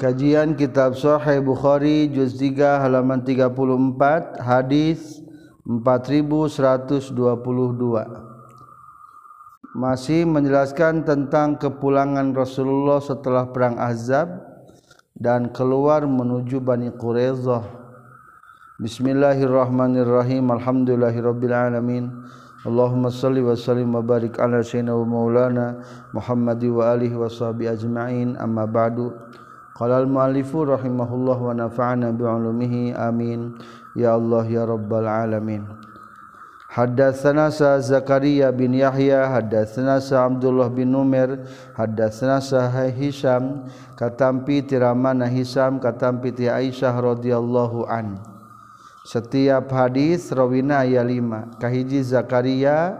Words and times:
Kajian 0.00 0.56
Kitab 0.56 0.96
Sahih 0.96 1.44
Bukhari 1.44 2.08
juz 2.08 2.40
3 2.40 2.80
halaman 2.80 3.20
34 3.20 4.40
hadis 4.40 5.20
4122. 5.68 7.12
Masih 9.76 10.24
menjelaskan 10.24 11.04
tentang 11.04 11.60
kepulangan 11.60 12.32
Rasulullah 12.32 13.04
setelah 13.04 13.52
perang 13.52 13.76
Ahzab 13.76 14.32
dan 15.18 15.52
keluar 15.52 16.08
menuju 16.08 16.60
Bani 16.64 16.88
Qurayzah. 16.92 17.64
Bismillahirrahmanirrahim. 18.80 20.48
Alhamdulillahirabbil. 20.48 21.52
Allahumma 22.62 23.10
salli 23.10 23.42
wa 23.42 23.58
sallim 23.58 23.90
wa 23.90 24.00
barik 24.06 24.38
ala 24.38 24.62
sayyidina 24.62 24.94
wa 24.94 25.02
maulana 25.02 25.82
Muhammadi 26.14 26.70
wa 26.70 26.94
alihi 26.94 27.18
wa 27.18 27.26
sahbihi 27.26 27.74
ajma'in. 27.74 28.38
Amma 28.38 28.70
ba'du. 28.70 29.10
Qala 29.72 30.04
al-mu'allifu 30.04 30.68
rahimahullah 30.68 31.38
wa 31.40 31.52
nafa'ana 31.56 32.12
bi'ulumihi 32.12 32.92
amin. 32.92 33.56
Ya 33.96 34.16
Allah 34.16 34.44
ya 34.48 34.64
rabbal 34.64 35.08
alamin. 35.08 35.64
Haddatsana 36.72 37.52
sa 37.52 37.76
Zakaria 37.84 38.48
bin 38.48 38.72
Yahya 38.72 39.28
haddatsana 39.28 40.00
sa 40.00 40.24
Abdullah 40.24 40.72
bin 40.72 40.88
Numer 40.88 41.44
haddatsana 41.76 42.40
sa 42.40 42.64
Hisham 42.88 43.68
katampi 43.92 44.64
tiramana 44.64 45.28
Hisham 45.28 45.76
katampi 45.76 46.32
ti 46.32 46.48
Aisyah 46.48 46.96
radhiyallahu 46.96 47.84
an 47.84 48.24
Setiap 49.04 49.68
hadis 49.68 50.32
rawina 50.32 50.88
aya 50.88 51.04
5 51.04 51.60
kahiji 51.60 52.00
Zakaria 52.00 52.96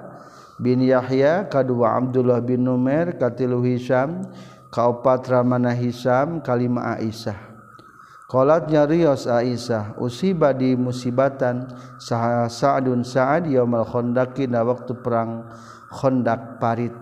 bin 0.60 0.84
Yahya 0.84 1.48
kadua 1.48 1.96
Abdullah 1.96 2.45
bin 2.45 2.68
Numer 2.68 3.16
katilu 3.16 3.65
Hisham 3.65 4.29
kaupat 4.72 5.28
ramana 5.28 5.76
Hisam 5.76 6.40
kalima 6.40 6.96
Aisyah. 6.96 7.36
Qalatnya 8.32 8.88
Riyos 8.88 9.28
Aisyah 9.28 10.00
usiba 10.00 10.56
di 10.56 10.73
musibatan 10.73 11.68
saha 12.01 12.48
Sa'dun 12.48 13.04
Sa'ad 13.04 13.45
yaumal 13.45 13.84
khondaki 13.84 14.48
na 14.48 14.64
waktu 14.64 14.96
perang 14.96 15.45
khondak 15.92 16.56
parit. 16.56 16.96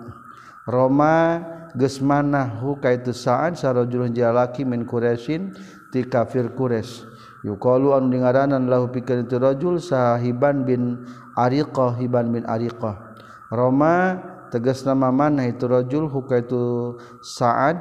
Roma 0.67 1.39
geus 1.79 2.03
hu 2.03 2.83
kaitu 2.83 3.15
Sa'ad 3.15 3.55
sarajulun 3.55 4.11
jalaki 4.11 4.67
min 4.67 4.83
Quraisyin 4.83 5.55
ti 5.95 6.03
kafir 6.03 6.51
Quraisy. 6.51 7.07
Yuqalu 7.47 7.97
an 7.97 8.13
dingaranan 8.13 8.69
lahu 8.69 8.93
pikeun 8.93 9.25
itu 9.25 9.41
rajul 9.41 9.81
sahiban 9.81 10.67
bin 10.67 11.09
Ariqah 11.39 11.97
hiban 11.97 12.35
bin 12.35 12.45
Ariqah. 12.45 13.17
Roma 13.49 14.19
tegas 14.51 14.83
nama 14.83 15.09
mana 15.15 15.47
itu 15.47 15.65
rajul 15.65 16.11
huka 16.11 16.43
itu 16.43 16.99
saat 17.23 17.79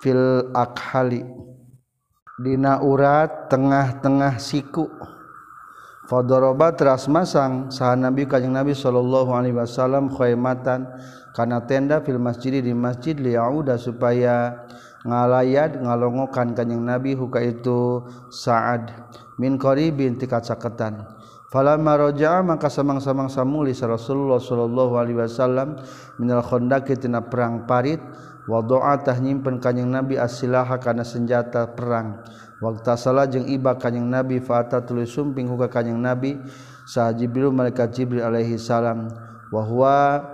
fil 0.00 0.50
akhali. 0.56 1.22
Dina 2.42 2.82
urat 2.82 3.52
tengah-tengah 3.52 4.40
siku. 4.40 4.90
Fadoroba 6.10 6.74
teras 6.74 7.06
masang 7.06 7.70
sah 7.70 7.94
Nabi 7.94 8.26
kajing 8.26 8.50
Nabi 8.50 8.74
Shallallahu 8.74 9.30
Alaihi 9.30 9.54
Wasallam 9.54 10.10
khaymatan 10.10 10.90
karena 11.30 11.62
tenda 11.62 12.02
fil 12.02 12.18
masjid 12.18 12.58
di 12.58 12.74
masjid 12.74 13.14
liyauda 13.14 13.78
supaya 13.78 14.66
ngalayat 15.06 15.78
ngalongokan 15.78 16.58
kajing 16.58 16.82
Nabi 16.82 17.14
huka 17.14 17.38
itu 17.38 18.02
saat 18.34 18.90
min 19.38 19.54
qaribin 19.56 20.18
tikat 20.18 20.42
saketan 20.42 21.06
Falamaroja 21.52 22.40
maka 22.40 22.72
samang-samang 22.72 23.28
samuli 23.28 23.76
Rasulullah 23.76 24.40
sallallahu 24.40 24.96
Alaihi 24.96 25.20
Wasallam 25.20 25.76
minal 26.16 26.40
khondaki 26.40 26.96
tina 26.96 27.20
perang 27.20 27.68
parit 27.68 28.00
wa 28.48 28.64
doatah 28.64 29.20
nyimpen 29.20 29.60
kanjing 29.60 29.92
Nabi 29.92 30.16
asilaha 30.16 30.80
kana 30.80 31.04
senjata 31.04 31.68
perang. 31.76 32.24
Waktu 32.56 32.96
salah 32.96 33.28
jeung 33.28 33.44
iba 33.52 33.76
kanyang 33.76 34.08
Nabi 34.08 34.40
fata 34.40 34.80
tulis 34.80 35.12
sumping 35.12 35.44
huka 35.50 35.68
kanyang 35.68 36.00
Nabi 36.00 36.40
sah 36.88 37.12
Jibril 37.12 37.52
malaikat 37.52 37.90
Jibril 38.00 38.24
alaihi 38.24 38.56
salam. 38.56 39.12
Wa 39.52 39.60
huwa 39.60 40.24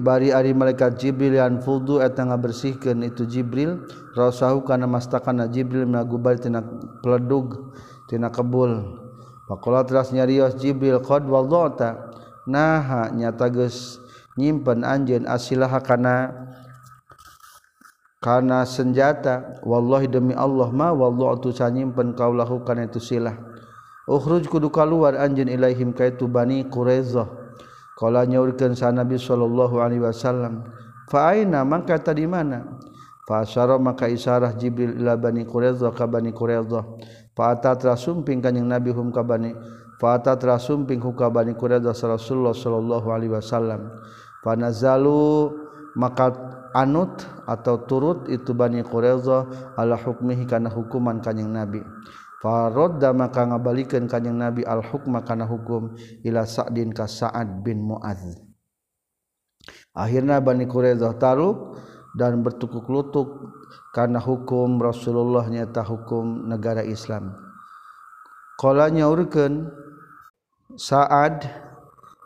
bari 0.00 0.32
ari 0.32 0.56
malaikat 0.56 0.96
Jibril 0.96 1.36
yang 1.36 1.60
fudu 1.60 2.00
eta 2.00 2.24
ngabersihkeun 2.24 3.04
itu 3.04 3.28
Jibril 3.28 3.84
rasahu 4.16 4.64
kana 4.64 4.88
mastakana 4.88 5.44
Jibril 5.44 5.84
mina 5.84 6.06
gubar 6.08 6.40
tina 6.40 6.64
peledug 7.04 7.74
tina 8.08 8.32
kebul. 8.32 9.04
Pakola 9.48 9.80
teras 9.88 10.12
nyarios 10.12 10.60
Jibril 10.60 11.00
kod 11.00 11.24
wallata 11.24 12.12
naha 12.44 13.08
nyata 13.08 13.48
geus 13.48 13.96
nyimpen 14.36 14.84
anjen 14.84 15.24
asilah 15.24 15.72
karena 15.80 16.30
karena 18.20 18.66
senjata. 18.66 19.62
Wallahi 19.64 20.10
demi 20.10 20.34
Allah 20.34 20.68
ma 20.68 20.92
wallahu 20.92 21.48
tu 21.48 21.50
sanyimpen 21.54 22.12
kaulahu 22.12 22.62
kana 22.66 22.86
itu 22.86 23.00
silah. 23.00 23.34
Ukhruj 24.08 24.48
kudu 24.48 24.68
kaluar 24.68 25.16
anjen 25.16 25.48
ilaihim 25.48 25.96
kaitu 25.96 26.28
bani 26.28 26.66
quraizah. 26.66 27.28
Qala 27.98 28.28
nyaurkeun 28.28 28.78
sa 28.78 28.94
nabi 28.94 29.18
sallallahu 29.18 29.82
alaihi 29.82 30.06
wasallam 30.06 30.62
fa 31.10 31.34
aina 31.34 31.66
mangka 31.66 31.98
tadi 31.98 32.28
mana? 32.30 32.78
Fa 33.26 33.42
asyara 33.42 33.74
maka 33.76 34.06
isarah 34.06 34.54
jibril 34.54 34.94
ila 34.96 35.18
bani 35.18 35.42
quraizah 35.42 35.90
ka 35.92 36.06
bani 36.06 36.30
quraizah. 36.30 36.84
Qureza 37.38 37.94
sumping 37.94 38.42
kanjing 38.42 38.66
nabi 38.66 38.90
hum 38.90 39.14
kabani 39.14 39.54
fata 40.02 40.34
sumping 40.58 40.98
huka 40.98 41.30
bani 41.30 41.54
Quraidah 41.54 41.94
Rasulullah 41.94 42.50
sallallahu 42.50 43.06
alaihi 43.14 43.30
wasallam. 43.30 43.94
Fanazalu 44.42 45.54
maka 45.94 46.34
anut 46.74 47.22
atau 47.46 47.86
turut 47.86 48.26
itu 48.26 48.50
bani 48.58 48.82
Quraidah 48.82 49.74
ala 49.78 49.94
hukmihi 49.94 50.50
kana 50.50 50.66
hukuman 50.66 51.22
kanjing 51.22 51.54
nabi. 51.54 51.78
Farodda 52.42 53.14
maka 53.14 53.46
ngabalikeun 53.46 54.10
kanjing 54.10 54.34
nabi 54.34 54.66
al 54.66 54.82
hukma 54.82 55.22
kana 55.22 55.46
hukum 55.46 55.94
ila 56.26 56.42
Sa'din 56.42 56.90
ka 56.90 57.06
Sa'ad 57.06 57.62
bin 57.62 57.86
Mu'adz. 57.86 58.34
Akhirnya 59.94 60.42
bani 60.42 60.66
Quraidah 60.66 61.14
taruh 61.22 61.78
dan 62.18 62.42
bertukuk 62.42 62.86
lutut 62.90 63.26
karena 63.92 64.22
hukum 64.22 64.78
Rasulullah 64.78 65.46
nyata 65.48 65.82
hukum 65.84 66.46
negara 66.48 66.84
Islam. 66.84 67.34
Kala 68.58 68.90
nyaurkeun 68.90 69.70
Sa'ad 70.78 71.46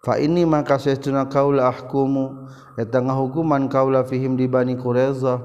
fa 0.02 0.19
ini 0.19 0.42
maka 0.42 0.76
saytuna 0.76 1.31
kaula 1.31 1.70
ahkumu 1.70 2.50
eta 2.75 2.98
ngahukuman 2.98 3.70
kaula 3.70 4.02
fihim 4.02 4.34
di 4.34 4.50
Bani 4.50 4.75
Quraizah 4.75 5.38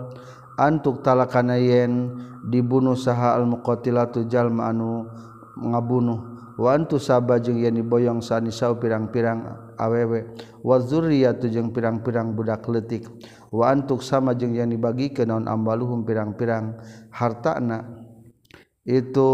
antuk 0.58 1.06
talakana 1.06 1.62
yen 1.62 2.18
dibunuh 2.50 2.98
saha 2.98 3.38
al 3.38 3.46
muqatilatu 3.46 4.26
jalma 4.26 4.74
anu 4.74 5.06
ngabunuh 5.60 6.20
wa 6.58 6.74
antu 6.74 6.98
saba 6.98 7.38
jeung 7.38 7.62
yen 7.62 7.78
diboyong 7.78 8.26
sanisau 8.26 8.82
pirang-pirang 8.82 9.76
awewe 9.78 10.34
wa 10.66 10.76
zurriyatu 10.82 11.54
jeung 11.54 11.70
pirang-pirang 11.70 12.34
budak 12.34 12.66
leutik. 12.66 13.06
waantuk 13.54 14.04
sama 14.04 14.34
jeung 14.36 14.56
yang 14.56 14.72
dibagi 14.72 15.12
ke 15.12 15.24
naon 15.24 15.48
ambaluhum 15.48 16.04
pirang-pirang 16.04 16.78
hartana 17.12 17.84
itu 18.88 19.32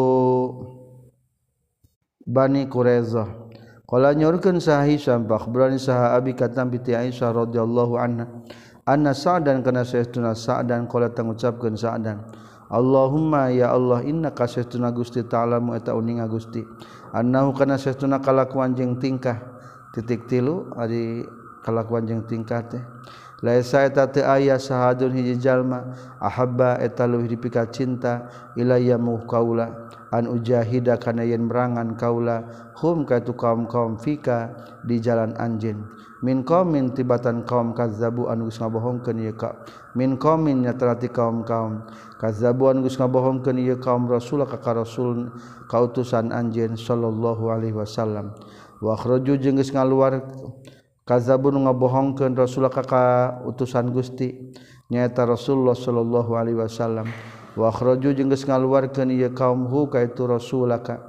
Bani 2.23 2.71
Qurezah 2.71 3.43
Kala 3.83 4.15
nyorkeun 4.15 4.57
sahi 4.57 4.97
sampah 4.97 5.43
berani 5.51 5.77
saha 5.77 6.17
abi 6.17 6.33
katam 6.33 6.71
piti 6.71 6.95
Aisyah 6.97 7.35
radhiyallahu 7.35 7.93
anha 7.99 8.25
anna 8.87 9.13
sa'dan 9.13 9.61
kana 9.61 9.85
saestuna 9.85 10.33
sa'dan 10.33 10.89
qala 10.89 11.13
tangucapkeun 11.13 11.77
sa'dan 11.77 12.25
Allahumma 12.73 13.53
ya 13.53 13.69
Allah 13.69 14.01
inna 14.01 14.33
kasestuna 14.33 14.89
Gusti 14.89 15.21
ta'lamu 15.21 15.77
eta 15.77 15.93
uning 15.93 16.25
Gusti 16.25 16.65
annahu 17.13 17.53
kana 17.53 17.77
saestuna 17.77 18.17
kalakuan 18.17 18.73
jeung 18.73 18.97
tingkah. 18.97 19.37
Titik 19.93 20.25
tilu 20.25 20.73
ari 20.73 21.21
kalakuan 21.61 22.09
jeung 22.09 22.25
tingkah 22.25 22.65
teh. 22.65 22.81
aya 23.43 24.55
sahun 24.55 25.11
hijjallma 25.11 25.91
ahaba 26.19 26.79
eta 26.79 27.03
dipika 27.07 27.67
cinta 27.67 28.31
Iaya 28.55 28.95
mu 28.95 29.19
kaula 29.27 29.91
an 30.13 30.31
ujahida 30.31 30.95
kana 30.95 31.27
yen 31.27 31.49
merangan 31.49 31.97
kaula 31.99 32.47
hum 32.79 33.03
ka 33.03 33.19
tu 33.19 33.33
kaum 33.35 33.67
kaum 33.67 33.99
fika 33.99 34.53
di 34.87 35.01
jalan 35.03 35.35
anjin. 35.35 35.83
Min 36.23 36.47
qaumin 36.47 36.95
tibatan 36.95 37.43
kaum 37.43 37.75
kazzabu 37.75 38.31
an 38.31 38.47
geus 38.47 38.55
ngabohongkeun 38.63 39.27
ieu 39.27 39.35
ka 39.35 39.59
min 39.91 40.15
qaumin 40.15 40.63
nyatarati 40.63 41.11
kaum 41.11 41.43
kaum 41.43 41.83
kazzabu 42.15 42.71
an 42.71 42.79
geus 42.79 42.95
ngabohongkeun 42.95 43.59
ieu 43.59 43.75
kaum 43.75 44.07
rasul 44.07 44.47
ka 44.47 44.71
rasul 44.71 45.35
kautusan 45.67 46.31
anjeun 46.31 46.79
sallallahu 46.79 47.51
alaihi 47.51 47.75
wasallam. 47.75 48.31
Wa 48.79 48.95
akhruju 48.95 49.35
jeung 49.35 49.59
geus 49.59 49.75
ngaluar 49.75 50.23
kazabun 51.03 51.63
ngabohongkeun 51.67 52.35
rasul 52.35 52.67
ka 52.71 53.39
utusan 53.47 53.91
Gusti. 53.91 54.51
Nyaeta 54.91 55.25
Rasulullah 55.25 55.73
sallallahu 55.73 56.37
alaihi 56.37 56.59
wasallam. 56.59 57.07
Wa 57.57 57.71
akhraju 57.71 58.13
jeung 58.13 58.29
geus 58.29 58.45
ngaluarkeun 58.45 59.09
ieu 59.13 59.31
kaum 59.33 59.65
hu 59.69 59.85
ka 59.89 60.01
itu 60.01 60.25
rasulaka 60.25 61.01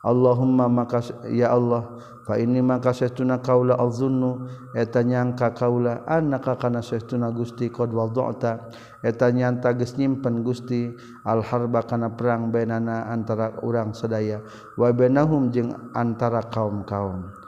Allahumma 0.00 0.64
maka 0.64 1.04
ya 1.28 1.52
Allah 1.52 2.00
fa 2.24 2.40
inni 2.40 2.64
maka 2.64 2.92
saestuna 2.92 3.40
kaula 3.44 3.76
alzunnu. 3.76 4.48
Eta 4.72 5.04
nyangka 5.04 5.52
kaula 5.52 6.04
annaka 6.08 6.56
kana 6.56 6.80
saestuna 6.80 7.28
Gusti 7.32 7.68
qad 7.68 7.92
wada'ta. 7.92 8.72
Eta 9.04 9.28
nyanta 9.28 9.76
geus 9.76 9.96
nyimpen 10.00 10.40
Gusti 10.40 10.88
al 11.24 11.44
harba 11.44 11.84
kana 11.84 12.12
perang 12.12 12.48
bainana 12.48 13.08
antara 13.12 13.60
urang 13.60 13.92
sadaya. 13.92 14.40
Wa 14.80 14.88
bainahum 14.92 15.52
jeung 15.52 15.72
antara 15.92 16.44
kaum-kaum. 16.48 17.39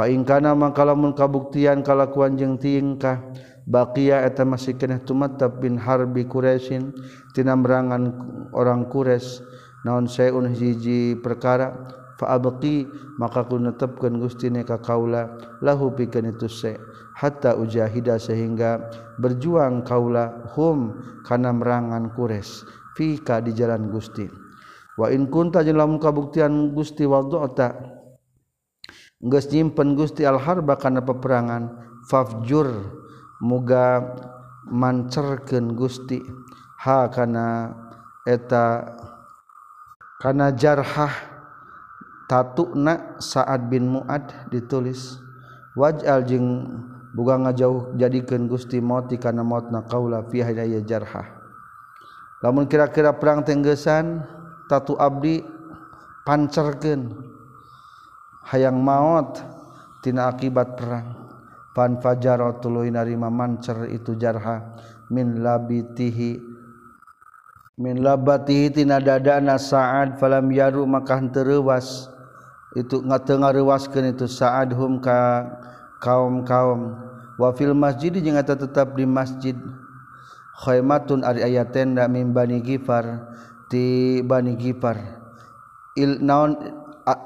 faingkana 0.00 0.56
mangka 0.56 0.80
lamun 0.80 1.12
kabuktian 1.12 1.84
kalakuan 1.84 2.32
jeung 2.32 2.56
tingkah 2.56 3.20
baqiya 3.68 4.24
eta 4.24 4.48
masih 4.48 4.72
keneh 4.72 5.04
tumatab 5.04 5.60
bin 5.60 5.76
harbi 5.76 6.24
Quraisyin 6.24 6.96
tina 7.36 7.52
merangan 7.52 8.16
orang 8.56 8.88
Quraisy. 8.88 9.44
Naon 9.84 10.08
saeun 10.08 10.48
hiji 10.56 11.20
perkara? 11.20 11.76
Fa 12.16 12.36
abqi 12.36 12.88
maka 13.20 13.44
ku 13.44 13.60
netepkeun 13.60 14.20
Gusti 14.20 14.48
ka 14.64 14.80
kaula 14.80 15.36
lahu 15.60 15.92
pikeun 15.92 16.32
itu 16.32 16.48
se. 16.48 16.80
Hatta 17.20 17.60
ujahida 17.60 18.16
sehingga 18.16 18.80
berjuang 19.20 19.84
kaula 19.84 20.48
hum 20.56 20.96
kana 21.28 21.52
merangan 21.52 22.08
Quraisy 22.16 22.64
fika 22.96 23.44
di 23.44 23.52
jalan 23.52 23.92
Gusti. 23.92 24.24
Wa 24.96 25.12
in 25.12 25.28
kunta 25.28 25.60
jeung 25.60 25.76
lamun 25.76 26.00
kabuktian 26.00 26.72
Gusti 26.72 27.04
wadota 27.04 27.89
geus 29.20 29.46
nyimpen 29.52 29.92
Gusti 29.96 30.24
al-harba 30.24 30.80
kana 30.80 31.04
peperangan 31.04 31.68
fafjur 32.08 32.72
muga 33.44 34.16
mancerkeun 34.68 35.76
Gusti. 35.76 36.20
Ha 36.80 37.12
kana 37.12 37.76
eta 38.24 38.96
kana 40.16 40.48
jarhah 40.56 41.12
tatuna 42.24 43.20
Sa'ad 43.20 43.68
bin 43.68 43.92
Mu'ad 43.92 44.48
ditulis. 44.48 45.20
Waj'al 45.76 46.24
jeung 46.24 46.48
buga 47.12 47.36
ngajauh 47.36 47.94
jadikeun 48.00 48.48
Gusti 48.48 48.80
maut 48.80 49.12
kana 49.20 49.44
mautna 49.44 49.84
qaula 49.84 50.24
fi 50.32 50.40
hidayah 50.40 50.80
jarhah. 50.88 51.28
Lamun 52.40 52.64
kira-kira 52.64 53.12
perang 53.12 53.44
tenggesan 53.44 54.24
tatu 54.72 54.96
abdi 54.96 55.44
pancerkeun. 56.24 57.29
hayang 58.46 58.80
maut 58.80 59.40
tina 60.00 60.32
akibat 60.32 60.76
perang. 60.76 61.16
Pan 61.70 62.02
fajaro 62.02 62.58
tuluy 62.58 62.90
narima 62.90 63.30
mancer 63.30 63.88
itu 63.92 64.18
jarha 64.18 64.74
min 65.12 65.40
labitihi. 65.44 66.42
Min 67.80 68.04
labatihi 68.04 68.74
tina 68.74 69.00
dadana 69.00 69.56
sa'ad 69.56 70.20
falam 70.20 70.50
yaru 70.50 70.84
maka 70.84 71.16
tereuwas. 71.30 72.10
Itu 72.76 73.02
ngatengareuwaskeun 73.02 74.14
itu 74.14 74.26
sa'ad 74.30 74.74
hum 74.74 74.98
ka 74.98 75.46
kaum-kaum. 76.02 76.98
Wa 77.40 77.54
fil 77.56 77.72
masjid 77.72 78.12
jeung 78.12 78.36
eta 78.36 78.58
tetap 78.58 78.98
di 78.98 79.06
masjid. 79.06 79.56
Khaimatun 80.60 81.24
ari 81.24 81.40
aya 81.40 81.64
tenda 81.64 82.04
min 82.04 82.36
bani 82.36 82.60
gifar 82.60 83.32
ti 83.72 84.20
bani 84.20 84.60
gifar 84.60 85.20
il 85.96 86.20
naon 86.20 86.79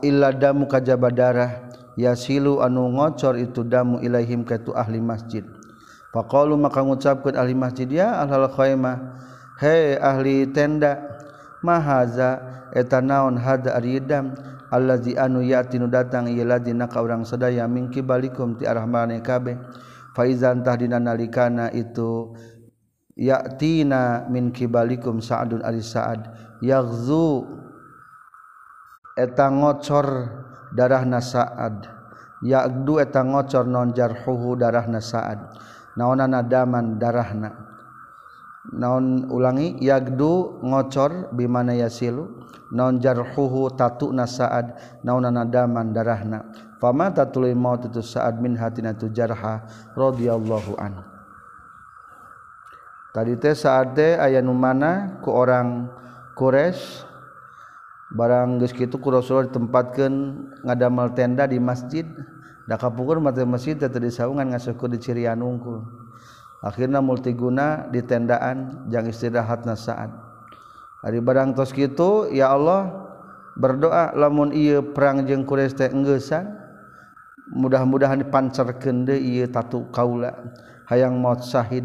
illa 0.04 0.30
damu 0.30 0.68
kajaba 0.68 1.08
darah 1.10 1.50
yasilu 1.98 2.60
anu 2.62 2.90
ngocor 2.94 3.38
itu 3.38 3.62
damu 3.66 4.02
ilaihim 4.02 4.42
ka 4.42 4.58
tu 4.58 4.74
ahli 4.74 4.98
masjid. 4.98 5.42
Faqalu 6.14 6.54
maka 6.54 6.82
ngucapkeun 6.82 7.34
ahli 7.34 7.54
masjid 7.58 7.90
ya 7.90 8.22
ahlal 8.22 8.46
khaimah 8.50 9.18
he 9.58 9.98
ahli 9.98 10.46
tenda 10.50 11.02
mahaza 11.62 12.38
eta 12.70 13.02
naon 13.02 13.34
hada 13.38 13.74
aridam 13.74 14.34
allazi 14.70 15.18
anu 15.18 15.42
yati 15.42 15.78
nu 15.78 15.90
datang 15.90 16.30
ieu 16.30 16.46
ladina 16.46 16.86
ka 16.86 17.02
urang 17.02 17.26
sadaya 17.26 17.66
mingki 17.66 18.02
balikum 18.02 18.54
ti 18.58 18.66
arah 18.66 18.86
mane 18.86 19.18
kabeh. 19.22 19.58
Fa 20.14 20.22
izan 20.30 20.62
tahdina 20.62 21.02
nalikana 21.02 21.74
itu 21.74 22.38
yatina 23.18 24.26
min 24.30 24.54
kibalikum 24.54 25.18
sa'dun 25.18 25.62
ali 25.66 25.82
sa'ad. 25.82 26.30
Yaghzu 26.62 27.42
etang 29.14 29.62
ngocor 29.62 30.30
darah 30.74 31.06
nasaad 31.06 31.86
yadu 32.42 32.98
etang 32.98 33.34
ngocor 33.34 33.66
nonjarhuhu 33.66 34.58
darah 34.58 34.86
nasaad 34.90 35.54
naonan 35.94 36.34
nadaman 36.34 36.98
darahna. 36.98 37.50
Naon 38.64 39.28
ulangi? 39.28 39.76
Yagdu 39.76 40.64
ngocor 40.64 41.30
bimana 41.36 41.76
yasilu. 41.76 42.42
Naon 42.74 42.98
jarhuhu 42.98 43.70
tatu 43.76 44.10
nasaad 44.10 44.74
naon 45.06 45.28
nadaman 45.28 45.94
darahna. 45.94 46.48
Fama 46.80 47.12
tatului 47.12 47.54
maut 47.54 47.86
itu 47.86 48.02
saad 48.02 48.40
min 48.42 48.58
hatina 48.58 48.92
tu 48.92 49.08
jarha 49.08 49.64
radhiyallahu 49.96 50.76
an 50.76 51.00
tadi 53.14 53.40
teh 53.40 53.56
saat 53.56 53.96
teh 53.96 54.18
aya 54.20 54.44
nu 54.44 54.52
mana 54.52 55.16
ku 55.24 55.32
orang 55.32 55.88
Quraisy 56.36 57.08
barang 58.14 58.62
geus 58.62 58.72
kitu 58.72 58.96
ku 59.02 59.10
Rasulullah 59.10 59.50
ditempatkeun 59.50 60.14
ngadamel 60.64 61.12
tenda 61.12 61.44
di 61.44 61.58
masjid. 61.58 62.06
Da 62.64 62.80
kapukur 62.80 63.20
mata 63.20 63.44
masjid 63.44 63.76
teh 63.76 63.92
teu 63.92 64.00
disaungan 64.00 64.56
ngasukeun 64.56 64.96
di 64.96 64.98
cirian 65.02 65.36
unggul 65.44 65.84
akhirna 66.64 67.04
multiguna 67.04 67.92
di 67.92 68.00
tendaan 68.00 68.88
jang 68.88 69.04
istirahatna 69.04 69.76
saat. 69.76 70.08
Hari 71.04 71.20
barang 71.20 71.52
tos 71.52 71.76
kitu 71.76 72.32
ya 72.32 72.56
Allah 72.56 72.88
berdoa 73.60 74.16
lamun 74.16 74.48
ieu 74.56 74.80
perang 74.80 75.28
jeung 75.28 75.44
Quraisy 75.44 75.76
teh 75.76 75.92
enggesan 75.92 76.56
mudah-mudahan 77.52 78.24
dipancerkeun 78.24 79.04
deui 79.04 79.44
ieu 79.44 79.46
tatu 79.52 79.84
kaula. 79.92 80.32
Hayang 80.88 81.20
maut 81.20 81.44
syahid 81.44 81.84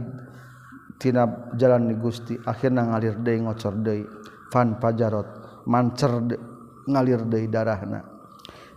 tina 0.96 1.28
jalan 1.60 1.92
ni 1.92 1.96
Gusti 2.00 2.40
akhirna 2.48 2.88
ngalir 2.88 3.20
deui 3.20 3.44
ngocor 3.44 3.76
deui 3.84 4.08
fan 4.48 4.80
pajarot 4.80 5.39
mancer 5.70 6.10
ngalir 6.90 7.22
dari 7.30 7.46
darahna. 7.46 8.02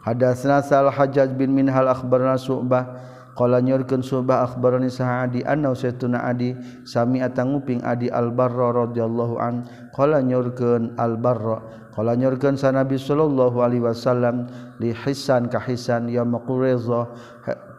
Hadasna 0.04 0.60
sal 0.60 0.92
hajaj 0.92 1.32
bin 1.32 1.56
minhal 1.56 1.88
akhbarna 1.88 2.36
su'bah 2.36 3.12
Qala 3.32 3.64
nyurkeun 3.64 4.04
subah 4.04 4.44
akhbarani 4.44 4.92
sahadi 4.92 5.40
anna 5.40 5.72
saytuna 5.72 6.20
adi 6.28 6.52
sami 6.84 7.24
atanguping 7.24 7.80
adi 7.80 8.12
al-barra 8.12 8.84
radhiyallahu 8.84 9.40
an. 9.40 9.64
Qala 9.96 10.20
nyurkeun 10.20 11.00
al-barra. 11.00 11.64
Qala 11.96 12.12
nyurkeun 12.12 12.60
sa 12.60 12.76
nabi 12.76 13.00
sallallahu 13.00 13.64
alaihi 13.64 13.88
wasallam 13.88 14.52
li 14.84 14.92
hisan 14.92 15.48
ka 15.48 15.60
hisan 15.64 16.12
ya 16.12 16.28
maqureza 16.28 17.08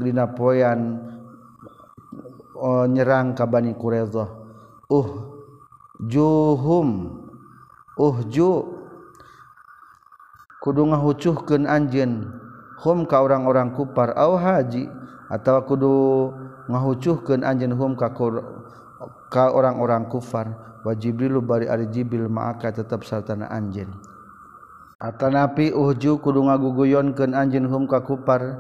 dina 0.02 0.26
poean 0.34 1.02
uh, 2.58 2.86
nyerang 2.90 3.38
ka 3.38 3.50
bani 3.50 3.74
qureza 3.74 4.30
uh 4.94 5.10
juhum 6.06 7.18
uh 7.98 8.18
ju 8.30 8.83
kudu 10.64 10.96
ngahucuhkeun 10.96 11.68
anjeun. 11.68 12.32
Hum 12.80 13.04
ka 13.04 13.20
orang-orang 13.20 13.76
kufar 13.76 14.16
au 14.16 14.40
haji 14.40 14.88
atau 15.28 15.60
kudu 15.68 15.94
ngahucuhkeun 16.72 17.44
anjeun 17.44 17.76
hum 17.76 18.00
ka 18.00 18.16
ka 19.28 19.52
orang-orang 19.52 20.08
kufar 20.08 20.56
wa 20.84 20.92
jibrilu 20.96 21.44
bari 21.44 21.68
ari 21.68 21.88
jibril 21.92 22.32
ma'aka 22.32 22.72
tetap 22.72 23.04
sartana 23.04 23.52
anjeun. 23.52 23.92
Atanapi 25.04 25.76
uhju 25.76 26.24
kudu 26.24 26.48
ngaguguyonkeun 26.48 27.36
anjeun 27.36 27.68
hum 27.68 27.84
ka 27.84 28.00
kufar 28.00 28.56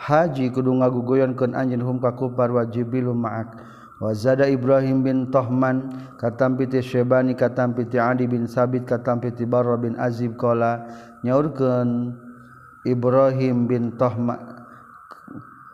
haji 0.00 0.48
kudu 0.48 0.72
ngaguguyonkeun 0.80 1.52
anjeun 1.52 1.84
hum 1.84 2.00
ka 2.00 2.16
kufar 2.16 2.48
wa 2.48 2.64
jibrilu 2.64 3.12
ma'aka 3.12 3.71
wazada 4.02 4.50
Ibrahim 4.50 5.06
bin 5.06 5.30
Tohman 5.30 5.94
katampiti 6.18 6.82
Syebani 6.82 7.38
katampiti 7.38 8.02
Adi 8.02 8.26
bin 8.26 8.50
Sabit 8.50 8.82
katampiti 8.82 9.46
Barra 9.46 9.78
bin 9.78 9.94
Azib 9.94 10.34
kola 10.34 10.82
nyaurkeun 11.22 12.18
Ibrahim 12.82 13.70
bin 13.70 13.94
Tohman 13.94 14.52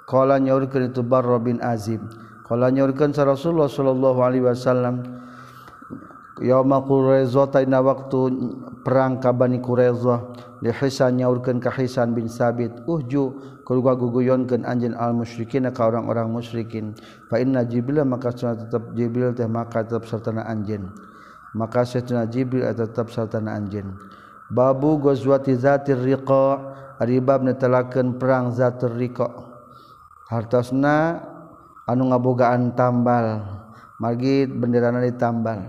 kola 0.08 0.40
nyaurkeun 0.40 0.88
itu 0.88 1.04
Barra 1.04 1.36
bin 1.36 1.60
Azib. 1.60 2.00
Kola 2.48 2.72
nyaurkeun 2.72 3.12
sa 3.12 3.28
Rasulullah 3.28 3.68
sallallahu 3.68 4.24
alaihi 4.24 4.48
wasallam 4.48 5.04
yauma 6.40 6.80
Quraiza 6.80 7.44
taina 7.52 7.84
waktu 7.84 8.32
perang 8.80 9.20
ka 9.20 9.36
Bani 9.36 9.60
Quraiza 9.60 10.32
li 10.64 10.72
Hisan 10.72 11.20
nyaurkeun 11.20 11.60
ka 11.60 11.68
Hisan 11.68 12.16
bin 12.16 12.32
Sabit. 12.32 12.72
Uhju 12.88 13.57
keluar 13.68 14.00
guguyonkeun 14.00 14.64
anjeun 14.64 14.96
al 14.96 15.12
musyrikin 15.12 15.68
ka 15.68 15.92
orang-orang 15.92 16.32
musyrikin. 16.32 16.96
Fa 17.28 17.36
inna 17.36 17.68
jibril 17.68 18.00
maka 18.08 18.32
tetap 18.32 18.96
jibril 18.96 19.36
teh 19.36 19.44
maka 19.44 19.84
tetap 19.84 20.08
sartana 20.08 20.48
anjeun. 20.48 20.88
Maka 21.52 21.84
satuna 21.84 22.24
jibril 22.24 22.64
tetap 22.72 23.12
sartana 23.12 23.60
anjeun. 23.60 23.92
Babu 24.48 24.96
ghazwati 24.96 25.52
zatir 25.52 26.00
riqa 26.00 26.56
ari 26.96 27.20
bab 27.20 27.44
netelakeun 27.44 28.16
perang 28.16 28.56
zatir 28.56 28.88
riqa. 28.88 29.28
Hartosna 30.32 31.20
anu 31.84 32.08
ngabogaan 32.08 32.72
tambal 32.72 33.44
margi 34.00 34.48
benderana 34.48 35.00
ditambal 35.04 35.68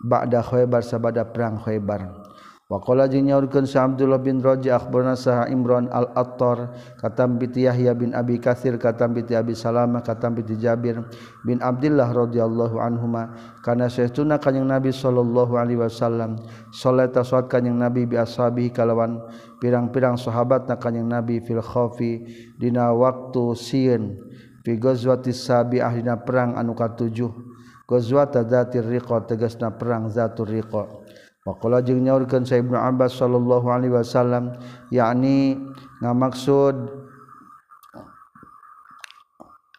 ba'da 0.00 0.42
Khaybar 0.42 0.82
sabada 0.82 1.22
perang 1.22 1.60
Khaybar 1.60 2.29
Wakola 2.70 3.10
jeung 3.10 3.26
nyaurkeun 3.26 3.66
Sa 3.66 3.82
Abdullah 3.82 4.22
bin 4.22 4.38
Raji 4.38 4.70
akhbarna 4.70 5.18
Sa 5.18 5.42
Imran 5.50 5.90
al 5.90 6.14
Attar 6.14 6.70
katam 7.02 7.34
bi 7.34 7.50
Yahya 7.50 7.98
bin 7.98 8.14
Abi 8.14 8.38
Katsir 8.38 8.78
katam 8.78 9.10
bi 9.10 9.26
Abi 9.34 9.58
Salamah 9.58 10.06
katam 10.06 10.38
bi 10.38 10.46
Jabir 10.46 11.02
bin 11.42 11.58
Abdullah 11.58 12.06
radhiyallahu 12.06 12.78
anhuma 12.78 13.34
kana 13.66 13.90
saytuna 13.90 14.38
kanjing 14.38 14.70
Nabi 14.70 14.94
sallallahu 14.94 15.58
alaihi 15.58 15.82
wasallam 15.82 16.38
salat 16.70 17.10
tasawat 17.10 17.50
kanjing 17.50 17.74
Nabi 17.74 18.06
bi 18.06 18.14
ashabi 18.14 18.70
kalawan 18.70 19.18
pirang-pirang 19.58 20.14
sahabatna 20.14 20.78
kanjing 20.78 21.10
Nabi 21.10 21.42
fil 21.42 21.58
khafi 21.58 22.22
dina 22.54 22.94
waktu 22.94 23.50
sieun 23.58 24.14
fi 24.62 24.78
ghazwati 24.78 25.34
sabi'ah 25.34 25.90
dina 25.90 26.22
perang 26.22 26.54
anu 26.54 26.78
katujuh. 26.78 27.50
Ghazwata 27.90 28.46
dzatir 28.46 28.86
riqa 28.86 29.26
tegasna 29.26 29.74
perang 29.74 30.06
zatur 30.06 30.46
riqa. 30.46 30.99
Waqala 31.48 31.80
jeung 31.80 32.04
nyaurkeun 32.04 32.44
sa 32.44 32.60
Ibnu 32.60 32.76
Abbas 32.76 33.16
sallallahu 33.16 33.66
alaihi 33.72 33.96
wasallam 33.96 34.52
yakni 34.92 35.56
ngamaksud 36.04 36.76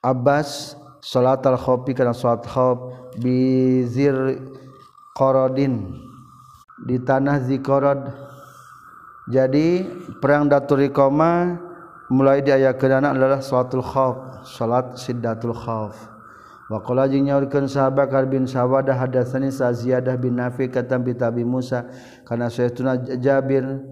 Abbas 0.02 0.74
salat 1.06 1.46
al-khofi 1.46 1.94
kana 1.94 2.18
salat 2.18 2.42
khof 2.50 2.98
bizir 3.22 4.42
qaradin 5.14 6.02
di 6.82 6.98
tanah 6.98 7.46
zikorod 7.46 8.10
jadi 9.30 9.86
perang 10.18 10.50
datul 10.50 10.82
koma 10.90 11.62
mulai 12.10 12.42
diayakeun 12.42 13.06
adalah 13.06 13.38
salatul 13.38 13.86
khauf 13.86 14.18
salat 14.50 14.98
siddatul 14.98 15.54
khauf 15.54 15.94
Wakola 16.72 17.04
jeng 17.12 17.28
nyaurkeun 17.28 17.68
sahabat 17.68 18.08
Karbin 18.08 18.48
bin 18.48 18.50
Sawadah 18.50 18.96
hadatsani 18.96 19.52
saziyadah 19.52 20.16
bin 20.16 20.40
Nafi 20.40 20.72
katam 20.72 21.04
bi 21.04 21.12
Tabi 21.12 21.44
Musa. 21.44 21.84
Karena 22.24 22.48
saytuna 22.48 22.96
Jabir 22.96 23.84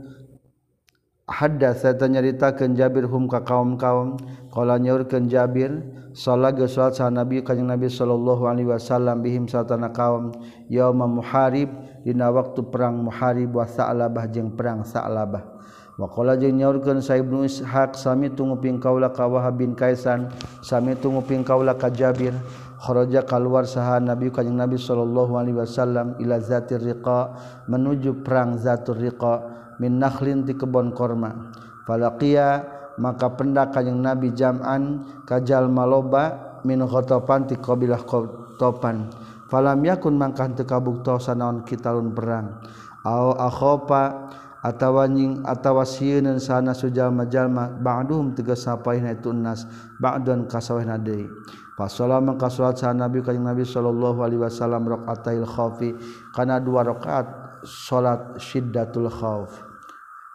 hadatsa 1.27 1.91
nyaritakeun 1.91 2.79
Jabir 2.79 3.03
hum 3.03 3.27
ka 3.27 3.43
kaum-kaum. 3.43 4.15
Qala 4.47 4.79
nyaurkeun 4.79 5.27
Jabir 5.27 5.75
salat 6.15 6.55
geus 6.55 6.79
salat 6.79 6.95
sa 6.95 7.11
Nabi 7.11 7.43
kanjing 7.43 7.67
Nabi 7.67 7.91
sallallahu 7.91 8.47
alaihi 8.47 8.71
wasallam 8.71 9.27
bihim 9.27 9.51
satana 9.51 9.91
kaum 9.91 10.31
yauma 10.71 11.03
muharib 11.03 11.67
dina 12.07 12.31
waktu 12.31 12.63
perang 12.63 12.95
muharib 13.03 13.59
wa 13.59 13.67
sa'labah 13.67 14.23
jeung 14.31 14.55
perang 14.55 14.87
sa'labah. 14.87 15.59
Wakola 15.99 16.39
jeung 16.39 16.55
nyaurkeun 16.55 17.03
Sa 17.03 17.19
Ibnu 17.19 17.43
Ishaq 17.43 17.99
sami 17.99 18.31
tunggu 18.31 18.63
ping 18.63 18.79
kaula 18.79 19.11
ka 19.11 19.27
Wahab 19.27 19.59
bin 19.59 19.75
Kaisan 19.75 20.31
sami 20.63 20.95
tunggu 20.95 21.27
ping 21.27 21.43
kaula 21.43 21.75
ka 21.75 21.91
Jabir. 21.91 22.31
kharaja 22.79 23.27
keluar 23.27 23.67
saha 23.67 23.99
Nabi 23.99 24.31
kanjeng 24.31 24.55
Nabi 24.55 24.79
sallallahu 24.79 25.35
alaihi 25.35 25.59
wasallam 25.59 26.15
ila 26.23 26.39
zatir 26.39 26.79
riqa 26.79 27.35
menuju 27.67 28.23
perang 28.23 28.55
zatur 28.55 28.95
riqa 28.95 29.43
min 29.83 29.99
nakhlin 29.99 30.47
ti 30.47 30.55
kebon 30.55 30.95
korma. 30.95 31.51
Falaqiya 31.83 32.63
maka 32.99 33.35
pendak 33.35 33.75
kanjeng 33.75 33.99
Nabi 33.99 34.31
jam'an 34.31 35.03
kajal 35.27 35.67
maloba 35.67 36.59
min 36.63 36.79
khotopan 36.83 37.47
ti 37.47 37.59
qabilah 37.59 38.03
khotopan 38.07 39.11
falam 39.49 39.81
yakun 39.81 40.15
mangkah 40.15 40.47
teu 40.53 40.63
kabuktosan 40.63 41.41
naon 41.41 41.65
kitalun 41.65 42.13
perang. 42.13 42.61
Au 43.03 43.33
akhopa 43.33 44.29
atawa 44.61 45.07
nying 45.09 45.41
atawa 45.47 45.87
sieun 45.87 46.37
sana 46.37 46.75
sujal-jalma 46.75 47.79
ba'dhum 47.79 48.35
tegas 48.37 48.67
sapaina 48.67 49.15
itu 49.15 49.33
nas 49.33 49.65
ba'dan 49.97 50.45
kasawehna 50.45 51.01
deui. 51.01 51.25
Pasola 51.79 52.19
mangka 52.19 52.51
salat 52.51 52.75
sa 52.75 52.91
Nabi 52.91 53.23
kanjing 53.23 53.47
Nabi 53.47 53.63
sallallahu 53.63 54.19
alaihi 54.19 54.43
wasallam 54.43 54.83
rakaatil 54.83 55.47
khaufi 55.47 55.95
kana 56.35 56.59
dua 56.59 56.83
rakaat 56.83 57.23
salat 57.63 58.35
syiddatul 58.35 59.07
khauf. 59.07 59.63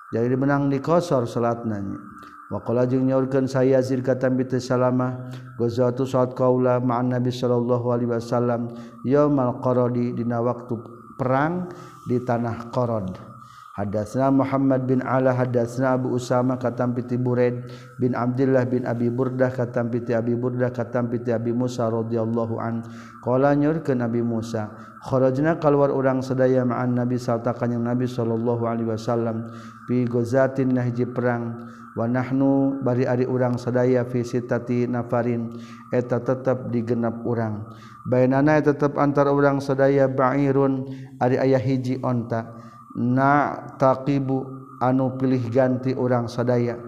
Jadi 0.08 0.40
menang 0.40 0.72
dikosor 0.72 1.28
salat 1.28 1.68
nanya. 1.68 2.00
Wa 2.48 2.64
qala 2.64 2.88
jeung 2.88 3.04
nyaurkeun 3.04 3.44
saya 3.44 3.76
Yazid 3.76 4.00
ka 4.00 4.16
bi 4.32 4.48
salama 4.56 5.28
gozatu 5.60 6.08
salat 6.08 6.32
kaula 6.32 6.80
ma'an 6.80 7.12
Nabi 7.12 7.28
sallallahu 7.28 7.92
alaihi 7.92 8.08
wasallam 8.08 8.72
yaumal 9.04 9.60
qaradi 9.60 10.16
dina 10.16 10.40
waktu 10.40 10.80
perang 11.20 11.68
di 12.08 12.24
tanah 12.24 12.72
Qarad. 12.72 13.33
Hadatsna 13.74 14.30
Muhammad 14.30 14.86
bin 14.86 15.02
Ala 15.02 15.34
hadatsna 15.34 15.98
Abu 15.98 16.14
Usama 16.14 16.54
katam 16.62 16.94
piti 16.94 17.18
Buraid 17.18 17.74
bin 17.98 18.14
Abdullah 18.14 18.62
bin 18.70 18.86
Abi 18.86 19.10
Burdah 19.10 19.50
katam 19.50 19.90
piti 19.90 20.14
Abi 20.14 20.38
Burdah 20.38 20.70
katam 20.70 21.10
piti 21.10 21.34
Abi 21.34 21.50
Musa 21.50 21.90
radhiyallahu 21.90 22.54
an. 22.62 22.86
Qala 23.26 23.50
nyurkeun 23.58 23.98
Abi 23.98 24.22
Musa 24.22 24.70
kharajna 25.02 25.58
kalwar 25.58 25.90
urang 25.90 26.22
sadaya 26.22 26.62
ma'an 26.62 26.94
Nabi 26.94 27.18
sarta 27.18 27.50
kanjing 27.50 27.82
Nabi 27.82 28.06
sallallahu 28.06 28.62
alaihi 28.62 28.94
wasallam 28.94 29.50
fi 29.90 30.06
gozatin 30.06 30.70
nahji 30.70 31.10
perang. 31.10 31.66
Wa 31.98 32.06
nahnu 32.06 32.78
bari 32.78 33.10
ari 33.10 33.26
urang 33.26 33.58
sadaya 33.58 34.06
fi 34.06 34.22
sitati 34.22 34.86
nafarin. 34.86 35.50
Eta 35.90 36.22
tetep 36.22 36.70
digenep 36.70 37.26
urang. 37.26 37.74
Bainana 38.06 38.62
tetep 38.62 38.94
antar 39.02 39.34
urang 39.34 39.58
sadaya 39.58 40.06
ba'irun 40.06 40.86
ari 41.18 41.42
ayah 41.42 41.58
hiji 41.58 41.98
onta. 42.06 42.63
na 42.94 43.62
takibu 43.76 44.46
anu 44.78 45.18
pilih 45.18 45.42
ganti 45.50 45.92
orang 45.94 46.30
sadaya. 46.30 46.78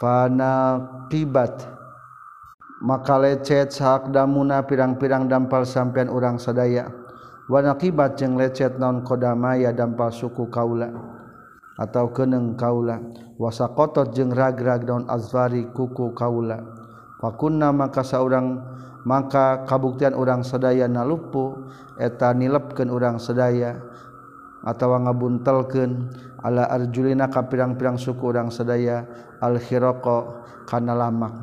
Panakibat 0.00 1.62
maka 2.82 3.14
lecet 3.14 3.70
sahak 3.70 4.10
damuna 4.10 4.66
pirang-pirang 4.66 5.30
dampal 5.30 5.62
sampean 5.62 6.10
orang 6.10 6.42
sadaya. 6.42 6.90
Wanakibat 7.46 8.18
jeung 8.18 8.34
lecet 8.34 8.80
non 8.80 9.06
kodamaya 9.06 9.70
dampal 9.70 10.10
suku 10.10 10.50
kaula. 10.50 10.90
Atau 11.78 12.10
keneng 12.10 12.58
kaula. 12.58 12.98
Wasa 13.38 13.70
kotor 13.70 14.10
jeung 14.10 14.34
ragrag 14.34 14.86
daun 14.86 15.06
azvari 15.06 15.70
kuku 15.70 16.14
kaula. 16.16 16.58
Fakunna 17.22 17.70
maka 17.70 18.02
saurang 18.02 18.58
maka 19.06 19.62
kabuktian 19.66 20.14
orang 20.14 20.42
sadaya 20.42 20.90
nalupu 20.90 21.54
eta 21.98 22.34
nilepkeun 22.34 22.90
orang 22.90 23.22
sadaya. 23.22 23.78
atau 24.62 24.94
ngabuntelken 24.94 26.10
ala 26.42 26.70
arjulina 26.70 27.30
ka 27.30 27.46
pirang-pirang 27.46 27.98
suku 27.98 28.30
orang 28.30 28.50
sedaya 28.50 29.06
alhiroko 29.42 30.46
kana 30.66 30.94
lamak. 30.94 31.34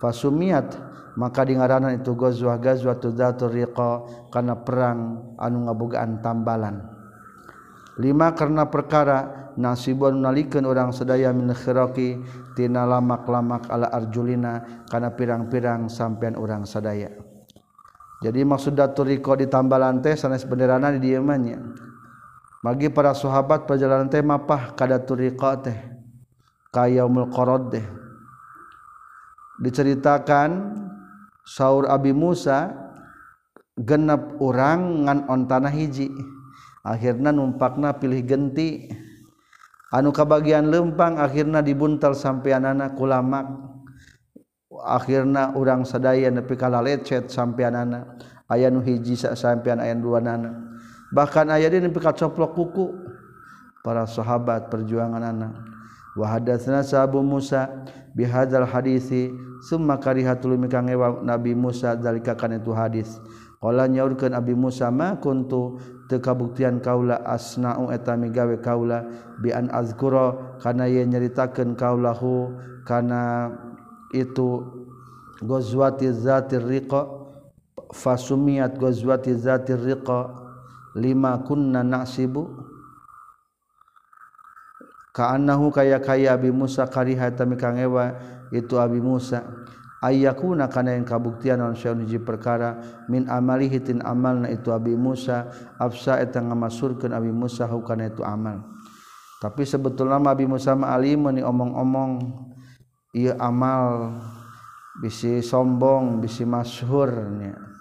Fasumiat 0.00 0.92
maka 1.14 1.44
di 1.44 1.54
ngaranan 1.56 2.00
itu 2.00 2.16
gozwah 2.16 2.56
gazwah 2.56 2.96
tu 2.96 3.12
datur 3.12 3.52
riqa 3.52 4.04
kana 4.32 4.56
perang 4.64 5.32
anu 5.36 5.68
ngabogaan 5.68 6.24
tambalan. 6.24 6.80
Lima 8.00 8.32
karena 8.32 8.72
perkara 8.72 9.42
nasibun 9.56 10.24
nalikeun 10.24 10.64
orang 10.64 10.92
sedaya 10.94 11.32
min 11.32 11.52
khiraqi 11.52 12.20
tina 12.56 12.88
lamak-lamak 12.88 13.68
ala 13.68 13.92
arjulina 13.92 14.84
kana 14.88 15.12
pirang-pirang 15.12 15.92
sampean 15.92 16.36
orang 16.36 16.64
sedaya 16.64 17.12
jadi 18.22 18.46
maksud 18.46 18.78
datur 18.78 19.10
riqa 19.10 19.34
di 19.36 19.50
tambalan 19.50 19.98
teh 20.00 20.14
sanes 20.14 20.46
benderana 20.46 20.94
di 20.94 21.10
dieu 21.10 21.20
mah 21.20 21.36
bagi 22.62 22.86
para 22.88 23.10
sahabat 23.10 23.66
perjalanan 23.66 24.06
teh 24.06 24.22
mapah 24.22 24.72
kada 24.78 25.02
turiqa 25.02 25.58
teh 25.58 25.78
kayaumul 26.70 27.28
qarad 27.28 27.74
teh. 27.74 27.86
Diceritakan 29.58 30.78
Saur 31.42 31.90
Abi 31.90 32.14
Musa 32.14 32.70
genep 33.74 34.38
orang 34.38 35.10
ngan 35.10 35.18
ontana 35.26 35.68
hiji 35.68 36.08
akhirnya 36.86 37.34
numpakna 37.34 37.98
pilih 37.98 38.22
genti. 38.22 38.88
Anu 39.92 40.08
kabagian 40.08 40.72
lempang 40.72 41.20
akhirnya 41.20 41.60
dibuntal 41.60 42.16
sampai 42.16 42.56
anak 42.56 42.96
kulamak 42.96 43.44
akhirnya 44.80 45.52
orang 45.52 45.84
sadaya 45.84 46.32
nepi 46.32 46.56
kala 46.56 46.80
lecet 46.80 47.28
sampai 47.28 47.68
anak 47.68 48.24
ayah 48.48 48.72
nu 48.72 48.80
hiji 48.80 49.20
sampai 49.20 49.76
ayah 49.84 49.96
dua 50.00 50.24
anak 50.24 50.71
bahkan 51.12 51.46
ayat 51.52 51.76
ini 51.76 51.92
pikat 51.92 52.18
coplok 52.18 52.56
kuku. 52.56 52.86
Para 53.82 54.06
sahabat 54.06 54.70
perjuangan 54.70 55.18
anak 55.18 55.58
wa 56.14 56.26
hadatsna 56.30 56.86
Abu 57.02 57.18
Musa 57.18 57.66
bihadzal 58.14 58.62
hadisi 58.62 59.34
summa 59.58 59.98
karihatul 59.98 60.54
mikang 60.54 60.86
Nabi 61.26 61.54
Musa 61.58 61.98
zalika 61.98 62.38
kana 62.38 62.62
itu 62.62 62.70
hadis. 62.70 63.18
Nyaurkan 63.62 64.34
Abi 64.34 64.58
Musama 64.58 65.14
kuntu? 65.22 65.78
Tekabuktian 66.10 66.82
kaula 66.84 67.24
asnau 67.24 67.88
etami 67.88 68.28
gawe 68.28 68.58
kaula 68.60 69.06
bian 69.40 69.72
azkuro 69.72 70.58
karena 70.60 70.84
ia 70.84 71.08
nyeritakan 71.08 71.72
kaulahu 71.72 72.52
karena 72.84 73.48
itu 74.12 74.60
gozwati 75.40 76.12
zatir 76.12 76.60
riqa 76.60 77.08
fasumiat 77.96 78.76
gozwati 78.76 79.32
zatir 79.32 79.80
riqa 79.80 80.41
lima 80.96 81.40
kunna 81.44 81.80
nasibu. 81.80 82.48
Kaanahu 85.12 85.68
kaya 85.68 86.00
kaya 86.00 86.32
Abi 86.32 86.48
Musa 86.48 86.88
kariha 86.88 87.28
etami 87.28 87.60
kangewa 87.60 88.16
itu 88.48 88.80
Abi 88.80 89.00
Musa. 89.00 89.44
Ayakuna 90.02 90.66
kana 90.66 90.98
yang 90.98 91.06
kabuktian 91.06 91.62
non 91.62 91.78
syaun 91.78 92.02
hiji 92.02 92.18
perkara 92.18 93.04
min 93.06 93.30
amali 93.30 93.70
hitin 93.70 94.02
amal 94.02 94.34
na 94.34 94.50
itu 94.50 94.74
Abi 94.74 94.98
Musa 94.98 95.46
afsa 95.78 96.18
eta 96.18 96.42
ngamasurkeun 96.42 97.14
Abi 97.14 97.30
Musa 97.30 97.68
hukana 97.68 98.10
itu 98.10 98.24
amal. 98.24 98.66
Tapi 99.38 99.62
sebetulnya 99.62 100.18
Abi 100.18 100.48
Musa 100.48 100.74
ma 100.74 100.96
alim 100.96 101.28
ni 101.30 101.44
omong-omong. 101.44 102.12
Ieu 103.12 103.36
amal 103.36 104.16
bisi 105.04 105.44
sombong 105.44 106.24
bisi 106.24 106.48
masyhur 106.48 107.12
nya 107.36 107.71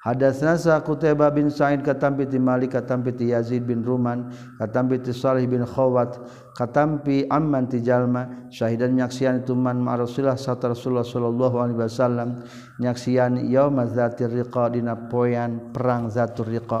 Hadatsna 0.00 0.56
sa 0.56 0.80
Qutaibah 0.80 1.28
bin 1.28 1.52
Sa'id 1.52 1.84
katampi 1.84 2.24
ti 2.24 2.40
Malik 2.40 2.72
katampi 2.72 3.12
ti 3.12 3.36
Yazid 3.36 3.68
bin 3.68 3.84
Ruman 3.84 4.32
katampi 4.56 4.96
ti 4.96 5.12
Salih 5.12 5.44
bin 5.44 5.60
Khawat 5.68 6.16
katampi 6.56 7.28
Amman 7.28 7.68
ti 7.68 7.84
Jalma. 7.84 8.48
Syahidan 8.48 8.96
nyaksian 8.96 9.44
itu 9.44 9.52
man 9.52 9.76
ma 9.76 10.00
Rasulullah 10.00 10.40
sarta 10.40 10.72
Rasulullah 10.72 11.04
sallallahu 11.04 11.56
alaihi 11.60 11.78
wasallam. 11.84 12.40
Nyaksian 12.80 13.44
yaumaz 13.44 13.92
zatir 13.92 14.32
riqa 14.32 14.72
dina 14.72 14.96
poean 14.96 15.68
perang 15.68 16.08
zatur 16.08 16.48
riqa. 16.48 16.80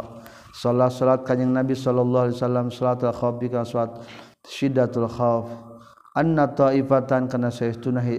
Salat 0.56 0.88
salat 0.88 1.20
kanjing 1.28 1.52
Nabi 1.52 1.76
sallallahu 1.76 2.32
alaihi 2.32 2.38
wasallam 2.40 2.66
salat 2.72 3.04
al-khauf 3.04 3.36
ka 3.36 3.68
salat 3.68 4.00
syiddatul 4.48 5.06
khauf 5.06 5.46
anna 6.16 6.48
ta'ifatan 6.50 7.30
kana 7.30 7.52
saytunahi 7.54 8.18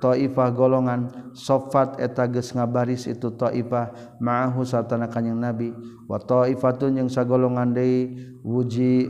Taifah 0.00 0.48
golongan 0.52 1.32
sofat 1.32 2.00
eta 2.00 2.28
geus 2.28 2.52
ngabaris 2.52 3.08
itu 3.08 3.32
Taifah 3.34 4.16
ma'ahu 4.20 4.64
satana 4.64 5.08
kanjing 5.08 5.38
Nabi 5.38 5.72
wa 6.06 6.20
Taifatun 6.20 7.00
jeung 7.00 7.10
sagolongan 7.10 7.72
deui 7.72 8.16
wuji 8.44 9.08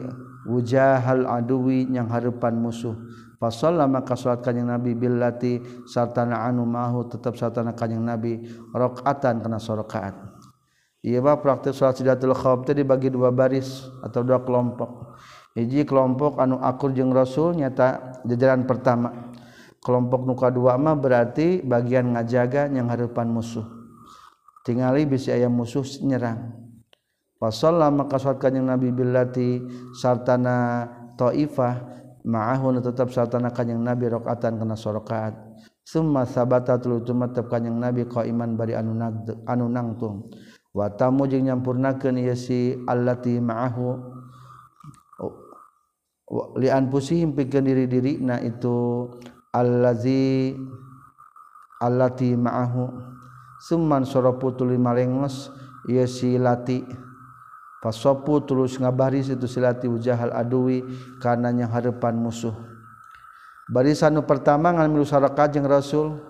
wujahal 0.49 1.29
aduwi 1.29 1.91
yang 1.91 2.09
harapan 2.09 2.57
musuh 2.57 2.97
Fasallah 3.41 3.89
maka 3.89 4.21
salat 4.21 4.45
kanjing 4.45 4.69
Nabi 4.69 4.93
billati 4.93 5.65
satana 5.89 6.45
anu 6.45 6.69
mahu 6.69 7.09
tetap 7.09 7.41
satana 7.41 7.73
kanjing 7.73 8.05
Nabi 8.05 8.37
rakaatan 8.69 9.41
kana 9.41 9.57
sorokaat. 9.57 10.13
Ieu 11.01 11.25
mah 11.25 11.41
praktik 11.41 11.73
salat 11.73 11.97
sidatul 11.97 12.37
khauf 12.37 12.69
teh 12.69 12.77
dibagi 12.77 13.09
dua 13.09 13.33
baris 13.33 13.89
atau 14.05 14.21
dua 14.21 14.45
kelompok. 14.45 15.17
Hiji 15.57 15.89
kelompok 15.89 16.37
anu 16.37 16.61
akur 16.61 16.93
jeung 16.93 17.17
Rasul 17.17 17.57
nyata 17.57 18.21
jajaran 18.29 18.69
pertama. 18.69 19.30
Kelompok 19.81 20.29
nuka 20.29 20.53
dua 20.53 20.77
mah 20.77 20.97
berarti 20.97 21.65
bagian 21.65 22.13
ngajaga 22.15 22.69
yang 22.69 22.93
harapan 22.93 23.33
musuh. 23.33 23.65
Tinggali 24.61 25.09
bisa 25.09 25.33
ayam 25.33 25.57
musuh 25.57 25.85
nyerang. 26.05 26.53
Pasal 27.41 27.81
maka 27.89 28.21
suatkan 28.21 28.61
yang 28.61 28.69
Nabi 28.69 28.93
Billati 28.93 29.65
sartana 29.97 30.85
ta'ifah 31.17 31.75
ma'ahun 32.29 32.85
tetap 32.85 33.09
sartana 33.09 33.49
kanyang 33.49 33.81
Nabi 33.81 34.13
rokatan 34.13 34.61
kena 34.61 34.77
sorokaat. 34.77 35.33
Summa 35.81 36.29
sabata 36.29 36.77
tulu 36.77 37.01
tumatap 37.01 37.49
kanyang 37.49 37.81
Nabi 37.81 38.05
iman 38.05 38.61
bari 38.61 38.77
anu, 38.77 38.93
anu 39.49 39.67
nangtung. 39.73 40.29
Watamu 40.77 41.27
jeng 41.27 41.49
nyampurnakan 41.49 42.21
iya 42.21 42.37
si 42.37 42.77
allati 42.85 43.41
ma'ahu. 43.41 43.89
Lian 46.61 46.87
pusihim 46.93 47.35
pikir 47.35 47.65
diri-diri 47.65 48.23
na 48.23 48.39
itu 48.39 49.09
allazi 49.51 50.55
allati 51.83 52.35
ma'ahu. 52.39 53.11
Summan 53.61 54.09
sarapu 54.09 54.55
tuluy 54.57 54.81
malengos 54.81 55.53
ieu 55.85 56.07
si 56.09 56.41
lati. 56.41 56.87
Fasopu 57.81 58.45
tulus 58.45 58.77
ngabaris 58.77 59.33
itu 59.33 59.49
silati 59.49 59.89
ujahal 59.89 60.37
adui 60.37 60.85
karena 61.17 61.49
yang 61.49 61.73
hadapan 61.73 62.13
musuh. 62.13 62.53
Barisan 63.73 64.13
nu 64.13 64.21
pertama 64.29 64.69
milu 64.85 65.05
sarakaat 65.05 65.57
jeung 65.57 65.65
rasul. 65.65 66.21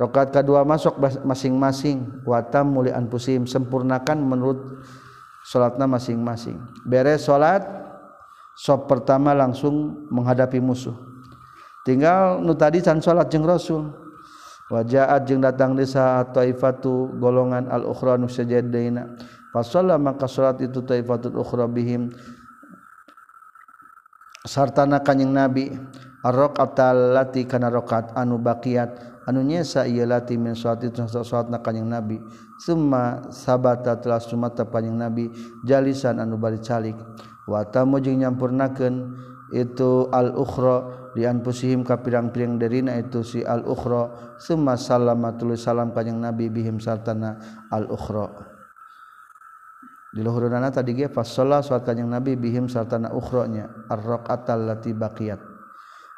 Rakaat 0.00 0.32
kedua 0.32 0.64
masuk 0.64 0.96
masing-masing. 1.28 2.24
Watam 2.24 2.72
mulian 2.72 3.04
pusim 3.04 3.44
sempurnakan 3.44 4.16
menurut 4.16 4.80
salatna 5.44 5.84
masing-masing. 5.84 6.56
Beres 6.88 7.28
salat 7.28 7.68
sop 8.56 8.88
pertama 8.88 9.36
langsung 9.36 10.08
menghadapi 10.08 10.56
musuh 10.56 11.07
tinggal 11.88 12.44
nu 12.44 12.52
tadi 12.52 12.84
can 12.84 13.00
salat 13.00 13.32
jeung 13.32 13.48
rasul. 13.48 13.88
Wajaat 14.68 15.24
jeung 15.24 15.40
datang 15.40 15.72
di 15.72 15.88
taifatu 15.88 17.16
golongan 17.16 17.72
al 17.72 17.88
ukhra 17.88 18.20
nu 18.20 18.28
sajadaina. 18.28 19.16
Fasalla 19.48 19.96
maka 19.96 20.28
salat 20.28 20.60
itu 20.60 20.84
taifatul 20.84 21.40
ukhra 21.40 21.64
bihim. 21.64 22.12
Sartana 24.44 25.00
kanjing 25.00 25.32
nabi 25.32 25.72
ar-raqatal 26.20 27.16
lati 27.16 27.48
kana 27.48 27.72
rakaat 27.72 28.12
anu 28.12 28.36
baqiyat 28.36 29.24
anu 29.24 29.40
nyesa 29.40 29.88
ieu 29.88 30.04
lati 30.04 30.36
min 30.36 30.52
salat 30.52 30.84
itu 30.84 31.00
salatna 31.08 31.64
kanjing 31.64 31.88
nabi. 31.88 32.20
Summa 32.58 33.30
sabata 33.30 33.94
telah 33.96 34.18
sumata 34.18 34.66
panjang 34.66 34.98
nabi 34.98 35.30
jalisan 35.62 36.18
anu 36.18 36.36
bari 36.36 36.58
calik. 36.58 36.98
Wa 37.46 37.62
tamu 37.64 38.02
jeung 38.02 38.18
nyampurnakeun 38.18 39.14
itu 39.54 40.10
al 40.10 40.34
ukhra 40.34 40.97
pusihim 41.42 41.82
ka 41.82 41.98
pirang-pirang 41.98 42.60
derina 42.60 42.94
itu 43.00 43.24
si 43.26 43.40
al-ukhra 43.42 44.36
summa 44.38 44.78
salama 44.78 45.34
tulis 45.34 45.64
salam 45.64 45.90
kanjing 45.90 46.22
nabi 46.22 46.46
bihim 46.52 46.78
sartana 46.78 47.38
al-ukhra. 47.72 48.30
Di 50.14 50.24
luhurana 50.24 50.72
tadi 50.72 50.96
ge 50.96 51.10
pas 51.10 51.26
salat 51.26 51.66
salat 51.66 51.84
kanjing 51.84 52.08
nabi 52.08 52.38
bihim 52.38 52.70
sartana 52.70 53.10
ukhranya 53.12 53.88
ar-raqatal 53.90 54.68
lati 54.68 54.94
baqiyat. 54.96 55.40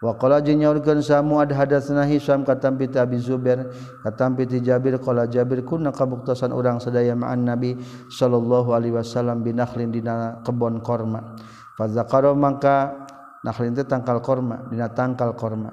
Wa 0.01 0.17
qala 0.17 0.41
jinyaurkeun 0.41 1.05
samu 1.05 1.45
ad 1.45 1.53
hadatsna 1.53 2.09
hisam 2.09 2.41
katam 2.41 2.81
piti 2.81 2.97
abi 2.97 3.21
zubair 3.21 3.69
katam 4.01 4.33
piti 4.33 4.65
jabir 4.65 4.97
qala 4.97 5.29
jabir 5.29 5.61
kunna 5.61 5.93
kabuktasan 5.93 6.57
urang 6.57 6.81
sadaya 6.81 7.13
ma'an 7.13 7.45
nabi 7.45 7.77
sallallahu 8.09 8.73
alaihi 8.73 8.97
wasallam 8.97 9.45
binakhlin 9.45 9.93
dina 9.93 10.41
kebon 10.41 10.81
korma. 10.81 11.37
Fazakaro 11.77 12.33
maka 12.33 13.09
nakhlin 13.45 13.75
teh 13.75 13.85
tangkal 13.85 14.21
korma 14.21 14.69
dina 14.71 14.89
tangkal 14.89 15.33
korma. 15.37 15.73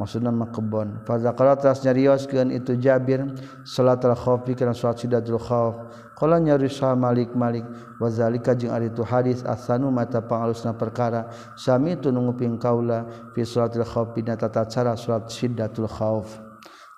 Maksudna 0.00 0.32
mah 0.32 0.48
kebon. 0.48 1.04
Fa 1.04 1.20
zakara 1.20 1.60
tas 1.60 1.84
nyarioskeun 1.84 2.48
itu 2.56 2.72
Jabir 2.80 3.20
salatul 3.68 4.16
khaufi 4.16 4.56
kana 4.56 4.72
salat 4.72 4.96
sidatul 4.96 5.36
khauf 5.36 5.76
qala 6.16 6.40
nyarisa 6.40 6.96
Malik 6.96 7.36
Malik 7.36 7.68
wa 8.00 8.08
zalika 8.08 8.56
jeung 8.56 8.72
ari 8.72 8.88
tu 8.88 9.04
hadis 9.04 9.44
asanu 9.44 9.92
mata 9.92 10.24
pangalusna 10.24 10.72
perkara 10.72 11.28
sami 11.52 12.00
tu 12.00 12.08
nunguping 12.08 12.56
kaula 12.56 13.04
fi 13.36 13.44
salatul 13.44 13.84
khauf 13.84 14.16
dina 14.16 14.40
tata 14.40 14.64
cara 14.64 14.96
salat 14.96 15.28
sidatul 15.28 15.84
khauf 15.84 16.40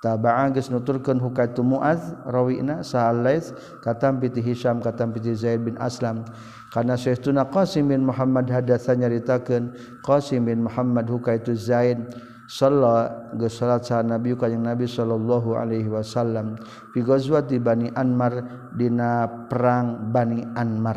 Taba'an 0.03 0.51
geus 0.51 0.67
nuturkeun 0.67 1.23
hukaitu 1.23 1.63
Muaz 1.63 2.03
rawina 2.27 2.83
sa'al 2.83 3.23
Lais 3.23 3.55
katam 3.87 4.19
piti 4.19 4.43
Hisam 4.43 4.83
katam 4.83 5.15
piti 5.15 5.31
Zaid 5.31 5.63
bin 5.63 5.79
Aslam. 5.79 6.27
Karena 6.73 6.97
Syekhuna 6.97 7.53
Qasim 7.53 7.93
bin 7.93 8.09
Muhammad 8.09 8.49
hadasa 8.49 8.97
nyaritakeun 8.97 9.77
Qasim 10.01 10.49
bin 10.49 10.65
Muhammad 10.65 11.05
huka 11.05 11.37
itu 11.37 11.53
Zaid 11.53 12.01
salla 12.49 13.29
geus 13.37 13.61
salat 13.61 13.85
sa 13.85 14.01
Nabi 14.01 14.33
ka 14.33 14.49
Nabi 14.49 14.89
sallallahu 14.89 15.53
alaihi 15.53 15.93
wasallam 15.93 16.57
fi 16.97 17.05
ghazwati 17.05 17.61
Bani 17.61 17.93
Anmar 17.93 18.41
dina 18.73 19.29
perang 19.53 20.13
Bani 20.13 20.41
Anmar. 20.57 20.97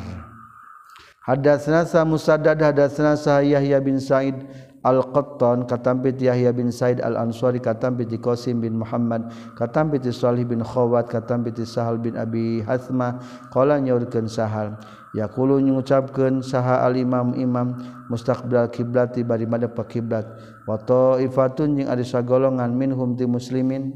Hadatsna 1.25 1.83
sa 1.83 2.05
Musaddad 2.05 2.61
hadatsna 2.61 3.17
sa 3.17 3.41
Yahya 3.41 3.81
bin 3.81 3.97
Said 3.97 4.45
Al-Qattan 4.85 5.65
katampit 5.65 6.21
Yahya 6.21 6.53
bin 6.53 6.69
Said 6.69 7.01
Al-Ansari 7.01 7.57
katampit 7.57 8.13
Qasim 8.21 8.61
bin 8.61 8.77
Muhammad 8.77 9.33
katampit 9.57 10.05
Salih 10.13 10.45
bin 10.45 10.61
Khawat 10.61 11.09
katampit 11.09 11.57
Sahal 11.65 11.97
bin 11.97 12.13
Abi 12.13 12.61
Hathmah 12.61 13.17
qala 13.49 13.81
nyaurkeun 13.81 14.29
Sahal 14.29 14.77
yakulu 15.15 15.63
ngucapkeun 15.63 16.43
saha 16.43 16.83
al-imam 16.83 17.31
imam 17.39 17.79
mustaqbil 18.11 18.67
kiblati 18.69 19.23
bari 19.23 19.47
madep 19.47 19.71
ka 19.73 19.87
kiblat. 19.87 20.27
Wa 20.67 20.75
taifatun 20.75 21.79
jeung 21.79 21.89
ari 21.89 22.03
sagolongan 22.03 22.75
minhum 22.75 23.15
ti 23.15 23.23
muslimin. 23.23 23.95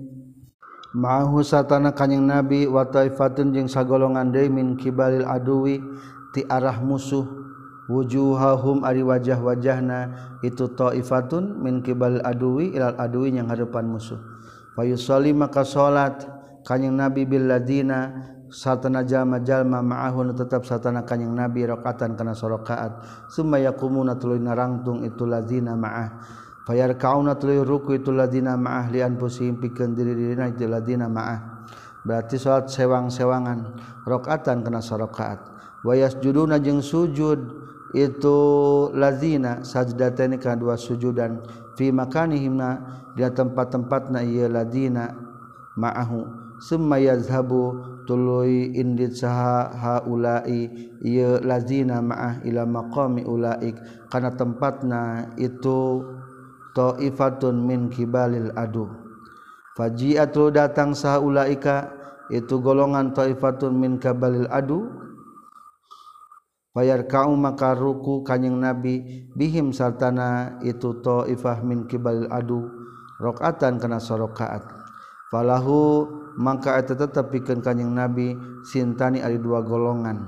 Ma'ahu 0.95 1.45
satana 1.45 1.93
kanjing 1.93 2.25
nabi 2.25 2.65
wa 2.65 2.87
taifatun 2.87 3.53
jeung 3.53 3.69
sagolongan 3.69 4.31
deui 4.33 4.49
min 4.49 4.79
kibalil 4.79 5.27
aduwi 5.27 5.83
ti 6.31 6.47
arah 6.47 6.79
musuh. 6.79 7.27
Wujuhahum 7.89 8.85
ari 8.85 9.01
wajah-wajahna 9.01 10.13
itu 10.45 10.69
taifatun 10.77 11.57
min 11.57 11.81
kibal 11.81 12.21
aduwi 12.21 12.77
ilal 12.77 12.93
aduwi 13.01 13.33
yang 13.33 13.49
hadapan 13.49 13.89
musuh. 13.89 14.21
Fa 14.77 14.85
yusalli 14.85 15.33
maka 15.33 15.65
salat 15.65 16.21
kanjing 16.61 16.93
nabi 16.93 17.25
bil 17.25 17.49
ladina 17.49 18.29
satana 18.49 19.05
jalma-jalma 19.05 19.81
ma'ahun 19.81 20.33
tetap 20.33 20.65
satana 20.65 21.05
kanyang 21.05 21.33
nabi 21.33 21.65
rakaatan 21.65 22.13
kana 22.17 22.33
sorokaat. 22.33 23.01
Summa 23.29 23.57
yakumuna 23.61 24.17
tuluy 24.17 24.41
narangtung 24.41 25.05
itu 25.05 25.25
lazina 25.25 25.73
ma'ah. 25.73 26.09
Fayar 26.65 26.93
kauna 27.01 27.33
tuluy 27.33 27.65
ruku 27.65 27.97
itu 27.97 28.13
lazina 28.13 28.53
ma'ah 28.53 28.93
li 28.93 29.01
anfusihim 29.01 29.57
pikeun 29.57 29.97
diri 29.97 30.13
dirina 30.13 30.45
itu 30.49 30.69
lazina 30.69 31.09
ma'ah. 31.09 31.65
Berarti 32.05 32.37
salat 32.37 32.69
sewang-sewangan 32.69 33.73
rakaatan 34.05 34.61
kana 34.61 34.81
sorokaat. 34.81 35.39
Wa 35.81 35.97
yasjuduna 35.97 36.61
jeung 36.61 36.85
sujud 36.85 37.39
itu 37.97 38.37
lazina 38.93 39.65
sajdatani 39.65 40.37
kana 40.37 40.61
dua 40.61 40.75
sujudan. 40.77 41.41
Fi 41.73 41.89
makanihimna 41.89 43.01
di 43.17 43.25
tempat-tempatna 43.25 44.21
ieu 44.21 44.45
lazina 44.45 45.15
ma'ahu. 45.73 46.21
Summa 46.59 46.99
yazhabu 46.99 47.88
tulu 48.09 48.41
indit 48.49 49.13
saha 49.13 49.69
haulai 49.69 50.65
ia 51.05 51.37
lazina 51.45 52.01
ma'ah 52.01 52.41
ila 52.41 52.65
maqami 52.65 53.21
ulaik. 53.21 53.77
Karena 54.09 54.33
tempatna 54.33 55.29
itu 55.37 56.01
ta'ifatun 56.73 57.61
min 57.61 57.93
kibalil 57.93 58.49
adu. 58.57 58.89
Faji'atu 59.77 60.49
datang 60.49 60.97
saha 60.97 61.21
ulaika 61.21 61.93
itu 62.33 62.57
golongan 62.57 63.13
ta'ifatun 63.13 63.77
min 63.77 64.01
kabalil 64.01 64.49
adu. 64.49 64.89
Bayar 66.73 67.05
kaum 67.05 67.37
maka 67.37 67.77
ruku 67.77 68.25
kanyang 68.25 68.57
nabi 68.57 69.29
bihim 69.37 69.69
sartana 69.69 70.57
itu 70.65 70.97
ta'ifah 70.97 71.61
min 71.61 71.85
kibalil 71.85 72.25
adu. 72.33 72.65
Rakaatan 73.21 73.77
kana 73.77 74.01
sorokaat 74.01 74.79
falahu 75.29 76.07
maka 76.39 76.79
itu 76.79 76.95
tetap 76.95 77.35
bikin 77.35 77.59
kanyang 77.59 77.91
nabi 77.91 78.39
sintani 78.63 79.19
ada 79.19 79.35
dua 79.35 79.59
golongan. 79.59 80.23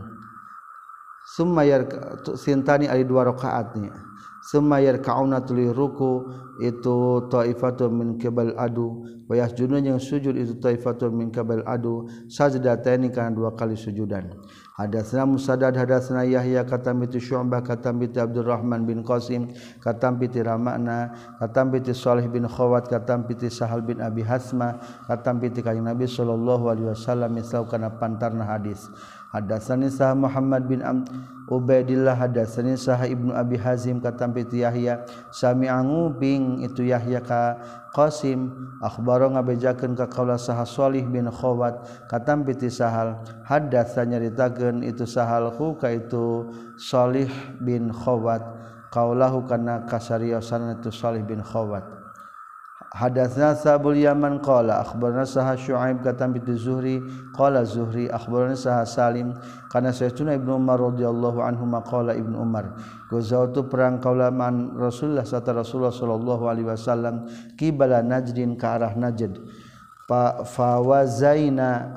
Semayar 1.31 1.87
sintani 2.35 2.91
ada 2.91 2.99
dua 3.07 3.31
rakaatnya. 3.31 3.95
Semayar 4.41 4.99
kauna 4.99 5.39
tuli 5.39 5.71
ruku 5.71 6.27
itu 6.59 7.29
taifatun 7.31 7.91
min 7.95 8.09
kibal 8.19 8.51
adu. 8.59 9.07
Wa 9.31 9.39
yasjudun 9.39 9.87
yang 9.87 10.01
sujud 10.01 10.35
itu 10.35 10.59
taifatun 10.59 11.15
min 11.15 11.27
kibal 11.31 11.63
adu. 11.63 12.09
Sajdatani 12.27 13.07
kana 13.13 13.31
dua 13.31 13.55
kali 13.55 13.79
sujudan 13.79 14.35
Hadatsna 14.81 15.29
Musaddad 15.29 15.77
hadatsna 15.77 16.25
Yahya 16.25 16.65
katam 16.65 17.05
bi 17.05 17.07
Syu'bah 17.13 17.61
katam 17.61 18.01
bi 18.01 18.09
Abdurrahman 18.09 18.89
bin 18.89 19.05
Qasim 19.05 19.53
katam 19.77 20.17
bi 20.17 20.25
Ramana 20.25 21.13
katam 21.37 21.69
bi 21.69 21.79
Shalih 21.85 22.25
bin 22.25 22.49
Khawat 22.49 22.89
katam 22.89 23.29
bi 23.29 23.37
Sahal 23.45 23.85
bin 23.85 24.01
Abi 24.01 24.25
Hasma 24.25 24.81
katam 25.05 25.37
bi 25.37 25.53
kanjeng 25.53 25.85
Nabi 25.85 26.09
sallallahu 26.09 26.73
alaihi 26.73 26.89
wasallam 26.89 27.37
misal 27.37 27.69
kana 27.69 27.93
pantarna 27.93 28.41
hadis. 28.41 28.89
Hadatsani 29.31 29.87
sah 29.87 30.11
Muhammad 30.11 30.67
bin 30.67 30.83
Am 30.83 31.07
Ubaidillah. 31.47 32.19
Hadatsani 32.19 32.75
sah 32.75 32.99
Ibnu 32.99 33.31
Abi 33.31 33.55
Hazim 33.55 34.03
katampi 34.03 34.43
tu 34.43 34.59
Yahya 34.59 35.07
sami 35.31 35.71
anguping 35.71 36.59
itu 36.67 36.83
Yahya 36.83 37.23
ka 37.23 37.55
Qasim 37.95 38.51
akhbaro 38.83 39.31
ngabejakeun 39.31 39.95
ka 39.95 40.11
kaula 40.11 40.35
sah 40.35 40.59
Shalih 40.67 41.07
bin 41.07 41.31
Khawat. 41.31 42.07
Katampi 42.11 42.59
ti 42.59 42.67
Sahal 42.67 43.23
hadatsa 43.47 44.03
nyaritakeun 44.03 44.83
itu 44.83 45.07
Sahal 45.07 45.55
ku 45.55 45.79
ka 45.79 45.87
itu 45.91 46.51
Shalih 46.75 47.31
bin 47.63 47.91
Khawat. 47.95 48.43
Kaulahu 48.91 49.47
kana 49.47 49.87
kasariosan 49.87 50.75
itu 50.75 50.91
Shalih 50.91 51.23
bin 51.23 51.39
Khawat. 51.39 52.00
Hadatsna 52.91 53.55
Sabul 53.55 53.95
Yaman 53.95 54.43
qala 54.43 54.83
akhbarna 54.83 55.23
Sah 55.23 55.55
Syuaib 55.55 56.03
katam 56.03 56.35
bi 56.35 56.43
Zuhri 56.59 56.99
qala 57.31 57.63
Zuhri 57.63 58.11
akhbarna 58.11 58.51
Sah 58.51 58.83
Salim 58.83 59.31
kana 59.71 59.95
Sayyiduna 59.95 60.35
Ibnu 60.35 60.59
Umar 60.59 60.75
radhiyallahu 60.75 61.39
anhu 61.39 61.63
maqala 61.63 62.11
Ibnu 62.11 62.35
Umar 62.35 62.75
gazawtu 63.07 63.71
perang 63.71 64.03
kaulaman 64.03 64.75
Rasulullah 64.75 65.23
serta 65.23 65.55
Rasulullah 65.55 65.95
sallallahu 65.95 66.43
alaihi 66.51 66.67
wasallam 66.67 67.31
qibala 67.55 68.03
Najdin 68.03 68.59
ka 68.59 68.75
arah 68.75 68.91
Najd. 68.91 69.39
Fa 70.03 70.43
fawazaina 70.43 71.95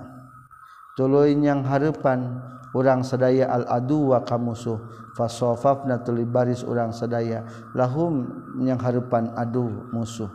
tuluy 0.95 1.35
yang 1.35 1.67
hareupan 1.67 2.39
urang 2.71 3.03
sadaya 3.03 3.51
al 3.51 3.67
adu 3.67 4.15
wa 4.15 4.23
kamusuh. 4.23 4.79
Fasofafna 5.19 6.07
tuluy 6.07 6.23
baris 6.23 6.63
urang 6.63 6.95
sadaya 6.95 7.43
lahum 7.75 8.31
yang 8.63 8.79
hareupan 8.79 9.35
adu 9.35 9.91
musuh. 9.91 10.31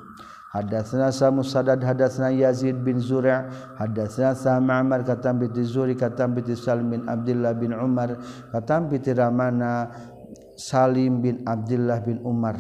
Hadatsna 0.49 1.13
sa 1.13 1.29
Musaddad 1.29 1.77
hadatsna 1.85 2.33
Yazid 2.33 2.81
bin 2.81 2.97
Zura' 2.97 3.45
hadatsna 3.77 4.33
sa 4.33 4.57
Ma'mar 4.57 5.05
katam 5.05 5.37
bi 5.37 5.45
Zuri 5.61 5.93
katam 5.93 6.33
bi 6.33 6.41
Salim 6.57 6.89
bin 6.89 7.05
Abdullah 7.05 7.53
bin 7.53 7.69
Umar 7.69 8.17
katam 8.49 8.89
bi 8.89 8.97
Ramana 8.97 9.93
Salim 10.57 11.21
bin 11.21 11.45
Abdullah 11.45 12.01
bin 12.01 12.17
Umar. 12.25 12.57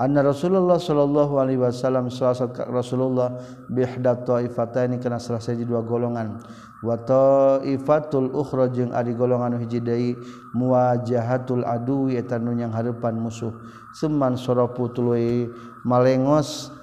Anna 0.00 0.24
Rasulullah 0.24 0.80
sallallahu 0.80 1.36
alaihi 1.44 1.60
wasallam 1.60 2.08
salasat 2.08 2.56
Rasulullah 2.72 3.36
bihda 3.68 4.24
taifataini 4.24 4.96
kana 4.96 5.20
salah 5.20 5.44
saji 5.44 5.68
dua 5.68 5.84
golongan. 5.84 6.40
Wa 6.80 6.96
taifatul 7.04 8.32
ukhra 8.32 8.72
jeung 8.72 8.96
ari 8.96 9.12
golongan 9.12 9.60
hiji 9.60 9.84
deui 9.84 10.16
muwajahatul 10.56 11.68
adui 11.68 12.16
eta 12.16 12.40
nu 12.40 12.56
yang 12.56 12.72
harepan 12.72 13.12
musuh. 13.20 13.52
Seman 13.92 14.40
soropu 14.40 14.88
tuluy 14.88 15.52
malengos 15.84 16.79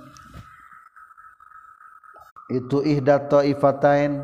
itu 2.48 2.80
ihda 2.84 3.28
taifatain. 3.28 4.24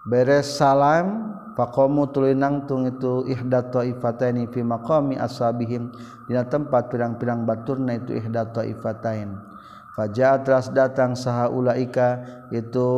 Beres 0.00 0.58
salam 0.58 1.36
faqamu 1.54 2.10
tuluy 2.10 2.34
nangtung 2.34 2.88
itu 2.88 3.28
ihda 3.30 3.70
taifataini 3.70 4.50
fi 4.50 4.60
maqami 4.66 5.14
ashabihim. 5.16 5.94
Dina 6.26 6.46
tempat 6.46 6.90
pirang-pirang 6.90 7.46
baturna 7.46 7.98
itu 7.98 8.18
ihda 8.18 8.50
taifatain. 8.50 9.38
Fajaat 9.94 10.46
ras 10.46 10.70
datang 10.70 11.14
saha 11.14 11.50
ulaika 11.50 12.22
itu 12.50 12.88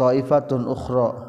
taifatun 0.00 0.64
ukhra. 0.68 1.28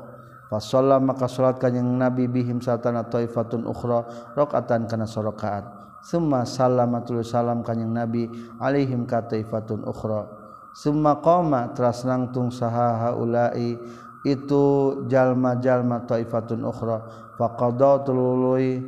Fasalla 0.49 0.97
maka 0.97 1.29
salat 1.29 1.61
kanjing 1.61 1.85
Nabi 1.85 2.25
bihim 2.25 2.57
satana 2.57 3.05
taifatun 3.05 3.69
ukhra 3.69 4.05
rakaatan 4.33 4.89
kana 4.89 5.05
sarakaat. 5.05 5.65
Summa 5.99 6.47
sallamatul 6.47 7.21
salam 7.27 7.65
kanjing 7.65 7.91
Nabi 7.91 8.29
alaihim 8.61 9.03
ka 9.03 9.25
taifatun 9.25 9.83
ukhra 9.83 10.38
Summa 10.73 11.17
qama 11.19 11.73
teras 11.73 12.05
nangtung 12.05 12.53
saha 12.53 13.09
haula'i 13.09 13.75
itu 14.21 14.63
jalma-jalma 15.09 16.05
taifatun 16.05 16.61
ukhra. 16.61 17.03
Faqada 17.39 18.03
tulului 18.05 18.83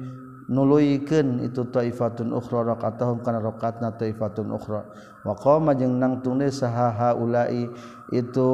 nuluyikeun 0.52 1.41
itu 1.48 1.63
taifatun 1.72 2.36
ukhra 2.36 2.76
rakaatahum 2.76 3.24
kana 3.26 3.39
rakaatna 3.41 3.96
taifatun 3.96 4.52
ukhra. 4.54 4.86
Wa 5.26 5.34
qama 5.34 5.72
jeung 5.74 5.98
nangtung 5.98 6.38
deui 6.38 6.52
saha 6.52 6.91
haula'i 6.91 7.72
itu 8.12 8.52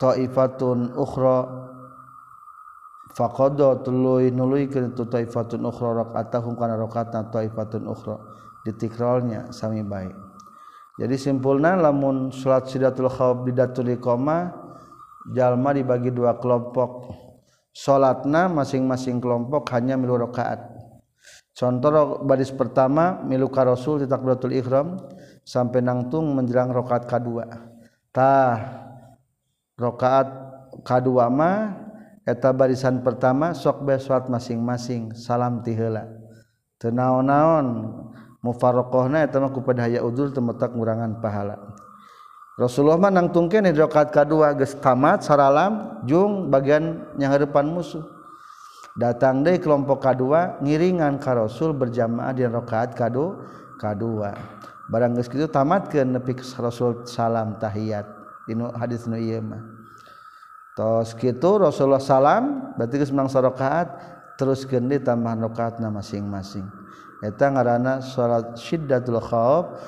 taifatun 0.00 0.94
ukhra. 0.94 1.68
Faqada 3.12 3.76
tuluy 3.84 4.32
nuluyikeun 4.32 4.96
itu 4.96 5.04
taifatun 5.04 5.68
ukhra 5.68 6.00
rakaatahum 6.06 6.56
kana 6.56 6.80
rakaatna 6.80 7.28
taifatun 7.28 7.90
ukhra. 7.90 8.16
Ditikralnya 8.62 9.50
sami 9.50 9.82
baik 9.82 10.21
jadi 11.02 11.18
simpulna 11.18 11.74
lamun 11.74 12.30
salat 12.30 12.70
sidatul 12.70 13.10
khawf 13.10 13.42
didatul 13.42 13.90
iqamah 13.90 14.54
jalma 15.34 15.74
dibagi 15.74 16.14
dua 16.14 16.38
kelompok. 16.38 17.10
Salatna 17.74 18.46
masing-masing 18.46 19.18
kelompok 19.18 19.66
hanya 19.74 19.98
milu 19.98 20.14
rakaat. 20.14 20.62
Contoh 21.50 22.22
baris 22.22 22.54
pertama 22.54 23.18
milu 23.26 23.50
ka 23.50 23.66
rasul 23.66 23.98
di 23.98 24.06
takbiratul 24.06 24.54
ihram 24.54 25.02
sampai 25.42 25.82
nangtung 25.82 26.38
menjelang 26.38 26.70
rakaat 26.70 27.10
kedua. 27.10 27.50
Tah 28.14 28.54
rakaat 29.74 30.28
kedua 30.86 31.26
mah 31.26 31.82
eta 32.22 32.54
barisan 32.54 33.02
pertama 33.02 33.58
sok 33.58 33.82
be 33.82 33.98
salat 33.98 34.30
masing-masing 34.30 35.10
salam 35.18 35.58
tiheula 35.66 36.06
teu 36.78 36.94
naon-naon 36.94 37.66
mufaroqohna 38.42 39.22
eta 39.24 39.38
mah 39.38 39.54
kupada 39.54 39.86
haya 39.86 40.02
udzur 40.02 40.34
teu 40.34 40.42
metak 40.42 40.74
ngurangan 40.74 41.22
pahala. 41.22 41.56
Rasulullah 42.58 43.00
mah 43.00 43.14
nangtung 43.14 43.48
kene 43.48 43.72
rakaat 43.72 44.12
kadua 44.12 44.52
geus 44.52 44.76
tamat 44.76 45.24
saralam 45.24 46.04
jung 46.04 46.52
bagian 46.52 47.08
nyanghareupan 47.16 47.64
musuh. 47.64 48.04
Datang 48.92 49.40
deui 49.40 49.56
kelompok 49.56 50.04
kadua 50.04 50.60
ngiringan 50.60 51.16
ka 51.16 51.32
Rasul 51.32 51.72
berjamaah 51.72 52.36
di 52.36 52.44
rakaat 52.44 52.92
kadu 52.92 53.40
kadua 53.80 54.36
barang 54.92 55.16
geus 55.16 55.32
kitu 55.32 55.48
tamatkeun 55.48 56.12
nepi 56.12 56.36
ka 56.36 56.44
Rasul 56.60 57.08
salam 57.08 57.56
tahiyat 57.56 58.04
dinu 58.44 58.68
hadis 58.76 59.08
nu 59.08 59.16
ieu 59.16 59.40
mah. 59.40 59.64
Tos 60.76 61.16
kitu 61.16 61.56
Rasulullah 61.56 62.04
salam 62.04 62.76
berarti 62.76 63.00
geus 63.00 63.14
menang 63.14 63.32
sarakaat 63.32 63.88
terus 64.36 64.68
kendi 64.68 65.00
tambah 65.00 65.32
rakaatna 65.40 65.88
masing-masing. 65.88 66.81
eta 67.22 67.46
ngaranna 67.54 68.02
salat 68.02 68.58
syiddatul 68.58 69.22
khauf 69.22 69.78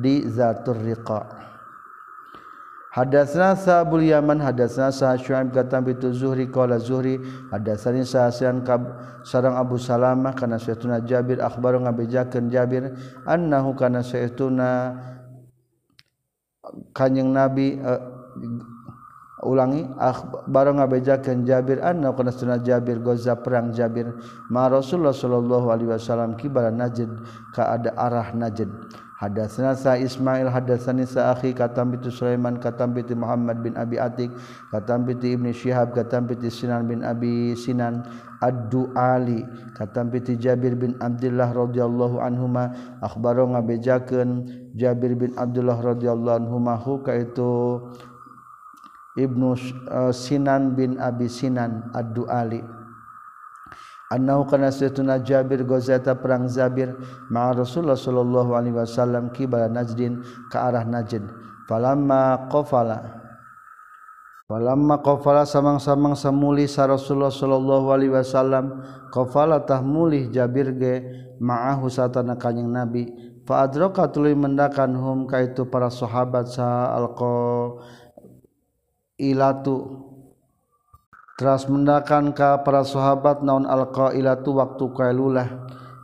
di 0.00 0.24
zatur 0.30 0.78
riqa. 0.78 1.44
Hadatsna 2.94 3.58
Sa'bul 3.58 4.06
Yaman 4.06 4.38
hadatsna 4.38 4.94
Sa'ad 4.94 5.18
Syu'aib 5.18 5.50
katam 5.50 5.82
bitu 5.82 6.14
Zuhri 6.14 6.46
qala 6.46 6.78
Zuhri. 6.78 7.18
Hadatsani 7.50 8.06
Sa'an 8.06 8.62
kab 8.62 8.86
sareng 9.26 9.58
Abu 9.58 9.82
Salamah 9.82 10.30
kana 10.30 10.62
saytuna 10.62 11.02
Jabir? 11.02 11.42
Akhbaru 11.42 11.82
ngabejakeun 11.82 12.54
Jabir 12.54 12.94
annahu 13.26 13.74
kana 13.74 13.98
saytuna 13.98 14.94
kanjing 16.94 17.34
Nabi 17.34 17.82
uh, 17.82 17.98
ulangi 19.44 19.86
ah, 20.00 20.16
barang 20.48 20.80
ngabejakeun 20.80 21.44
Jabir 21.44 21.84
anna 21.84 22.16
kana 22.16 22.32
sunah 22.32 22.58
Jabir 22.64 22.98
goza 22.98 23.36
perang 23.36 23.70
Jabir. 23.70 24.10
Ma 24.48 24.66
Rasulullah 24.66 25.14
sallallahu 25.14 25.68
alaihi 25.70 25.92
wasallam 25.92 26.34
kibara 26.40 26.72
Najd 26.72 27.12
ka 27.52 27.76
ada 27.76 27.92
arah 27.94 28.32
Najd. 28.32 28.72
Hadatsna 29.14 29.78
sa 29.78 29.94
Ismail 29.94 30.50
hadatsani 30.50 31.06
sa 31.06 31.32
akhi 31.32 31.54
katam 31.54 31.94
bi 31.94 32.02
Sulaiman 32.10 32.58
katam 32.58 32.92
bi 32.92 33.06
Muhammad 33.14 33.62
bin 33.62 33.78
Abi 33.78 33.94
Atik 33.94 34.28
katam 34.74 35.06
bi 35.06 35.14
Ibnu 35.14 35.54
Syihab 35.54 35.94
katam 35.94 36.26
bi 36.26 36.34
Sinan 36.50 36.90
bin 36.90 37.06
Abi 37.06 37.54
Sinan 37.54 38.02
Ad-Duali 38.42 39.46
katam 39.78 40.10
bi 40.10 40.18
Jabir 40.18 40.74
bin 40.74 40.98
Abdullah 40.98 41.54
radhiyallahu 41.54 42.18
anhuma. 42.20 42.74
Akhbaro 43.00 43.48
ngabejakeun 43.54 44.50
Jabir 44.74 45.14
bin 45.14 45.30
Abdullah 45.38 45.78
radhiyallahu 45.78 46.44
anhuma 46.44 46.74
hu 46.74 47.00
ka 47.00 47.14
itu 47.14 47.80
Ibnu 49.14 49.54
uh, 49.90 50.10
Sinan 50.10 50.74
bin 50.74 50.98
Abi 50.98 51.30
Sinan 51.30 51.90
Ad-Du'ali. 51.94 52.62
Karena 54.14 54.70
Jabir 55.18 55.66
gozeta 55.66 56.14
perang 56.14 56.46
Zabir 56.46 56.94
ma 57.34 57.50
Rasulullah 57.50 57.98
Shallallahu 57.98 58.54
Alaihi 58.54 58.76
Wasallam 58.78 59.34
kibala 59.34 59.66
Najdin 59.66 60.22
ke 60.46 60.54
arah 60.54 60.86
Najd. 60.86 61.26
Palama 61.66 62.46
qfala 62.46 63.24
palama 64.44 65.00
qfala 65.00 65.48
samang-samang 65.48 66.14
samuli 66.14 66.68
sa 66.70 66.86
Rasulullah 66.86 67.32
Shallallahu 67.32 67.86
Alaihi 67.90 68.12
Wasallam 68.14 68.86
qfalatah 69.10 69.82
mulih 69.82 70.30
Jabir 70.30 70.70
ge 70.78 70.94
maahu 71.42 71.90
satana 71.90 72.38
kanyeng 72.38 72.70
nabi. 72.70 73.10
Faadroka 73.48 74.08
tuluy 74.08 74.36
mendakan 74.36 74.94
hum 74.94 75.18
kaitu 75.26 75.66
para 75.66 75.90
sahabat 75.90 76.48
sa 76.48 76.92
alqa 76.96 77.76
ilatu 79.32 80.04
teras 81.40 81.64
mendakan 81.70 82.36
ka 82.36 82.60
para 82.60 82.84
sahabat 82.84 83.40
naon 83.40 83.64
alqa 83.64 84.12
ilatu 84.12 84.60
waktu 84.60 84.84
kailulah 84.92 85.48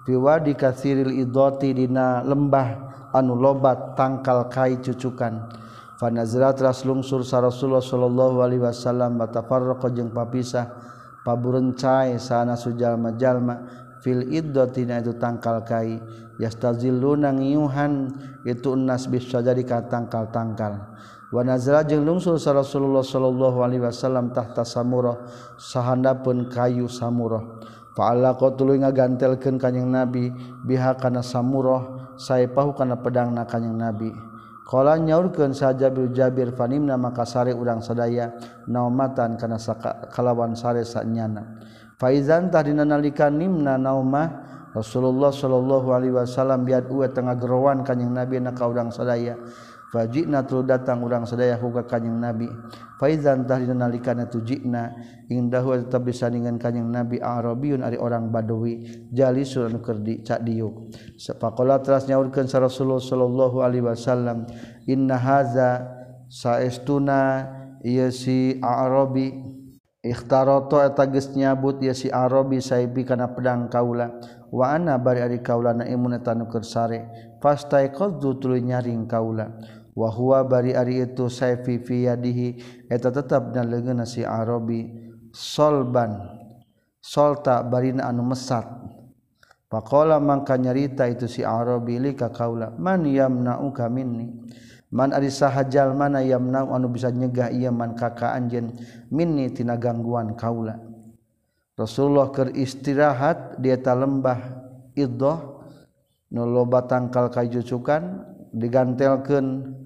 piwadi 0.09 0.57
katsiril 0.57 1.13
idoti 1.13 1.77
dina 1.77 2.25
lembah 2.25 2.91
anu 3.13 3.35
lobat 3.37 3.99
tangkal 3.99 4.49
kai 4.49 4.79
cucukan. 4.79 5.59
Fanazra 6.01 6.57
teras 6.57 6.81
lungsur 6.89 7.21
sa 7.21 7.45
Rasulullah 7.45 7.85
sallallahu 7.85 8.41
alaihi 8.41 8.65
wasallam 8.65 9.21
batafarraqa 9.21 9.93
jeung 9.93 10.09
papisah 10.09 10.73
paburencai 11.29 12.17
sana 12.17 12.57
sujalma 12.57 13.13
jalma 13.21 13.69
fil 14.01 14.25
iddotina 14.33 15.05
itu 15.05 15.13
tangkal 15.21 15.61
kai. 15.61 16.01
Yastazilluna 16.41 17.37
ngiyuhan 17.37 18.17
itu 18.49 18.73
nas 18.73 19.05
bisa 19.13 19.45
jadi 19.45 19.61
ka 19.61 19.85
tangkal-tangkal. 19.93 20.97
Wanazala 21.31 21.87
jeung 21.87 22.03
lungsul 22.03 22.43
sa 22.43 22.51
Rasulullah 22.51 23.07
sallallahu 23.07 23.63
alaihi 23.63 23.87
wasallam 23.87 24.35
tahta 24.35 24.67
samurah 24.67 25.15
sahandapun 25.63 26.51
kayu 26.51 26.91
samurah. 26.91 27.63
Fa'ala 27.95 28.35
qatulu 28.35 28.75
ngagantelkeun 28.83 29.55
kanjing 29.55 29.87
Nabi 29.87 30.35
biha 30.67 30.99
kana 30.99 31.23
samurah 31.23 32.15
saepahu 32.19 32.75
kana 32.75 32.99
pedangna 32.99 33.47
kanjing 33.47 33.79
Nabi. 33.79 34.11
Qala 34.67 34.99
nyaurkeun 34.99 35.55
saja 35.55 35.91
bil 35.91 36.11
Jabir 36.11 36.51
fanimna 36.55 36.99
maka 36.99 37.23
sare 37.27 37.55
urang 37.55 37.79
sadaya 37.79 38.35
naumatan 38.67 39.39
kana 39.39 39.59
kalawan 40.11 40.59
sare 40.59 40.83
sanyana. 40.83 41.63
Faizan 41.99 42.51
tahdina 42.51 42.83
nalika 42.83 43.31
nimna 43.31 43.79
naumah 43.79 44.51
Rasulullah 44.71 45.35
sallallahu 45.35 45.91
alaihi 45.91 46.15
wasallam 46.15 46.63
biad 46.63 46.87
uwe 46.87 47.11
tengah 47.11 47.35
gerowan 47.39 47.83
kanjing 47.83 48.15
Nabi 48.15 48.39
na 48.39 48.55
ka 48.55 48.67
urang 48.67 48.95
sadaya. 48.95 49.35
fajina 49.91 50.47
tuluy 50.47 50.71
datang 50.71 51.03
urang 51.03 51.27
sadaya 51.27 51.59
huka 51.59 51.85
kanjing 51.85 52.15
nabi. 52.17 52.47
Faizan 52.97 53.45
tahdina 53.45 53.75
nalikana 53.75 54.31
tujina 54.31 54.95
indahu 55.27 55.75
tetap 55.75 56.07
disandingan 56.07 56.63
kanjing 56.63 56.87
nabi 56.87 57.19
arabiyun 57.19 57.83
ari 57.83 57.99
orang 57.99 58.31
badawi 58.31 59.07
jalisun 59.11 59.69
anu 59.69 59.83
keur 59.83 59.99
dicak 59.99 60.47
diuk. 60.47 60.95
Sepaqala 61.19 61.83
teras 61.83 62.07
nyaurkeun 62.07 62.47
sa 62.47 62.63
rasulullah 62.63 63.03
sallallahu 63.03 63.67
alaihi 63.67 63.85
wasallam 63.85 64.47
inna 64.87 65.19
haza 65.19 65.85
saestuna 66.31 67.51
ieu 67.83 68.09
si 68.15 68.57
arabi. 68.63 69.51
Ikhtarata 70.01 70.89
eta 70.89 71.05
geus 71.13 71.29
nyabut 71.37 71.85
ieu 71.85 71.93
si 71.93 72.09
arabi 72.09 72.65
saibi 72.65 73.05
kana 73.05 73.37
pedang 73.37 73.69
kaula. 73.69 74.09
Wa 74.49 74.73
ana 74.73 74.97
bari 74.97 75.21
ari 75.21 75.45
kaula 75.45 75.77
na 75.77 75.85
imun 75.85 76.17
eta 76.17 76.33
nu 76.33 76.49
keur 76.49 76.65
sare. 76.65 77.37
Fastai 77.41 77.93
qadzu 77.93 78.41
tuluy 78.41 78.65
nyaring 78.65 79.05
kaula. 79.05 79.49
wahwa 79.95 80.47
bari 80.47 80.73
ari 80.77 81.03
itu 81.05 81.27
saifi 81.27 81.83
fi 81.83 82.11
yadihi. 82.11 82.49
Eta 82.91 83.11
tetap 83.11 83.55
na 83.55 84.07
si 84.07 84.23
arabi 84.23 84.91
solban 85.35 86.17
solta 87.01 87.63
barina 87.65 88.11
anu 88.11 88.27
mesat. 88.27 88.67
Faqala 89.71 90.19
mangka 90.19 90.59
nyarita 90.59 91.07
itu 91.07 91.31
si 91.31 91.47
arabi 91.47 92.03
lika 92.03 92.35
kaula 92.35 92.75
man 92.75 93.07
yamna'uka 93.07 93.87
minni? 93.87 94.27
Man 94.91 95.15
ari 95.15 95.31
sahajal 95.31 95.95
mana 95.95 96.27
yamna'u 96.27 96.75
anu 96.75 96.91
bisa 96.91 97.15
nyegah 97.15 97.55
ieu 97.55 97.71
man 97.71 97.95
kaka 97.95 98.35
anjeun? 98.35 98.75
Minni 99.15 99.47
tina 99.55 99.79
gangguan 99.79 100.35
kaula. 100.35 100.75
Rasulullah 101.79 102.29
keur 102.35 102.51
istirahat 102.53 103.63
di 103.63 103.71
eta 103.71 103.95
lembah 103.95 104.61
iddah 104.99 105.39
nu 106.35 106.45
loba 106.45 106.85
tangkal 106.85 107.33
kajucukan 107.33 108.30
digantelkan 108.55 109.77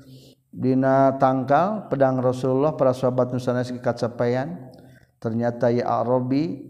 Dina 0.55 1.19
tangka 1.19 1.91
pedang 1.91 2.23
Rasulullah 2.23 2.79
para 2.79 2.95
sahabat 2.95 3.35
Nusanes 3.35 3.75
kacapaian 3.83 4.71
ternyata 5.19 5.67
ya 5.67 5.99
Arabi 5.99 6.63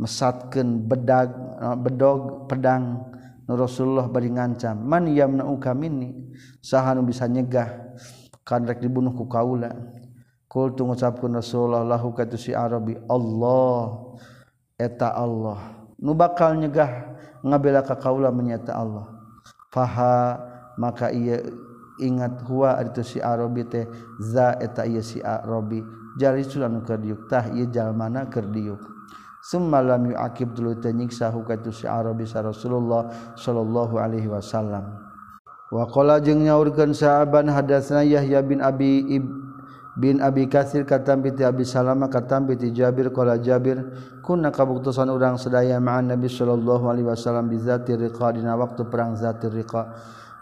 mesatkan 0.00 0.88
bedag 0.88 1.36
eh, 1.60 1.76
bedog 1.76 2.48
pedang 2.48 3.12
Rasulullah 3.44 4.08
bari 4.08 4.32
ngancam 4.32 4.80
man 4.80 5.06
yamna'u 5.06 5.60
kamini 5.60 6.32
saha 6.64 6.96
nu 6.96 7.04
bisa 7.04 7.28
nyegah 7.28 7.86
kan 8.46 8.62
rek 8.62 8.78
dibunuh 8.78 9.10
ku 9.10 9.26
kaula. 9.26 9.74
Kul 10.46 10.78
tu 10.78 10.86
ngucapkeun 10.86 11.34
Rasulullah 11.34 11.82
lahu 11.82 12.14
katu 12.14 12.38
si 12.38 12.54
Arabi 12.54 12.94
Allah 13.10 14.14
eta 14.78 15.10
Allah. 15.10 15.82
Nu 15.98 16.14
bakal 16.14 16.54
nyegah 16.54 17.18
ngabela 17.42 17.82
ka 17.82 17.98
kaula 17.98 18.30
menyata 18.30 18.78
Allah. 18.78 19.10
Faha 19.74 20.38
maka 20.76 21.10
ia 21.12 21.40
ingat 21.96 22.44
huwa 22.44 22.76
itu 22.84 23.00
si 23.00 23.18
Arabi 23.20 23.64
teh 23.64 23.88
za 24.20 24.56
eta 24.60 24.84
ieu 24.84 25.00
si 25.00 25.24
Arabi 25.24 25.80
jari 26.20 26.44
sulan 26.44 26.84
keur 26.84 27.00
diuk 27.00 27.28
tah 27.28 27.48
ieu 27.52 27.68
jalmana 27.68 28.28
keur 28.28 28.48
diuk. 28.52 28.80
Summa 29.46 29.78
lam 29.78 30.10
yuaqib 30.10 30.58
dulu 30.58 30.74
teh 30.82 30.90
nyiksa 30.90 31.30
huka 31.30 31.54
itu 31.54 31.70
si 31.70 31.86
Arabi 31.86 32.26
sa 32.26 32.42
Rasulullah 32.42 33.08
sallallahu 33.38 33.94
alaihi 33.94 34.26
wasallam. 34.26 34.90
Wa 35.70 35.86
qala 35.86 36.18
jeung 36.18 36.42
nyaurkeun 36.42 36.90
sahaban 36.90 37.46
hadatsna 37.46 38.02
Yahya 38.02 38.42
bin 38.42 38.58
Abi 38.58 39.06
Ib 39.06 39.26
bin 39.96 40.18
Abi 40.18 40.50
Katsir 40.50 40.82
katam 40.82 41.22
bi 41.22 41.30
Abi 41.42 41.62
Salama 41.62 42.10
katam 42.10 42.50
bi 42.50 42.58
Jabir. 42.58 43.14
Qala 43.14 43.38
Jabir 43.38 43.86
kunna 44.20 44.50
kabuktosan 44.50 45.06
urang 45.14 45.38
sedaya 45.38 45.78
ma'an 45.78 46.10
Nabi 46.10 46.26
sallallahu 46.26 46.90
alaihi 46.90 47.06
wasallam 47.06 47.46
bi 47.46 47.56
zati 47.62 47.94
riqa 47.94 48.34
dina 48.34 48.58
waktu 48.58 48.82
perang 48.90 49.14
zati 49.14 49.46
riqa. 49.46 49.94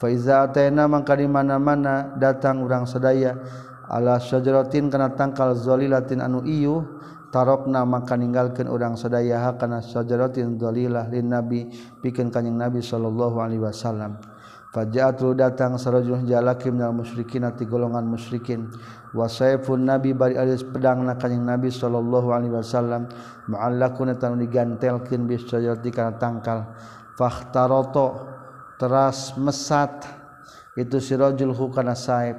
faiza 0.05 0.45
ataina 0.45 0.85
mangka 0.85 1.17
di 1.17 1.25
mana-mana 1.25 2.13
datang 2.21 2.61
urang 2.61 2.85
sadaya. 2.85 3.41
Ala 3.89 4.21
syajaratin 4.21 4.93
kana 4.93 5.17
tangkal 5.17 5.57
zalilatin 5.57 6.21
anu 6.21 6.45
iyu 6.45 7.01
tarokna 7.33 7.89
maka 7.89 8.13
ninggalkeun 8.21 8.69
urang 8.69 9.01
sadaya. 9.01 9.49
Ha 9.49 9.57
kana 9.57 9.81
syajaratin 9.81 10.61
zalilah 10.61 11.09
lin 11.09 11.33
nabi 11.33 11.73
pikeun 12.05 12.29
kanjing 12.29 12.53
nabi 12.53 12.85
sallallahu 12.85 13.41
alaihi 13.41 13.65
wasallam. 13.65 14.21
Fajaat 14.77 15.23
datang 15.39 15.79
sarajul 15.81 16.27
jalaki 16.27 16.69
minal 16.69 16.93
musyrikin 16.93 17.49
ati 17.49 17.65
golongan 17.65 18.05
musyrikin. 18.05 18.69
Wa 19.17 19.25
sayfun 19.25 19.89
nabi 19.89 20.13
bari 20.13 20.37
alis 20.37 20.67
pedangna 20.67 21.17
kanjing 21.17 21.49
nabi 21.49 21.73
sallallahu 21.73 22.29
alaihi 22.29 22.53
wasallam. 22.53 23.09
Ma'allakun 23.49 24.13
tanu 24.21 24.37
digantelkeun 24.37 25.25
bis 25.25 25.49
syajarati 25.49 25.89
kana 25.89 26.19
tangkal. 26.21 26.77
Fahtaroto 27.15 28.34
teras 28.85 29.33
mesat. 29.41 30.05
Itu 30.77 31.01
si 31.01 31.17
rajul 31.17 31.57
hu 31.57 31.73
kana 31.73 31.97
saib. 31.97 32.37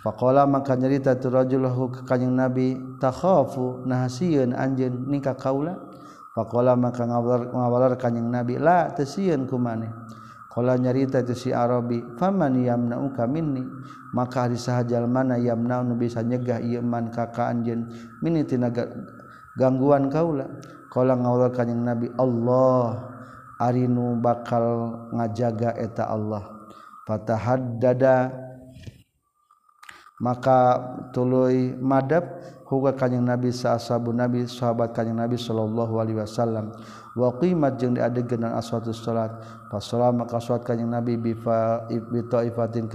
Faqala 0.00 0.48
maka 0.48 0.72
nyarita 0.72 1.20
tu 1.20 1.28
rajul 1.28 1.68
hu 1.68 1.92
ka 1.92 2.08
kanjing 2.08 2.32
nabi 2.32 2.80
takhafu 2.96 3.84
nahasieun 3.84 4.56
anjeun 4.56 5.04
nikah 5.10 5.36
kaula 5.36 5.76
faqala 6.32 6.78
maka 6.78 7.04
ngawalar 7.04 7.50
ngawalar 7.50 7.92
kanjing 7.98 8.30
nabi 8.30 8.56
la 8.62 8.94
tasieun 8.94 9.44
ku 9.50 9.58
maneh 9.58 9.90
nyarita 10.58 11.22
itu 11.22 11.34
si 11.38 11.50
Arabi 11.54 12.02
faman 12.18 12.58
yamna'uka 12.58 13.30
minni? 13.30 13.62
Maka 14.10 14.48
hari 14.48 14.58
sahajal 14.58 15.06
mana 15.06 15.38
yamna'u 15.38 15.86
nu 15.86 15.94
bisa 15.94 16.24
nyegah 16.24 16.58
ieu 16.58 16.82
man 16.82 17.14
ka 17.14 17.30
ka 17.30 17.52
anjeun? 17.52 17.86
Minni 18.24 18.42
tina 18.42 18.72
gangguan 19.54 20.10
kaula 20.10 20.50
qala 20.90 21.14
ngaula 21.14 21.54
kanjing 21.54 21.86
Nabi 21.86 22.10
Allah 22.18 23.17
Arinu 23.58 24.14
bakal 24.22 24.94
ngajaga 25.14 25.74
eta 25.74 26.06
Allah. 26.06 26.46
Patahad 27.02 27.82
dada 27.82 28.30
maka 30.18 30.78
tuluy 31.14 31.74
madab 31.78 32.26
huga 32.68 32.92
kanjing 32.92 33.24
Nabi 33.24 33.54
sahabu 33.54 34.10
Nabi 34.10 34.44
sahabat 34.44 34.92
kanjing 34.94 35.18
Nabi 35.18 35.34
sallallahu 35.34 35.98
alaihi 35.98 36.18
wasallam. 36.22 36.70
Wa 37.18 37.34
qimat 37.38 37.82
jeung 37.82 37.98
diadegeun 37.98 38.46
dan 38.46 38.54
aswatu 38.54 38.94
salat. 38.94 39.34
Fasalah 39.72 40.14
maka 40.14 40.38
salat 40.38 40.62
kanyang 40.62 40.94
Nabi 41.02 41.18
bi 41.18 41.34
bi 41.34 42.20
taifatin 42.30 42.86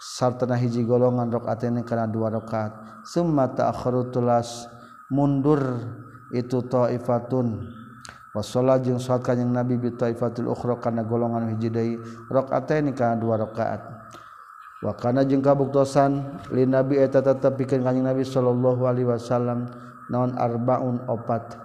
sartana 0.00 0.56
hiji 0.56 0.82
golongan 0.82 1.30
rakaatna 1.30 1.78
ini 1.78 1.82
kana 1.86 2.10
dua 2.10 2.32
rakaat. 2.32 3.04
Summa 3.06 3.52
ta'khuru 3.52 4.10
tulas 4.10 4.66
mundur 5.12 5.60
itu 6.34 6.58
taifatun. 6.66 7.78
wasolat 8.30 8.86
jeung 8.86 9.02
salat 9.02 9.26
kanjing 9.26 9.50
Nabi 9.50 9.74
bi 9.80 9.90
taifatul 9.94 10.50
ukhra 10.54 10.78
kana 10.78 11.02
golongan 11.02 11.50
hiji 11.54 11.68
deui 11.70 11.94
rakaataini 12.30 12.94
kana 12.94 13.18
dua 13.18 13.40
rakaat. 13.42 13.82
Wa 14.80 14.94
kana 14.94 15.26
jeung 15.26 15.42
kabuktosan 15.42 16.40
li 16.54 16.64
Nabi 16.64 17.02
eta 17.02 17.20
tetep 17.20 17.58
pikeun 17.58 17.82
kanjing 17.82 18.06
Nabi 18.06 18.22
sallallahu 18.22 18.86
alaihi 18.86 19.10
wasallam 19.10 19.66
naon 20.08 20.38
arbaun 20.38 21.02
opat 21.10 21.58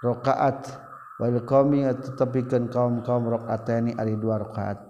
rakaat. 0.00 0.84
Wal 1.20 1.40
qaumi 1.44 1.84
tetep 1.84 2.32
pikeun 2.32 2.68
kaum-kaum 2.72 3.28
rakaataini 3.32 3.96
ari 3.96 4.16
dua 4.16 4.40
rakaat. 4.40 4.80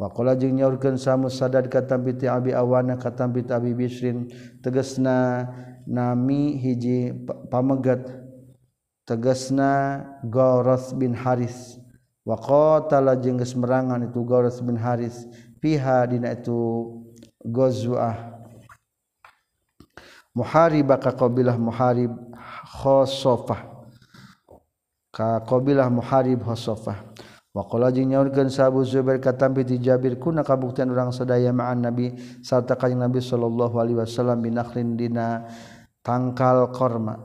Wa 0.00 0.08
qala 0.12 0.32
jeung 0.32 0.56
nyaurkeun 0.56 0.96
samu 0.96 1.28
sadad 1.28 1.68
katampi 1.68 2.16
ti 2.16 2.24
abi 2.24 2.56
awana 2.56 2.96
katampi 2.96 3.44
abi 3.48 3.76
bisrin 3.76 4.32
tegasna 4.64 5.44
nami 5.84 6.56
hiji 6.56 7.12
pamegat 7.52 8.19
tegesna 9.10 10.06
Gauros 10.22 10.94
bin 10.94 11.10
Haris. 11.10 11.82
Waqatala 12.22 13.18
jeung 13.18 13.42
geus 13.42 13.58
merangan 13.58 14.06
itu 14.06 14.22
Gauros 14.22 14.62
bin 14.62 14.78
Haris 14.78 15.26
piha 15.58 16.06
dina 16.06 16.30
itu 16.30 16.86
Ghazwah. 17.42 18.38
Muharib 20.30 20.94
ka 21.02 21.10
qabilah 21.10 21.58
Muharib 21.58 22.14
Khosofah. 22.78 23.66
Ka 25.10 25.42
qabilah 25.42 25.90
Muharib 25.90 26.46
Khosofah. 26.46 27.10
Waqala 27.50 27.90
jeung 27.90 28.14
nyaurkeun 28.14 28.46
Sabu 28.46 28.86
Zubair 28.86 29.18
katampi 29.18 29.66
ti 29.66 29.82
Jabir 29.82 30.22
kuna 30.22 30.46
kabuktian 30.46 30.86
urang 30.86 31.10
sadaya 31.10 31.50
ma'an 31.50 31.82
Nabi 31.82 32.14
sarta 32.46 32.78
kanjing 32.78 33.02
Nabi 33.02 33.18
sallallahu 33.18 33.74
alaihi 33.74 33.98
wasallam 33.98 34.38
binakhlin 34.38 34.94
dina 34.94 35.50
tangkal 36.06 36.70
korma. 36.70 37.18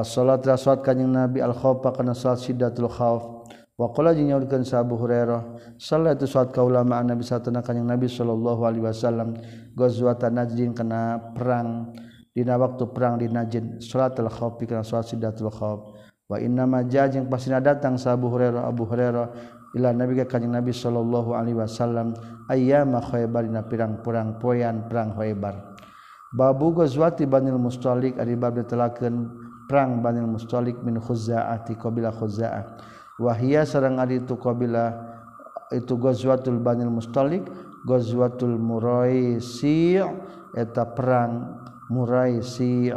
salat 0.00 0.40
raswat 0.48 0.80
kanyang 0.80 1.12
nabi 1.12 1.44
al-khofa 1.44 1.92
kana 1.92 2.16
salat 2.16 2.40
sidatul 2.40 2.88
khawf. 2.88 3.44
Wa 3.76 3.92
qala 3.92 4.16
jeung 4.16 4.32
nyaurkeun 4.32 4.64
sa 4.64 4.80
Abu 4.80 4.96
Hurairah 4.96 5.76
salatu 5.78 6.24
salat 6.26 6.50
kaula 6.56 6.82
nabi 6.82 7.22
satana 7.22 7.60
kanyang 7.60 7.94
nabi 7.94 8.08
sallallahu 8.08 8.64
alaihi 8.64 8.82
wasallam 8.88 9.36
ghazwatan 9.76 10.40
najdin 10.40 10.72
kena 10.72 11.20
perang 11.36 11.92
dina 12.34 12.56
waktu 12.58 12.90
perang 12.90 13.20
di 13.20 13.28
Najd 13.28 13.84
salatul 13.84 14.32
khawf 14.32 14.56
kana 14.64 14.80
salat 14.80 15.06
sidatul 15.12 15.52
khawf. 15.52 15.94
Wa 16.28 16.40
inna 16.40 16.64
ma 16.64 16.80
jajing 16.80 17.28
pasina 17.28 17.60
datang 17.60 18.00
sa 18.00 18.16
Hurairah 18.16 18.64
Abu 18.64 18.88
Hurairah 18.88 19.26
ila 19.76 19.92
nabi 19.92 20.16
ka 20.24 20.32
kanjing 20.32 20.56
nabi 20.56 20.72
sallallahu 20.72 21.36
alaihi 21.36 21.60
wasallam 21.60 22.16
ayyama 22.48 23.04
khaybar 23.04 23.44
dina 23.44 23.68
pirang-pirang 23.68 24.40
poyan 24.40 24.88
perang 24.88 25.12
khaybar. 25.12 25.76
Babu 26.28 26.76
ghazwati 26.76 27.24
banil 27.24 27.56
mustalik 27.56 28.20
ari 28.20 28.36
bab 28.36 28.60
ditelakeun 28.60 29.47
perang 29.68 30.00
Banil 30.00 30.24
Mustalik 30.24 30.80
min 30.80 30.96
Khuzaati 30.96 31.76
qabila 31.76 32.10
Khuzaah. 32.10 32.64
Wahia 33.20 33.68
sareng 33.68 34.00
ari 34.00 34.24
itu 34.24 34.34
qabila 34.40 34.94
itu 35.74 35.94
Ghazwatul 36.00 36.62
banil 36.64 36.88
Mustalik 36.88 37.44
Ghazwatul 37.84 38.56
Muraisi 38.56 40.00
eta 40.56 40.84
perang 40.96 41.60
Muraisi 41.92 42.88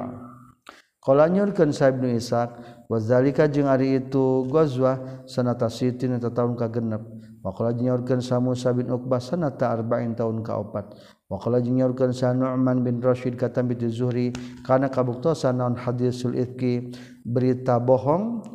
Kala 1.02 1.26
nyurkeun 1.26 1.74
Sa 1.74 1.90
Ibnu 1.90 2.14
Ishaq 2.14 2.86
wa 2.86 2.98
zalika 3.02 3.50
jeung 3.50 3.66
ari 3.66 3.98
itu 3.98 4.46
ghazwah 4.46 5.26
sanata 5.26 5.66
sitin 5.66 6.22
eta 6.22 6.30
taun 6.30 6.54
kagenep. 6.54 7.02
Wakala 7.42 7.74
jinyaurkan 7.74 8.22
sa 8.22 8.38
Musa 8.38 8.70
bin 8.70 8.94
Uqbah 8.94 9.18
sanata 9.18 9.74
arba'in 9.74 10.14
tahun 10.14 10.46
kaopat. 10.46 10.94
Wakala 11.26 11.58
jinyaurkan 11.58 12.14
sa 12.14 12.38
Nu'man 12.38 12.86
bin 12.86 13.02
Rashid 13.02 13.34
kata 13.34 13.66
bin 13.66 13.82
Zuhri 13.90 14.30
karena 14.62 14.94
kabuktosan 14.94 15.58
non 15.58 15.74
hadisul 15.74 16.38
itki 16.38 16.94
berita 17.26 17.82
bohong 17.82 18.46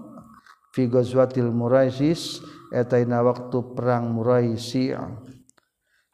fi 0.71 0.87
ghazwatil 0.87 1.51
Muraisis 1.51 2.39
etaina 2.71 3.27
waktu 3.27 3.59
perang 3.75 4.15
Muraisi 4.15 4.95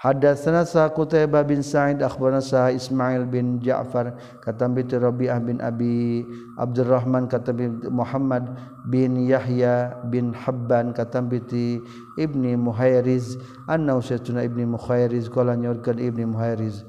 Hadatsana 0.03 0.67
sa 0.67 0.91
Qutaibah 0.91 1.47
bin 1.47 1.62
Sa'id 1.62 2.03
akhbarana 2.03 2.43
sa 2.43 2.75
Ismail 2.75 3.23
bin 3.31 3.62
Ja'far 3.62 4.19
katam 4.43 4.75
bi 4.75 4.83
Rabi'ah 4.83 5.38
bin 5.38 5.62
Abi 5.62 6.27
Abdurrahman 6.59 7.31
katam 7.31 7.55
bi 7.55 7.71
Muhammad 7.87 8.51
bin 8.91 9.15
Yahya 9.15 9.95
bin 10.11 10.35
Habban 10.35 10.91
katam 10.91 11.31
bi 11.31 11.38
Ibni 12.19 12.59
Muhairiz 12.59 13.38
anna 13.71 13.95
usatuna 13.95 14.43
Ibni 14.43 14.67
Muhairiz 14.75 15.31
qala 15.31 15.55
nyorkan 15.55 16.03
Ibni 16.03 16.27
Muhairiz 16.27 16.83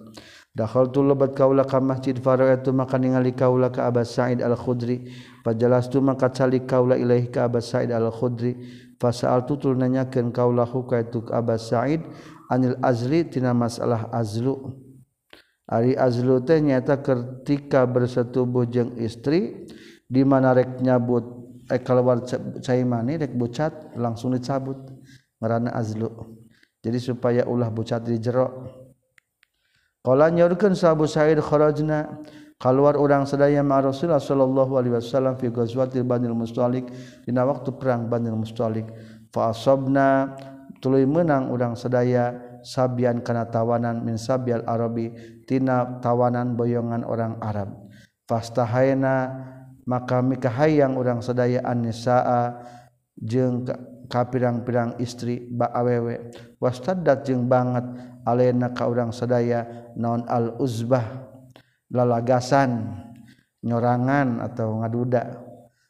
Dakhaltu 0.58 1.06
lebat 1.06 1.38
kaula 1.38 1.69
ka 1.69 1.78
masjid 1.78 2.17
faraitu 2.17 2.73
maka 2.73 2.97
ningali 2.97 3.34
kaula 3.34 3.69
ka 3.73 3.89
Abu 3.89 4.06
Sa'id 4.06 4.38
Al-Khudri. 4.38 5.10
Fajalastu 5.41 5.97
maka 5.97 6.30
calik 6.30 6.69
kaula 6.69 6.93
ilaihi 6.93 7.34
ka 7.34 7.49
Abu 7.49 7.58
Sa'id 7.58 7.89
Al-Khudri. 7.89 8.62
Fasa'altu 9.02 9.58
tul 9.58 9.82
nanyakeun 9.82 10.30
kaula 10.30 10.62
hukaitu 10.62 11.26
Abu 11.34 11.58
Sa'id 11.58 12.06
anil 12.54 12.78
azlitina 12.86 13.58
masalah 13.58 14.13
azlu. 14.13 14.78
Ari 15.66 15.98
azlu 15.98 16.38
teh 16.46 16.62
nyata 16.62 17.02
ketika 17.02 17.89
bersetubuh 17.89 18.70
jeng 18.70 18.94
istri 19.02 19.66
di 20.06 20.22
mana 20.22 20.54
rek 20.54 20.78
nyabut 20.84 21.26
eh 21.72 21.80
keluar 21.82 22.22
cai 22.62 22.84
mani 22.86 23.18
rek 23.18 23.34
bucat 23.34 23.98
langsung 23.98 24.38
dicabut. 24.38 24.78
Ngarana 25.42 25.74
azlu. 25.74 26.08
Jadi 26.84 27.00
supaya 27.00 27.42
ulah 27.48 27.72
bucat 27.72 28.04
di 28.04 28.20
jero. 28.20 28.70
Kala 30.04 30.28
nyaurkeun 30.28 30.76
sahabu 30.76 31.08
Sa'id 31.08 31.39
kharajna 31.39 32.20
keluar 32.60 33.00
orang 33.00 33.24
sedaya 33.24 33.63
ma 33.63 33.80
Rasulullah 33.80 34.20
sallallahu 34.20 34.76
alaihi 34.76 35.00
wasallam 35.00 35.39
fi 35.39 35.48
ghazwatil 35.48 36.04
Banil 36.04 36.36
Mustalik 36.36 36.92
dina 37.24 37.48
waktu 37.48 37.72
perang 37.80 38.12
Banil 38.12 38.36
Mustalik. 38.36 38.92
Fa 39.32 39.56
asabna 39.56 40.36
tuluy 40.84 41.08
menang 41.08 41.48
udang 41.48 41.80
sedaya 41.80 42.36
sabian 42.60 43.24
kana 43.24 43.48
tawanan 43.48 44.04
min 44.04 44.19
sabial 44.19 44.67
arabi 44.67 45.15
tina 45.48 46.04
tawanan 46.04 46.60
boyongan 46.60 47.08
orang 47.08 47.39
Arab. 47.39 47.72
Fastahaina 48.28 49.32
maka 49.84 50.24
mikahayang 50.24 50.96
urang 50.96 51.19
sedaya 51.19 51.60
annisaa 51.63 52.56
jeung 53.19 53.67
kapirang 54.08 54.63
pirang 54.63 54.96
istri 55.00 55.43
ba 55.52 55.72
awewe. 55.76 56.32
Wastaddat 56.60 57.28
jeung 57.28 57.48
banget 57.52 57.84
alena 58.24 58.72
ka 58.72 58.88
urang 58.88 59.12
sedaya 59.12 59.91
naon 60.00 60.24
al 60.28 60.56
uzbah 60.60 61.28
lalagasan 61.91 62.96
nyorangan 63.60 64.39
atau 64.39 64.84
ngaduda. 64.84 65.43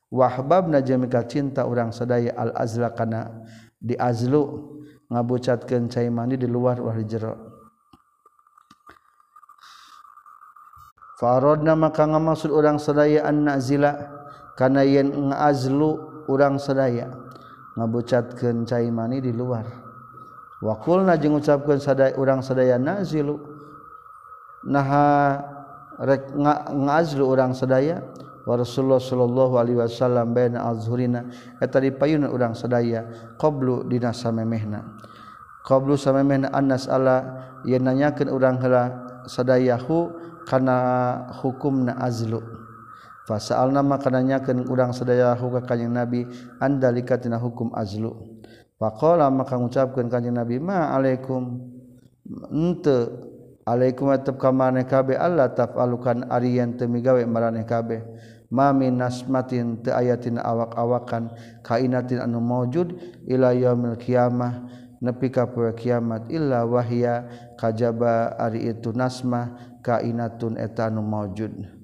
Wahbabna 0.10 0.82
jeung 0.82 1.06
cinta 1.30 1.66
urang 1.70 1.94
sedaya 1.94 2.34
al 2.34 2.54
azla 2.58 2.94
kana 2.94 3.46
di 3.78 3.94
azlu 3.94 4.73
ngabucatkeun 5.14 5.94
cai 5.94 6.10
mandi 6.10 6.42
di 6.42 6.50
luar 6.50 6.82
wah 6.82 6.98
jero. 7.06 7.38
Farodna 11.22 11.78
maka 11.78 12.10
ngamaksud 12.10 12.50
orang 12.50 12.82
sedaya 12.82 13.24
an 13.30 13.46
nazila 13.46 13.96
kana 14.58 14.82
yen 14.84 15.14
ngazlu 15.30 16.26
orang 16.26 16.58
sedaya 16.58 17.14
ngabucatkeun 17.78 18.66
cai 18.66 18.90
mani 18.90 19.22
di 19.22 19.30
luar. 19.30 19.64
Wa 20.64 20.74
qulna 20.82 21.16
jeung 21.22 21.38
ucapkeun 21.38 21.78
sadaya 21.78 22.18
urang 22.18 22.42
sadaya 22.42 22.82
nazilu. 22.82 23.38
Naha 24.64 25.38
rek 26.02 26.34
ngazlu 26.74 27.24
urang 27.28 27.54
wa 28.44 28.60
Rasulullah 28.60 29.00
sallallahu 29.00 29.56
alaihi 29.56 29.80
wasallam 29.80 30.36
baina 30.36 30.68
azhurina 30.68 31.28
eta 31.64 31.80
di 31.80 31.96
payun 31.96 32.28
urang 32.28 32.52
sadaya 32.56 33.08
qablu 33.40 33.88
dina 33.88 34.12
samemehna. 34.12 34.84
Qablu 35.64 35.96
samemehna 35.96 36.52
annas 36.52 36.92
ala 36.92 37.24
yen 37.64 37.88
nanyakeun 37.88 38.28
urang 38.28 38.60
heula 38.60 38.92
sadayahu 39.32 40.12
kana 40.44 41.32
hukumna 41.40 41.96
azlu. 42.04 42.44
Fasalna 43.24 43.80
maka 43.80 44.12
nanyakeun 44.12 44.68
urang 44.68 44.92
sadayahu 44.92 45.56
ka 45.60 45.72
kanjing 45.72 45.96
nabi 45.96 46.28
andalika 46.60 47.16
tina 47.16 47.40
hukum 47.40 47.72
azlu. 47.72 48.44
Faqala 48.76 49.32
maka 49.32 49.56
ngucapkeun 49.56 50.12
kanjing 50.12 50.36
nabi 50.36 50.60
ma 50.60 50.92
alaikum. 50.92 51.64
Henteu 52.52 53.32
alaikum 53.64 54.12
atap 54.12 54.36
ka 54.36 54.52
maneh 54.52 54.84
kabeh 54.84 55.16
Allah 55.16 55.52
tafalukan 55.56 56.28
ariyan 56.28 56.76
teu 56.76 56.92
migawe 56.92 57.24
maraneh 57.24 57.64
kabeh. 57.64 58.04
mami 58.54 58.94
nasmatin 58.94 59.82
te 59.82 59.90
ayatin 59.90 60.38
awak-awakan 60.38 61.34
kainatin 61.66 62.22
anu 62.22 62.38
maujud 62.38 62.94
ila 63.26 63.58
yaumil 63.58 63.98
kiamah 63.98 64.70
nepi 65.02 65.34
ka 65.34 65.50
poe 65.50 65.74
kiamat 65.74 66.30
illa 66.30 66.62
wahya 66.70 67.26
kajaba 67.58 68.38
ari 68.38 68.70
itu 68.70 68.94
nasma 68.94 69.58
kainatun 69.82 70.62
eta 70.62 70.94
anu 70.94 71.02
maujud 71.02 71.82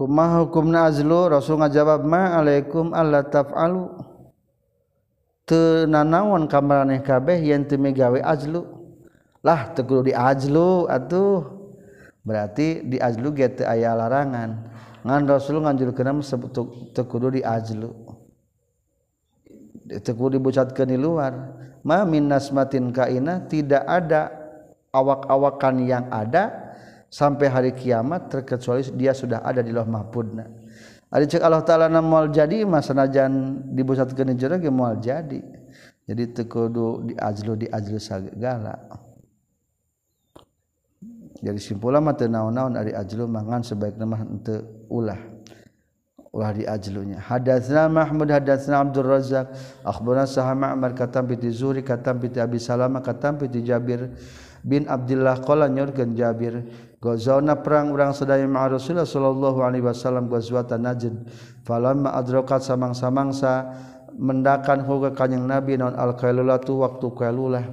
kumaha 0.00 0.48
hukumna 0.48 0.88
azlu 0.88 1.28
rasul 1.28 1.60
ngajawab 1.60 2.08
ma 2.08 2.40
alaikum 2.40 2.96
alla 2.96 3.20
taf'alu. 3.20 4.00
Teu 5.44 5.84
nanaon 5.84 6.48
kamaraneh 6.48 7.04
kabeh 7.04 7.36
yen 7.36 7.68
teu 7.68 7.76
migawe 7.76 8.16
azlu. 8.24 8.64
Lah 9.44 9.76
teu 9.76 9.84
kudu 9.84 10.08
diajlu 10.08 10.88
atuh. 10.88 11.44
Berarti 12.24 12.80
diajlu 12.88 13.28
ge 13.36 13.60
teu 13.60 13.68
aya 13.68 13.92
larangan. 13.92 14.72
ngan 15.00 15.22
Rasul 15.24 15.60
nganjulkeun 15.64 16.20
teu 16.92 17.04
kudu 17.08 17.40
diajlu 17.40 17.90
teu 19.98 20.14
kudu 20.14 20.38
dibucatkeun 20.38 20.88
di 20.94 20.98
luar. 21.00 21.32
Ma 21.80 22.04
min 22.04 22.28
nasmatin 22.28 22.92
kaina 22.92 23.48
tidak 23.48 23.82
ada 23.88 24.28
awak-awakan 24.92 25.80
yang 25.88 26.06
ada 26.12 26.76
sampai 27.08 27.48
hari 27.48 27.72
kiamat 27.72 28.28
terkecuali 28.28 28.84
dia 28.94 29.16
sudah 29.16 29.40
ada 29.40 29.64
di 29.64 29.72
lauh 29.72 29.88
mahfudna. 29.88 30.44
Ari 31.10 31.26
cek 31.26 31.42
Allah 31.42 31.64
taala 31.66 31.90
na 31.90 32.04
moal 32.04 32.30
jadi 32.30 32.62
mah 32.62 32.84
sanajan 32.84 33.64
dibusatkeun 33.74 34.30
di 34.30 34.36
jero 34.38 34.60
ge 34.60 34.70
moal 34.70 35.00
jadi. 35.00 35.40
Jadi 36.04 36.22
teu 36.36 36.44
kudu 36.46 37.10
diajlu 37.10 37.66
diajlu 37.66 37.98
sagala 37.98 38.76
jadi 41.40 41.56
simpulan 41.56 42.04
mah 42.04 42.16
naon-naon 42.16 42.76
ari 42.76 42.92
ajlu 42.92 43.24
mangan 43.24 43.64
sebaiknya 43.64 44.04
mah 44.04 44.20
henteu 44.20 44.60
ulah 44.92 45.20
ulah 46.30 46.54
di 46.54 46.62
ajlunya. 46.62 47.18
Hadatsna 47.18 47.90
mahmud 47.90 48.30
hadatsna 48.30 48.78
abdur 48.78 49.02
razzaq 49.02 49.50
akhbarana 49.82 50.30
sah 50.30 50.54
ma'mar 50.54 50.94
katam 50.94 51.26
bi 51.26 51.34
zuhri 51.50 51.82
katam 51.82 52.22
bi 52.22 52.30
abi 52.38 52.58
salama 52.62 53.02
katam 53.02 53.34
bi 53.34 53.50
jabir 53.66 54.14
bin 54.62 54.86
abdillah 54.86 55.42
qala 55.42 55.66
nyurkeun 55.66 56.14
jabir 56.14 56.68
gozona 57.00 57.58
perang 57.58 57.90
urang 57.90 58.12
sadaya 58.12 58.44
ma 58.44 58.68
rasulullah 58.68 59.08
sallallahu 59.08 59.58
alaihi 59.64 59.84
wasallam 59.84 60.28
gazwatan 60.28 60.84
najd 60.84 61.16
falamma 61.64 62.12
adrakat 62.12 62.60
samang-samangsa 62.60 63.72
mendakan 64.20 64.84
hoga 64.84 65.16
kanjing 65.16 65.48
nabi 65.48 65.80
naon 65.80 65.96
al 65.96 66.12
qailulatu 66.12 66.84
waktu 66.84 67.06
qailulah 67.16 67.64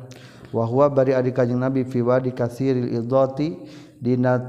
wahwa 0.55 0.87
bari 0.91 1.11
adi 1.15 1.31
kanjing 1.35 1.59
nabi 1.59 1.83
fi 1.83 1.99
wadi 2.03 2.31
katsiril 2.31 2.87
idati 2.87 3.57
dina 3.99 4.39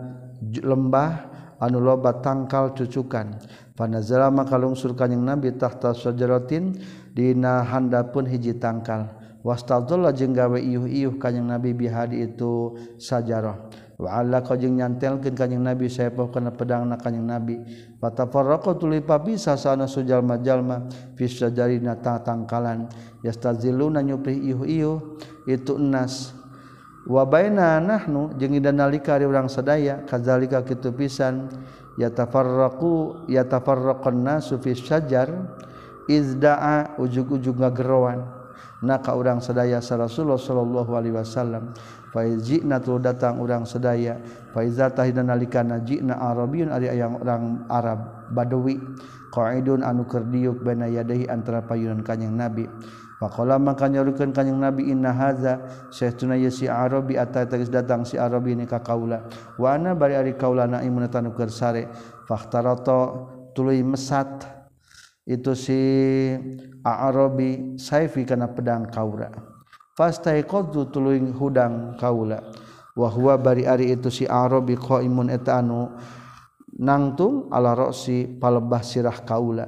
lembah 0.43 1.11
anu 1.59 1.83
loba 1.83 2.23
tangkal 2.23 2.75
cucukan. 2.75 3.39
Panazala 3.79 4.27
maka 4.35 4.59
lungsur 4.59 4.99
kanjing 4.99 5.23
nabi 5.23 5.55
tahta 5.55 5.95
sajaratin 5.95 6.75
dina 7.15 7.63
handapun 7.63 8.27
hiji 8.27 8.59
tangkal. 8.59 9.15
Wastadullah 9.47 10.11
jeung 10.11 10.35
gawe 10.35 10.59
iuh-iuh 10.59 11.15
kanjing 11.23 11.47
nabi 11.47 11.71
bihadi 11.71 12.27
itu 12.27 12.75
sajarah. 12.99 13.71
Wa 13.99 14.19
alla 14.19 14.43
jeung 14.43 14.79
nyantelkeun 14.79 15.35
kanjing 15.35 15.63
nabi 15.63 15.87
saepoh 15.87 16.27
kana 16.31 16.51
pedangna 16.51 16.99
kanjing 16.99 17.23
nabi. 17.23 17.63
Fatafarraqu 18.03 18.79
tuluy 18.83 18.99
papisah 18.99 19.55
sana 19.55 19.87
sujal 19.87 20.27
majalma 20.27 20.91
fi 21.15 21.31
sajarina 21.31 21.99
tangkalan. 22.03 22.91
Yastaziluna 23.23 24.03
nyupri 24.03 24.43
iuh-iuh. 24.43 25.23
itu 25.49 25.81
enas 25.81 26.37
wabaina 27.09 27.81
nahnu 27.81 28.37
jeung 28.37 28.61
dan 28.61 28.77
nalika 28.77 29.17
ari 29.17 29.25
urang 29.25 29.49
sadaya 29.49 30.05
kadzalika 30.05 30.61
kitu 30.61 30.93
pisan 30.93 31.49
yatafarraqu 31.97 33.25
yatafarraqun 33.33 34.21
nasu 34.21 34.61
fi 34.61 34.77
syajar 34.77 35.33
izda'a 36.05 37.01
ujug-ujug 37.01 37.57
ngagerowan. 37.61 38.37
Na 38.79 39.03
ka 39.03 39.19
urang 39.19 39.43
sadaya 39.43 39.83
sa 39.83 39.99
Rasulullah 39.99 40.39
sallallahu 40.39 40.95
alaihi 40.95 41.19
wasallam 41.19 41.75
fa 42.15 42.23
jina 42.39 42.79
tul 42.79 43.03
datang 43.03 43.43
urang 43.43 43.67
sadaya 43.67 44.23
fa 44.55 44.63
iza 44.63 44.87
tahina 44.95 45.27
nalika 45.27 45.67
najina 45.67 46.15
arabiyun 46.15 46.71
ari 46.71 46.87
ayang 46.87 47.19
urang 47.19 47.67
Arab 47.67 48.31
badawi. 48.31 48.79
Qaidun 49.35 49.83
anu 49.83 50.07
keur 50.07 50.25
diuk 50.25 50.63
bana 50.63 50.87
yadahi 50.87 51.27
antara 51.27 51.67
payunan 51.67 52.07
kanjing 52.07 52.33
Nabi. 52.33 52.71
Pakola 53.19 53.59
maka 53.59 53.91
nyarukeun 53.91 54.31
kanjing 54.31 54.63
Nabi 54.63 54.95
inna 54.95 55.11
haza 55.11 55.59
saytuna 55.91 56.39
yasi 56.39 56.71
arabi 56.71 57.19
atta 57.19 57.43
tagis 57.51 57.67
datang 57.67 58.07
si 58.07 58.15
arabi 58.15 58.55
ni 58.55 58.63
ka 58.63 58.79
kaula. 58.79 59.27
Wa 59.59 59.75
ana 59.75 59.99
bari 59.99 60.15
ari 60.15 60.39
kaula 60.39 60.71
naimun 60.71 61.11
tanu 61.11 61.35
keur 61.35 61.51
sare. 61.51 61.91
Fahtarato 62.31 63.27
tuluy 63.59 63.83
mesat 63.83 64.47
itu 65.27 65.51
si 65.59 65.81
arabi 66.87 67.75
saifi 67.75 68.23
kana 68.23 68.55
pedang 68.55 68.87
kaula. 68.87 69.35
Fastaiqadtu 69.99 70.95
tuluy 70.95 71.19
hudang 71.35 71.99
kaula. 71.99 72.39
Wa 72.95 73.11
huwa 73.11 73.35
bari 73.35 73.67
ari 73.67 73.99
itu 73.99 74.15
si 74.15 74.31
arabi 74.31 74.79
qaimun 74.79 75.27
eta 75.27 75.59
anu 75.59 75.91
nangtung 76.79 77.51
ala 77.51 77.75
roksi 77.75 78.31
palebah 78.39 78.87
sirah 78.87 79.27
kaula. 79.27 79.67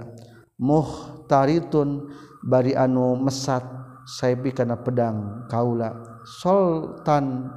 Muhtaritun 0.54 2.14
bari 2.40 2.72
anu 2.72 3.20
mesat 3.20 3.62
saipi 4.08 4.50
kana 4.56 4.80
pedang 4.80 5.46
kaula. 5.46 6.20
Soltan 6.24 7.48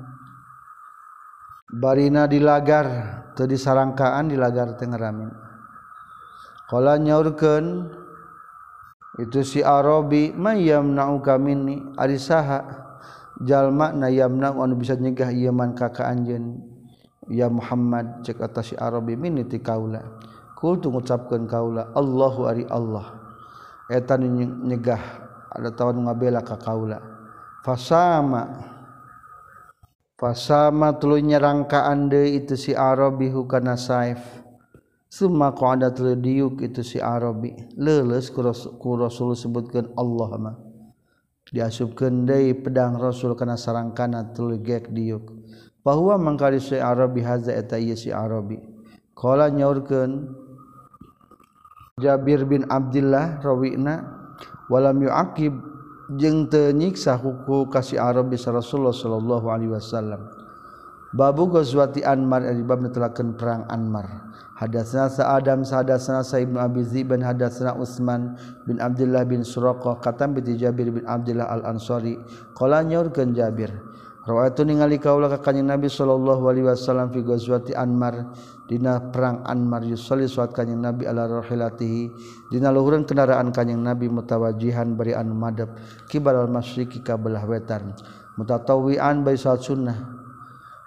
barina 1.73 2.29
dilagar 2.29 2.87
teu 3.35 3.47
disarangkaan 3.47 4.31
dilagar 4.31 4.75
teu 4.77 4.87
ngeramin. 4.87 5.31
Qala 6.69 6.97
nyaurkeun 6.97 7.91
itu 9.21 9.45
si 9.45 9.59
arabi 9.61 10.33
mayyamna'uka 10.33 11.37
minni? 11.37 11.77
Ari 11.99 12.17
saha 12.17 12.65
jalma 13.45 13.93
na 13.93 14.09
yamna 14.09 14.53
anu 14.53 14.73
bisa 14.79 14.97
nyegah 14.97 15.29
ieu 15.29 15.53
man 15.53 15.77
ka 15.77 15.93
ka 15.93 16.09
anjeun. 16.09 16.61
Ya 17.31 17.47
Muhammad 17.47 18.25
cek 18.27 18.43
atas 18.43 18.73
si 18.73 18.75
arabi 18.75 19.15
minni 19.15 19.47
ti 19.47 19.61
kaula. 19.63 20.01
Kul 20.59 20.79
tu 20.79 20.91
ngucapkeun 20.91 21.47
kaula 21.47 21.91
Allahu 21.93 22.47
ari 22.47 22.65
Allah. 22.67 23.22
etan 23.91 24.23
nyegah 24.67 25.01
ada 25.53 25.69
tawan 25.73 26.03
ngabela 26.07 26.41
ka 26.41 26.57
kaula. 26.57 26.99
Fasama. 27.61 28.73
Fasama 30.17 30.95
tuluy 30.97 31.21
nyerang 31.21 31.67
ka 31.67 31.89
itu 32.11 32.55
si 32.55 32.71
arabi 32.73 33.29
hukana 33.29 33.77
saif. 33.77 34.19
Summa 35.11 35.53
qada 35.53 35.93
tuluy 35.93 36.17
diuk 36.17 36.63
itu 36.65 36.81
si 36.81 36.97
arabi. 36.97 37.53
Leuleus 37.77 38.33
ku 38.33 38.89
rasul 38.97 39.37
sebutkeun 39.37 39.93
Allah 39.93 40.31
mah 40.41 40.55
diasupkeun 41.53 42.25
deui 42.25 42.57
pedang 42.57 42.97
rasul 42.97 43.37
kana 43.37 43.53
sarangkana 43.53 44.33
tuluy 44.33 44.57
gek 44.57 44.89
diuk. 44.89 45.29
Bahwa 45.85 46.17
mangkali 46.17 46.57
si 46.57 46.79
arabi 46.79 47.21
haza 47.21 47.53
eta 47.53 47.77
ieu 47.77 47.93
si 47.93 48.09
arabi. 48.09 48.57
Qala 49.13 49.53
nyaurkeun 49.53 50.11
Jabir 52.01 52.41
bin 52.49 52.65
Abdullah 52.73 53.37
rawina 53.45 54.01
walam 54.65 54.97
yuaqib 55.05 55.53
jeung 56.17 56.49
teu 56.49 56.73
nyiksa 56.73 57.13
hukum 57.21 57.69
kasih 57.69 58.01
Arab 58.01 58.33
bisa 58.33 58.49
Rasulullah 58.49 58.97
sallallahu 58.97 59.45
alaihi 59.53 59.77
wasallam. 59.77 60.25
Babu 61.13 61.53
ghazwati 61.53 62.01
Anmar 62.01 62.49
ari 62.49 62.65
bab 62.65 62.81
netelakeun 62.81 63.37
perang 63.37 63.69
Anmar. 63.69 64.09
Hadatsna 64.57 65.05
sa 65.05 65.37
Adam 65.37 65.61
sa 65.61 65.85
hadatsna 65.85 66.25
sa 66.25 66.41
Ibnu 66.41 66.57
Abi 66.57 66.81
Ziban 66.81 67.21
hadatsna 67.21 67.77
Utsman 67.77 68.41
bin 68.65 68.81
Abdullah 68.81 69.21
bin 69.21 69.45
Suraqah 69.45 70.01
katam 70.01 70.33
bi 70.33 70.41
Jabir 70.57 70.89
bin 70.89 71.05
Abdullah 71.05 71.45
al-Ansari. 71.45 72.17
Qala 72.57 72.81
nyaurkeun 72.81 73.37
Jabir 73.37 73.69
Rawatu 74.23 74.63
ningali 74.63 75.03
kaula 75.03 75.27
ka 75.27 75.51
kanjeng 75.51 75.67
Nabi 75.67 75.91
sallallahu 75.91 76.47
alaihi 76.47 76.63
wasallam 76.63 77.11
fi 77.11 77.19
ghazwati 77.19 77.75
Anmar. 77.75 78.31
Dina 78.71 79.11
perang 79.11 79.43
Anmar 79.43 79.83
yusalli 79.83 80.31
suat 80.31 80.55
kanjeng 80.55 80.79
Nabi 80.79 81.03
ala 81.03 81.27
rahilatihi. 81.27 82.07
Dina 82.47 82.71
luhureun 82.71 83.03
kendaraan 83.03 83.51
kanjeng 83.51 83.83
Nabi 83.83 84.07
mutawajihan 84.07 84.95
bari 84.95 85.11
anu 85.11 85.35
madhep 85.35 85.75
kibal 86.07 86.39
al 86.39 86.47
masyriqi 86.47 87.03
ka 87.03 87.19
belah 87.19 87.43
wetan. 87.43 87.91
Mutatawwian 88.39 89.27
bai 89.27 89.35
salat 89.35 89.67
sunnah. 89.67 89.99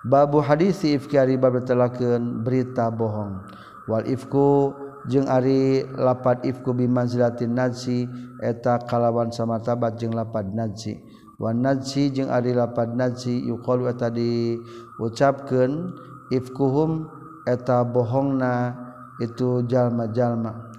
Babu 0.00 0.40
hadisi 0.40 0.96
ifki 0.96 1.20
bab 1.36 1.60
telakeun 1.60 2.40
berita 2.40 2.88
bohong. 2.88 3.44
Wal 3.84 4.08
ifku 4.08 4.72
jeung 5.12 5.28
ari 5.28 5.84
lapat 5.92 6.40
ifku 6.48 6.72
bimanzilatin 6.72 7.52
najsi 7.52 8.08
eta 8.40 8.80
kalawan 8.82 9.28
samatabat 9.28 10.00
jeung 10.00 10.16
lapat 10.16 10.48
najsi 10.50 10.98
Wanadzi 11.36 12.16
jeung 12.16 12.32
ari 12.32 12.56
lapad 12.56 12.96
nadzi 12.96 13.44
yuqalu 13.44 13.92
eta 13.92 14.08
diucapkeun 14.08 15.92
ifkuhum 16.32 17.04
eta 17.44 17.84
bohongna 17.84 18.72
itu 19.20 19.60
jalma-jalma. 19.68 20.72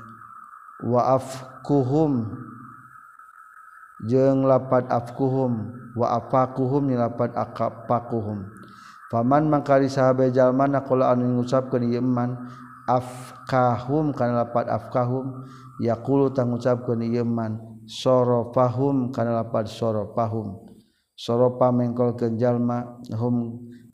Wa 0.82 1.14
afkuhum 1.14 2.26
jeung 4.10 4.50
lapad 4.50 4.90
afkuhum. 4.90 5.78
Wa 5.98 6.22
afakuhum 6.22 6.90
ni 6.90 6.96
lapad 6.98 7.34
akapakuhum. 7.34 8.46
Faman 9.10 9.50
mangkari 9.50 9.90
sahabe 9.90 10.30
jalma 10.34 10.70
naqala 10.70 11.14
anu 11.14 11.38
ngucapkeun 11.38 11.90
ieu 11.90 12.02
man 12.06 12.50
afkahum 12.86 14.14
kana 14.14 14.46
lapat 14.46 14.70
afkahum. 14.70 15.46
Yaqulu 15.82 16.34
tang 16.34 16.50
ngucapkeun 16.50 17.06
ieu 17.06 17.26
man 17.26 17.77
sorofahum 17.88 19.16
kana 19.16 19.40
lapad 19.40 19.72
soro 19.72 20.12
fahum 20.12 20.68
soro 21.16 21.56
pamengkol 21.56 22.14
hum 23.16 23.36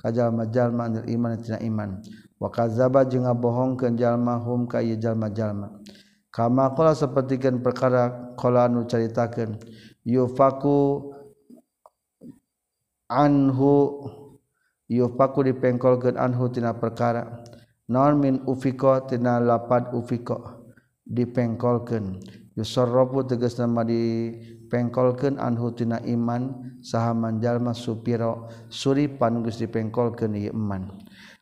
kajalma 0.01 0.49
jalma 0.49 0.89
anil 0.89 1.05
iman 1.07 1.37
tina 1.37 1.61
iman. 1.61 2.01
Wa 2.41 2.51
kadzaba 2.51 3.07
jeung 3.07 3.23
ngabohongkeun 3.23 3.95
jalma 3.95 4.35
hum 4.35 4.67
ka 4.67 4.83
ieu 4.83 4.99
jalma-jalma 4.99 5.79
kama 6.27 6.75
qala 6.75 6.91
sapertikeun 6.91 7.63
perkara 7.63 8.35
qala 8.35 8.67
anu 8.67 8.83
caritakeun 8.83 9.55
yufaku 10.03 11.07
anhu 13.07 14.03
yufaku 14.91 15.39
dipengkolkeun 15.47 16.19
anhu 16.19 16.51
tina 16.51 16.75
perkara. 16.75 17.45
Non 17.87 18.19
min 18.19 18.43
ufiko 18.47 18.99
tina 19.07 19.39
lapad 19.39 19.95
ufiko 19.95 20.67
dipengkolkeun. 21.07 22.19
yusarrafu 22.53 23.25
tegas 23.25 23.57
nama 23.57 23.81
di 23.85 24.33
pengkolkeun 24.69 25.41
anhu 25.41 25.73
tina 25.73 26.01
iman 26.05 26.73
saha 26.81 27.13
manjalma 27.13 27.73
supiro 27.73 28.49
suripan 28.69 29.41
geus 29.41 29.57
dipengkolkeun 29.61 30.33
ieu 30.37 30.53
iman. 30.53 30.89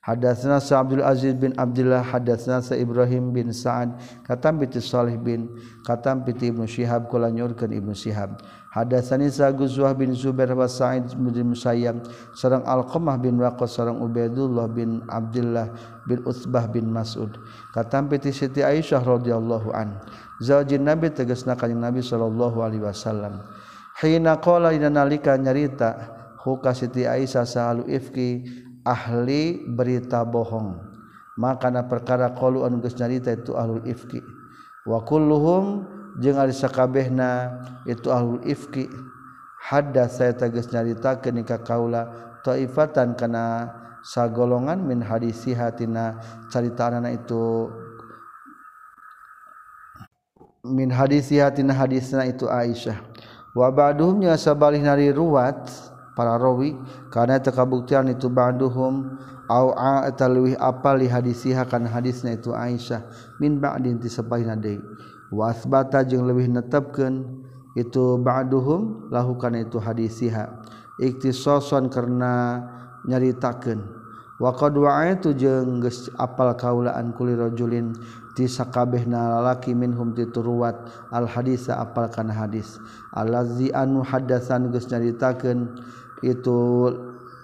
Hadatsna 0.02 0.58
Sa 0.58 0.82
Abdul 0.82 1.06
Aziz 1.06 1.38
bin 1.38 1.54
Abdullah 1.62 2.02
hadatsna 2.02 2.58
Sa 2.66 2.74
Ibrahim 2.74 3.30
bin 3.38 3.54
Sa'ad 3.54 4.02
katam 4.26 4.58
piti 4.58 4.82
Salih 4.82 5.14
bin 5.14 5.46
katam 5.86 6.26
piti 6.26 6.50
Ibnu 6.50 6.66
Syihab 6.66 7.06
kula 7.06 7.30
nyurkeun 7.30 7.70
Ibnu 7.70 7.94
Syihab 7.94 8.42
Hadatsani 8.72 9.28
Sa'guzwah 9.28 9.92
bin 10.00 10.16
Zubair 10.16 10.56
wa 10.56 10.64
Sa'id 10.64 11.12
bin 11.20 11.52
Musayyab 11.52 12.08
sareng 12.32 12.64
Alqamah 12.64 13.20
bin 13.20 13.36
Waqqas 13.36 13.76
sareng 13.76 14.00
Ubaidullah 14.00 14.72
bin 14.72 15.04
Abdullah 15.12 15.76
bin 16.08 16.24
Utsbah 16.24 16.72
bin 16.72 16.88
Mas'ud. 16.88 17.36
Katampi 17.76 18.24
ti 18.24 18.32
Siti 18.32 18.64
Aisyah 18.64 19.04
radhiyallahu 19.04 19.76
an 19.76 20.00
zaujin 20.40 20.88
Nabi 20.88 21.12
tegasna 21.12 21.60
kanjing 21.60 21.84
Nabi 21.84 22.00
sallallahu 22.00 22.64
alaihi 22.64 22.88
wasallam. 22.88 23.44
Hina 24.00 24.40
qala 24.40 24.72
nalika 24.72 25.36
nyarita 25.36 26.16
huka 26.40 26.72
Siti 26.72 27.04
Aisyah 27.04 27.44
sahalu 27.44 27.92
ifki 27.92 28.48
ahli 28.88 29.68
berita 29.68 30.24
bohong. 30.24 30.80
Maka 31.36 31.68
na 31.68 31.84
perkara 31.84 32.32
qalu 32.32 32.64
anu 32.64 32.80
geus 32.80 32.96
nyarita 32.96 33.36
itu 33.36 33.52
ahlul 33.52 33.84
ifki. 33.84 34.24
Wa 34.88 35.04
kulluhum 35.04 35.84
jeung 36.20 36.36
ari 36.36 36.52
sakabehna 36.52 37.62
itu 37.88 38.12
ahlul 38.12 38.44
ifki. 38.44 38.90
Hadda 39.62 40.10
saya 40.10 40.34
tegas 40.34 40.74
nyaritakeun 40.74 41.38
ni 41.38 41.44
kaula 41.46 42.10
taifatan 42.42 43.14
kana 43.14 43.70
sagolongan 44.02 44.82
min 44.82 45.06
hadisi 45.06 45.54
hatina 45.54 46.18
caritana 46.50 47.14
itu. 47.14 47.70
Min 50.66 50.90
hadisi 50.90 51.38
hatina 51.38 51.78
hadisna 51.78 52.26
itu 52.26 52.50
Aisyah. 52.50 52.98
Wa 53.54 53.70
ba'duhum 53.70 54.26
ya 54.26 54.34
sabalih 54.40 54.82
nari 54.82 55.14
ruwat 55.14 55.70
para 56.18 56.36
rawi 56.40 56.76
karena 57.14 57.40
kabuktian 57.40 58.10
itu 58.10 58.28
ba'duhum 58.32 59.20
au 59.52 59.76
ataluih 59.76 60.56
apa 60.56 60.96
li 60.96 61.12
hadisiha 61.12 61.68
kan 61.68 61.84
hadisna 61.84 62.34
itu 62.34 62.56
Aisyah 62.56 63.04
min 63.44 63.60
ba'din 63.60 64.00
tisabahina 64.00 64.56
deui 64.56 64.80
wasbata 65.32 66.04
jeung 66.06 66.28
lebih 66.28 66.52
netepkeun. 66.52 67.48
Itu 67.72 68.20
ba'duhum 68.20 69.08
lahukan 69.08 69.56
itu 69.56 69.80
hadisiha. 69.80 70.44
Iktisasan 71.00 71.88
karena 71.88 72.60
nyaritakeun. 73.08 73.80
Wa 74.42 74.52
qad 74.52 74.76
wa'aitu 74.76 75.32
jeung 75.38 75.80
geus 75.80 76.12
apal 76.20 76.52
kaulaan 76.58 77.14
kuli 77.16 77.38
rajulin 77.38 77.96
ti 78.34 78.50
sakabehna 78.50 79.40
lalaki 79.40 79.72
minhum 79.72 80.18
tituruat 80.18 80.90
al 81.14 81.30
hadisa 81.30 81.80
apal 81.80 82.12
kana 82.12 82.34
hadis. 82.36 82.76
Allazi 83.16 83.72
anu 83.72 84.04
hadasan 84.04 84.74
geus 84.74 84.90
nyaritakeun 84.92 85.78
itu 86.26 86.90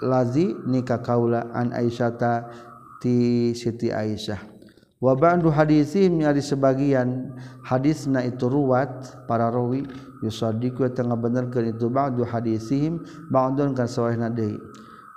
lazi 0.04 0.58
nikah 0.68 1.00
kaula 1.00 1.48
an 1.56 1.72
aisyata 1.72 2.52
ti 3.00 3.54
siti 3.56 3.94
aisyah. 3.94 4.57
Wa 4.98 5.14
ba'du 5.14 5.54
hadisim 5.54 6.18
nyari 6.18 6.42
sebagian 6.42 7.38
hadisna 7.62 8.26
itu 8.26 8.50
ruwat 8.50 9.26
para 9.30 9.54
rawi 9.54 9.86
yusadiku 10.26 10.90
tengah 10.90 11.14
benerkeun 11.14 11.70
itu 11.70 11.86
ba'du 11.90 12.26
hadisihim 12.26 13.06
ba'dun 13.30 13.78
kan 13.78 13.86
sawahna 13.86 14.34
deui. 14.34 14.58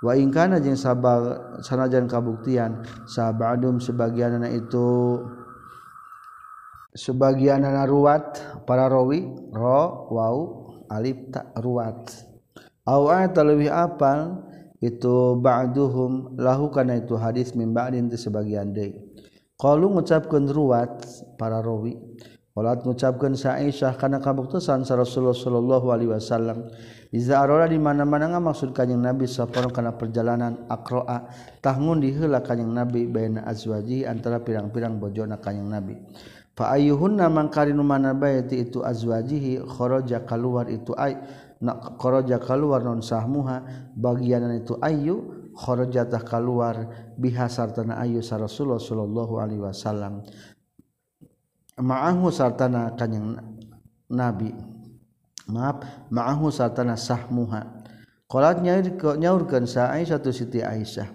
Wa 0.01 0.17
in 0.17 0.33
kana 0.33 0.57
jeung 0.57 0.77
sabar 0.77 1.61
sanajan 1.61 2.09
kabuktian 2.09 2.81
sabadum 3.05 3.77
sebagianna 3.77 4.49
itu 4.49 5.21
sebagianna 6.97 7.85
ruwat 7.85 8.41
para 8.65 8.89
rawi 8.89 9.29
ra 9.53 9.89
wau 10.09 10.37
alif 10.89 11.29
ta 11.29 11.49
ruwat. 11.57 12.29
Lebih 12.85 13.69
apal 13.69 14.41
itu 14.81 15.37
ba'duhum 15.37 16.33
lahu 16.35 16.73
kana 16.73 16.97
itu 16.97 17.13
hadis 17.13 17.53
min 17.53 17.69
ba'din 17.69 18.09
sebagian 18.09 18.73
deui 18.73 19.10
kalau 19.61 19.93
ngucapkeun 19.93 20.49
ruwat 20.49 21.05
para 21.37 21.61
rawi 21.61 21.93
Walat 22.51 22.83
ngucapkeun 22.83 23.39
sa 23.39 23.55
Aisyah 23.55 23.95
kana 23.95 24.19
kabuktusan 24.19 24.83
sa 24.83 24.99
Rasulullah 24.99 25.31
sallallahu 25.31 25.87
alaihi 25.87 26.11
wasallam. 26.11 26.67
Iza 27.07 27.39
arora 27.39 27.63
di 27.63 27.79
mana-mana 27.79 28.43
maksud 28.43 28.75
kanjing 28.75 28.99
Nabi 28.99 29.23
saporo 29.23 29.71
kana 29.71 29.95
perjalanan 29.95 30.67
akroa 30.67 31.31
tahmun 31.63 32.03
diheula 32.03 32.43
kanjing 32.43 32.67
Nabi 32.67 33.07
baina 33.07 33.47
azwaji 33.47 34.03
antara 34.03 34.43
pirang-pirang 34.43 34.99
bojona 34.99 35.39
kanjing 35.39 35.71
Nabi. 35.71 35.95
Fa 36.51 36.75
ayyuhunna 36.75 37.31
mangkarinu 37.31 37.87
mana 37.87 38.11
bae 38.11 38.43
itu 38.51 38.83
azwajihi 38.83 39.63
kharaja 39.71 40.27
keluar 40.27 40.67
itu 40.67 40.91
ay 40.99 41.23
nak 41.63 41.95
kharaja 42.03 42.35
keluar 42.43 42.83
non 42.83 42.99
sahmuha 42.99 43.63
bagianan 43.95 44.59
itu 44.59 44.75
ayu 44.83 45.40
jatah 45.93 46.25
keluar 46.25 46.89
biha 47.17 47.45
sartana 47.45 48.01
ayu 48.01 48.25
sa 48.25 48.41
Rasulullah 48.41 48.81
Shallallahu 48.81 49.33
Alaihi 49.37 49.61
Wasallam. 49.61 50.25
Maahu 51.77 52.33
sartana 52.33 52.97
kanyang 52.97 53.37
nabi. 54.09 54.51
Maaf 55.49 56.09
maahu 56.09 56.49
sartana 56.49 56.97
sahmuha. 56.97 57.81
Qalat 58.31 58.63
nyaurkeun 58.63 59.67
sa 59.67 59.91
Aisyah 59.91 60.23
tu 60.23 60.31
Siti 60.31 60.63
Aisyah 60.63 61.07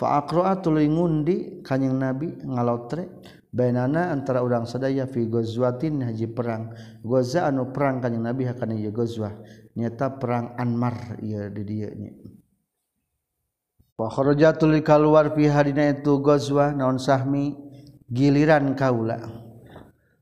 fa 0.00 0.24
aqra'a 0.24 0.64
ngundi 0.64 1.60
kanjing 1.60 1.98
nabi 2.00 2.32
ngalotre 2.40 3.20
bainana 3.52 4.08
antara 4.14 4.40
urang 4.40 4.64
sadaya 4.64 5.04
fi 5.04 5.28
gozwatin 5.28 6.00
haji 6.00 6.30
perang. 6.32 6.72
Goza 7.04 7.44
anu 7.44 7.68
perang 7.68 8.00
kanyang 8.00 8.32
nabi 8.32 8.48
hakana 8.48 8.72
ieu 8.78 8.94
gozwah 8.94 9.34
nyata 9.76 10.16
perang 10.16 10.56
Anmar 10.56 11.20
ieu 11.20 11.52
di 11.52 11.62
dieu 11.68 11.90
nya. 11.92 12.39
Pakroja 14.00 14.56
tuli 14.56 14.80
keluar 14.80 15.36
fi 15.36 15.44
hadina 15.44 15.92
itu 15.92 16.24
gozwa 16.24 16.72
naon 16.72 16.96
sahmi 16.96 17.52
giliran 18.08 18.72
kaula. 18.72 19.20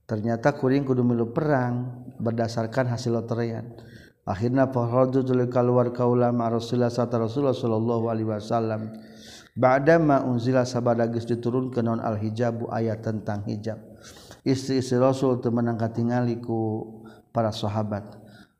Ternyata 0.02 0.58
kuring 0.58 0.82
kudu 0.82 1.06
milu 1.06 1.30
perang 1.30 2.02
berdasarkan 2.18 2.90
hasil 2.90 3.14
loterian. 3.14 3.70
Akhirnya 4.26 4.66
pakroja 4.66 5.22
keluar 5.46 5.94
kaula 5.94 6.34
ma 6.34 6.50
Rasulullah 6.50 6.90
sata 6.90 7.22
Rasulullah 7.22 7.54
sallallahu 7.54 8.10
alaihi 8.10 8.26
wasallam. 8.26 8.98
Ba'da 9.54 10.02
ma 10.02 10.26
unzila 10.26 10.66
sabada 10.66 11.06
geus 11.06 11.30
diturunkeun 11.30 11.86
naon 11.86 12.02
al 12.02 12.18
hijabu 12.18 12.66
ayat 12.74 13.06
tentang 13.06 13.46
hijab. 13.46 13.78
Istri-istri 14.42 14.98
Rasul 14.98 15.38
teu 15.38 15.54
menang 15.54 15.78
katingali 15.78 16.42
ku 16.42 16.82
para 17.30 17.54
sahabat. 17.54 18.17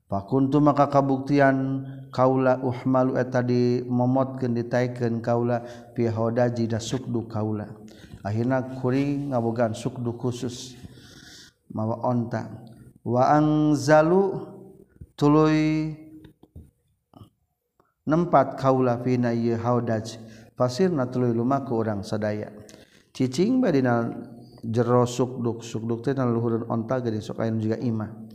Pakuntu 0.08 0.64
maka 0.64 0.88
kabuktian 0.88 1.84
kaula 2.08 2.56
uhmalu 2.64 3.20
eta 3.20 3.44
di 3.44 3.84
momotkeun 3.84 4.56
ditaikeun 4.56 5.20
kaula 5.20 5.60
fi 5.92 6.08
hodaji 6.08 6.64
da 6.64 6.80
sukdu 6.80 7.28
kaula. 7.28 7.68
Akhirna 8.24 8.80
kuring 8.80 9.36
ngabogaan 9.36 9.76
sukdu 9.76 10.16
khusus 10.16 10.80
mawa 11.68 12.00
onta. 12.08 12.48
Wa 13.04 13.36
angzalu 13.36 14.48
tuluy 15.12 15.92
nempat 18.08 18.56
kaula 18.56 19.04
fina 19.04 19.36
ye 19.36 19.60
haudaj 19.60 20.16
pasirna 20.56 21.04
tuluy 21.12 21.36
lumaku 21.36 21.76
urang 21.84 22.00
sadaya. 22.00 22.48
Cicing 23.12 23.60
badina 23.60 24.08
jero 24.64 25.04
sukduk 25.04 25.60
sukduk 25.60 26.00
teh 26.00 26.16
luhureun 26.16 26.64
onta 26.72 26.96
geuning 27.04 27.20
sok 27.20 27.44
aya 27.44 27.52
juga 27.60 27.76
imah. 27.76 28.27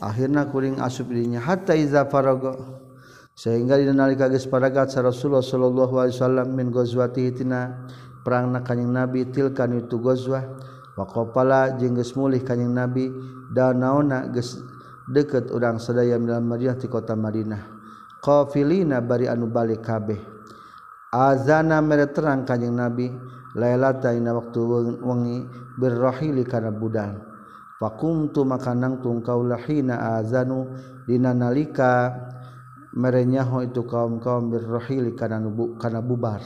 akhirnya 0.00 0.48
kuring 0.48 0.80
asup 0.80 1.12
dirinya. 1.12 1.38
Hatta 1.38 1.76
iza 1.76 2.08
faraga. 2.08 2.56
Sehingga 3.36 3.80
dinalika 3.80 4.28
geus 4.28 4.44
paragat 4.44 4.92
sa 4.92 5.00
Rasulullah 5.00 5.44
sallallahu 5.44 5.94
alaihi 5.96 6.16
wasallam 6.16 6.48
min 6.52 6.68
ghazwati 6.68 7.32
tina 7.32 7.88
perang 8.20 8.52
na 8.52 8.60
kanjing 8.60 8.92
Nabi 8.92 9.28
tilkan 9.32 9.76
itu 9.76 9.96
ghazwah. 9.96 10.44
Wa 10.96 11.04
qapala 11.08 11.78
jeung 11.80 11.96
geus 11.96 12.12
mulih 12.16 12.44
kanjing 12.44 12.72
Nabi 12.72 13.08
danaona 13.54 14.28
geus 14.28 14.60
deket 15.08 15.48
urang 15.56 15.80
sadaya 15.80 16.20
minal 16.20 16.44
Madinah 16.44 16.76
ti 16.76 16.88
kota 16.88 17.16
Madinah. 17.16 17.62
Qafilina 18.20 19.00
bari 19.00 19.24
anu 19.24 19.48
balik 19.48 19.80
kabeh. 19.80 20.20
Azana 21.16 21.80
mere 21.80 22.12
terang 22.12 22.44
kanjing 22.44 22.76
Nabi 22.76 23.08
lailata 23.56 24.12
dina 24.12 24.36
waktu 24.36 24.60
wengi 25.00 25.48
birrahili 25.80 26.44
kana 26.44 26.68
budal. 26.68 27.29
Fakumtu 27.80 28.44
maka 28.44 28.76
nangtung 28.76 29.24
kaula 29.24 29.56
hina 29.64 30.20
azanu 30.20 30.68
dina 31.08 31.32
nalika 31.32 32.12
merenyaho 32.92 33.64
itu 33.64 33.88
kaum-kaum 33.88 34.52
birrahili 34.52 35.16
kana 35.16 35.40
nubu 35.40 35.80
kana 35.80 36.04
bubar. 36.04 36.44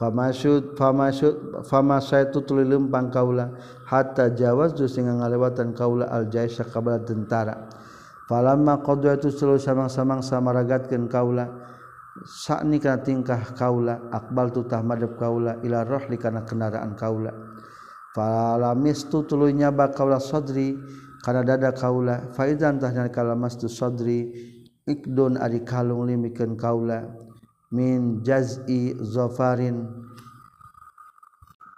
Famasud 0.00 0.80
famasud 0.80 1.60
famasaitu 1.68 2.40
tuluy 2.48 2.64
lempang 2.64 3.12
kaula 3.12 3.52
hatta 3.84 4.32
jawaz 4.32 4.72
sehingga 4.74 5.20
ngalewatan 5.20 5.76
kaula 5.76 6.08
al 6.08 6.26
jaisha 6.32 6.64
kabala 6.64 7.04
tentara. 7.04 7.68
Falamma 8.24 8.80
qadaitu 8.80 9.28
selalu 9.28 9.60
samang-samang 9.60 10.24
samaragatkeun 10.24 11.04
kaula 11.06 11.46
sakni 12.24 12.80
kana 12.80 13.04
tingkah 13.04 13.42
kaula 13.52 14.08
akbal 14.08 14.48
tu 14.50 14.64
tah 14.64 14.80
madep 14.80 15.20
kaula 15.20 15.60
ila 15.60 15.84
rohli 15.84 16.16
kana 16.16 16.48
kendaraan 16.48 16.96
kaula 16.96 17.30
falamistu 18.14 19.22
tuluy 19.26 19.54
nyaba 19.54 19.90
kaula 19.94 20.18
sadri 20.18 20.74
kana 21.22 21.46
dada 21.46 21.70
kaula 21.70 22.30
faidan 22.34 22.80
tah 22.80 22.90
kala 23.10 23.38
mastu 23.38 23.70
sadri 23.70 24.30
ikdun 24.88 25.38
ari 25.38 25.62
kalung 25.62 26.08
limikeun 26.10 26.58
kaula 26.58 27.06
min 27.70 28.24
jaz'i 28.26 28.98
zafarin 28.98 29.86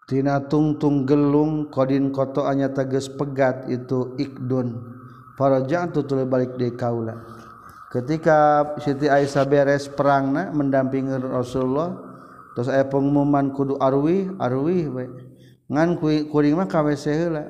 tina 0.09 0.41
tungtung 0.45 1.05
gelung 1.05 1.68
kodin 1.68 2.12
koto 2.12 2.45
anya 2.45 2.68
teges 2.68 3.09
pegat 3.09 3.64
itu 3.72 4.12
ikdun. 4.20 5.01
Faraja'tu 5.33 6.05
tuluy 6.05 6.28
balik 6.28 6.61
deui 6.61 6.76
kaula 6.76 7.16
ketika 7.89 8.72
Siti 8.80 9.09
Aisyah 9.09 9.45
beres 9.49 9.89
perangna 9.89 10.53
mendampingi 10.53 11.12
Rasulullah 11.24 11.93
terus 12.53 12.68
aya 12.68 12.85
pengumuman 12.89 13.53
kudu 13.53 13.80
arwi 13.80 14.28
arwi 14.37 14.89
ngan 15.71 15.99
kuring 16.01 16.55
mah 16.57 16.67
ka 16.67 16.83
WC 16.83 17.05
heula. 17.13 17.45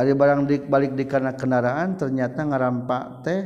ari 0.00 0.16
barang 0.16 0.48
dik 0.48 0.72
balik 0.72 0.96
di 0.96 1.04
kana 1.04 1.36
kendaraan 1.36 2.00
ternyata 2.00 2.40
ngarampa 2.40 3.20
teh 3.20 3.40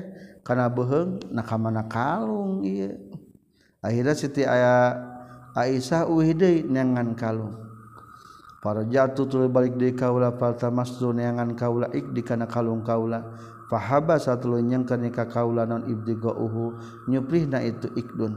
kana 0.46 0.70
beuheung 0.70 1.18
na 1.34 1.42
ka 1.42 1.58
mana 1.58 1.82
kalung 1.90 2.62
ieu. 2.62 2.94
Akhirnya 3.82 4.14
Siti 4.14 4.46
aya 4.46 4.94
Aisyah 5.54 6.06
uih 6.06 6.34
deui 6.34 6.62
nyangan 6.66 7.14
kalung. 7.18 7.54
Para 8.62 8.86
jatuh 8.86 9.26
tuluy 9.26 9.50
balik 9.50 9.74
di 9.74 9.92
kaula 9.98 10.30
faltamasdu 10.34 11.10
nyangan 11.10 11.58
kaula 11.58 11.90
ik 11.90 12.14
di 12.14 12.22
kana 12.22 12.46
kalung 12.46 12.86
kaula 12.86 13.22
fahaba 13.68 14.20
satuloy 14.20 14.62
nyengkeun 14.62 15.08
ka 15.10 15.26
kaula 15.28 15.64
non 15.64 15.88
ibdigauhu 15.88 16.78
nyuprihna 17.08 17.64
itu 17.64 17.88
ikdun 17.96 18.36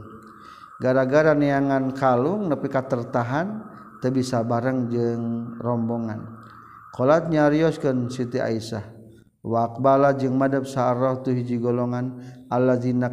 gara-gara 0.82 1.30
neangan 1.36 1.92
kalung 1.92 2.48
nepi 2.48 2.66
ka 2.66 2.86
tertahan 2.86 3.62
bisa 4.06 4.46
bareng 4.46 4.86
jeung 4.86 5.58
rombongan. 5.58 6.22
Qolat 6.94 7.30
nyarioskeun 7.30 8.10
Siti 8.10 8.38
Aisyah 8.38 8.82
waqbala 9.42 10.14
jeung 10.18 10.34
madhab 10.34 10.66
sarah 10.66 11.18
tu 11.22 11.30
hiji 11.30 11.58
golongan 11.62 12.18
allazina 12.50 13.10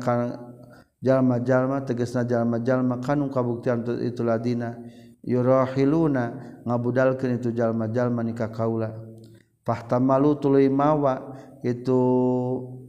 jalma-jalma 1.02 1.86
tegasna 1.86 2.26
jalma-jalma 2.26 2.98
kanu 2.98 3.30
kabuktian 3.30 3.86
itu 4.02 4.26
ladina 4.26 4.74
yurahiluna 5.22 6.58
ngabudalkeun 6.66 7.38
itu 7.38 7.54
jalma-jalma 7.54 8.26
nikah 8.26 8.50
kaula. 8.50 8.90
Fahtamalu 9.66 10.38
tuluy 10.38 10.70
mawa 10.70 11.34
itu 11.66 12.02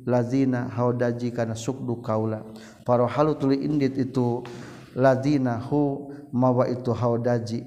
lazina 0.04 0.68
haudaji 0.68 1.32
kana 1.32 1.56
sukdu 1.56 2.04
kaula. 2.04 2.44
Parohalu 2.84 3.32
tuluy 3.36 3.64
indit 3.64 3.96
itu 4.00 4.44
lazina 4.96 5.60
hu 5.60 6.12
mawa 6.32 6.68
itu 6.68 6.92
haudaji. 6.92 7.64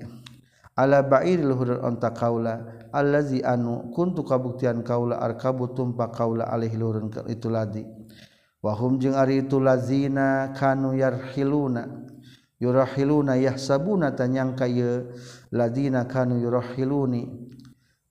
ala 0.80 1.04
bairil 1.04 1.52
hurur 1.52 1.84
onta 1.84 2.16
kaula 2.16 2.88
allazi 2.96 3.44
anu 3.44 3.92
kuntu 3.92 4.24
kabuktian 4.24 4.80
kaula 4.88 5.20
arkabu 5.20 5.76
tumpa 5.76 6.08
kaula 6.08 6.48
alaihi 6.48 6.80
lurun 6.80 7.12
itu 7.28 7.52
ladi. 7.52 7.84
Wahum 8.64 9.00
jeung 9.00 9.16
ari 9.16 9.44
itu 9.44 9.60
lazina 9.60 10.56
kanu 10.56 10.96
yarhiluna 10.96 11.84
yurahiluna 12.60 13.40
yahsabuna 13.40 14.16
tanyangka 14.16 14.68
ye 14.68 15.04
ladina 15.52 16.08
kanu 16.08 16.40
yurahiluni. 16.40 17.28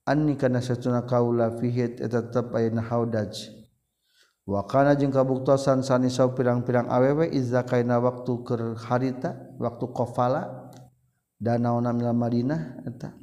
Anni 0.08 0.40
kana 0.40 0.64
satuna 0.64 1.04
kaula 1.04 1.52
fihi 1.56 2.00
eta 2.00 2.08
tetep 2.08 2.56
aya 2.56 2.72
haudaj. 2.80 3.32
Wa 4.48 4.64
kana 4.64 4.96
jeung 4.96 5.12
kabuktosan 5.12 5.84
sanisau 5.84 6.32
pirang-pirang 6.32 6.88
awewe 6.88 7.28
izza 7.28 7.60
kaina 7.68 8.00
waktu 8.00 8.32
keur 8.40 8.72
harita 8.80 9.36
waktu 9.60 9.84
qafala 9.92 10.72
danau 11.38 11.78
mila 11.80 12.10
Madinah 12.12 12.82
eta. 12.84 13.14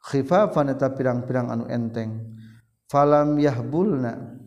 Khifafan 0.00 0.72
eta 0.72 0.88
pirang-pirang 0.96 1.52
anu 1.52 1.64
enteng. 1.68 2.40
Falam 2.88 3.36
yahbulna. 3.36 4.40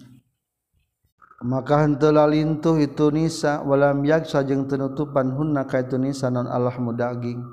Maka 1.44 1.84
henteu 1.86 2.16
lintuh 2.28 2.80
itu 2.80 3.12
nisa 3.12 3.62
walam 3.68 4.02
yaksa 4.08 4.48
jeung 4.48 4.64
tenutupan 4.64 5.28
hunna 5.36 5.68
ka 5.68 5.84
itu 5.84 6.00
nisa 6.00 6.32
non 6.32 6.48
Allah 6.48 6.72
mudaging 6.80 7.44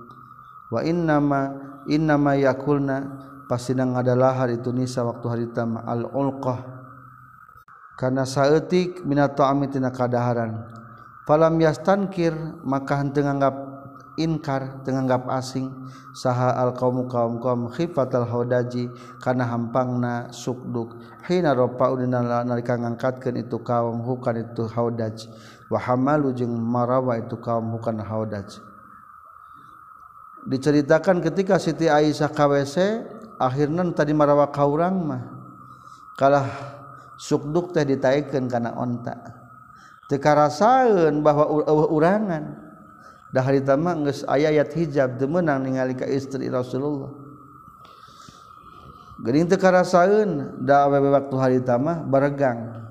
wa 0.71 0.81
innama 0.83 1.41
innama 1.87 2.35
yakulna. 2.39 3.29
Pasina 3.51 3.83
ngadalahar 3.83 4.47
itu 4.55 4.71
nisa 4.71 5.03
waktu 5.03 5.27
harita 5.27 5.67
ma 5.67 5.83
al 5.83 6.07
ulqah 6.07 6.63
kana 7.99 8.23
saeutik 8.23 9.03
minat 9.03 9.35
ta'ami 9.35 9.67
tina 9.67 9.91
kadaharan. 9.91 10.71
Falam 11.27 11.59
yastankir 11.59 12.31
maka 12.63 13.03
henteu 13.03 13.27
nganggap 13.27 13.70
inkar 14.21 14.85
tenganggap 14.85 15.25
asing. 15.33 15.73
Saha 16.13 16.53
al 16.61 16.77
kaum 16.77 17.09
kaum 17.09 17.41
kaum 17.41 17.73
khifatal 17.73 18.29
haudaji 18.29 18.93
kana 19.25 19.49
hampangna 19.49 20.29
sukduk. 20.29 21.01
Hina 21.25 21.57
ropa 21.57 21.89
udina 21.89 22.45
nalika 22.45 22.77
ngangkatkeun 22.77 23.41
itu 23.41 23.57
kaum 23.65 24.05
hukan 24.05 24.37
itu 24.45 24.69
haudaj 24.69 25.17
wa 25.71 25.79
hamalu 25.79 26.35
jeung 26.35 26.51
marawa 26.51 27.15
itu 27.23 27.39
kaum 27.39 27.71
hukan 27.79 28.03
haudaj 28.03 28.59
diceritakan 30.49 31.21
ketika 31.21 31.61
Siti 31.61 31.91
Aisyah 31.91 32.33
KWC 32.33 32.77
akhirnya 33.37 33.85
tadi 33.93 34.13
marawa 34.17 34.49
kaurang 34.49 34.97
mah. 35.05 35.23
Kalah 36.17 36.49
sukduk 37.17 37.73
teh 37.73 37.85
ditaikeun 37.85 38.49
kana 38.49 38.77
onta. 38.77 39.17
Teu 40.09 40.21
karasaeun 40.21 41.23
bahwa 41.25 41.49
urangan 41.89 42.70
dah 43.31 43.43
hari 43.47 43.63
tama 43.63 43.95
geus 44.03 44.27
aya 44.27 44.51
ayat 44.51 44.75
hijab 44.75 45.19
teu 45.19 45.31
meunang 45.31 45.63
ningali 45.63 45.95
ka 45.95 46.07
istri 46.07 46.51
Rasulullah. 46.51 47.15
Geuning 49.23 49.47
teu 49.47 49.61
karasaeun 49.61 50.63
da 50.65 50.89
awewe 50.89 51.15
waktu 51.15 51.37
hari 51.39 51.59
tama 51.63 52.03
baregang. 52.03 52.83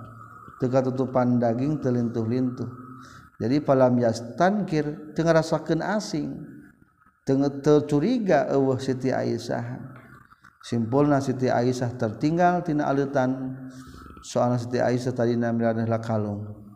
Teu 0.60 0.72
katutupan 0.72 1.40
daging 1.40 1.84
teu 1.84 1.92
lintuh-lintuh. 1.92 2.68
Jadi 3.40 3.64
palam 3.64 3.96
yastankir 4.00 5.16
teu 5.16 5.28
ngarasakeun 5.28 5.84
asing. 5.84 6.40
Teu 7.28 7.36
teu 7.60 7.84
curiga 7.84 8.48
eueuh 8.52 8.80
Siti 8.80 9.12
Aisyah. 9.12 9.80
Simpulna 10.64 11.24
Siti 11.24 11.48
Aisyah 11.48 11.96
tertinggal 11.96 12.64
tina 12.64 12.88
aleutan 12.88 13.56
soalna 14.24 14.60
Siti 14.60 14.80
Aisyah 14.80 15.16
tadi 15.16 15.40
namina 15.40 16.00
kalung 16.04 16.69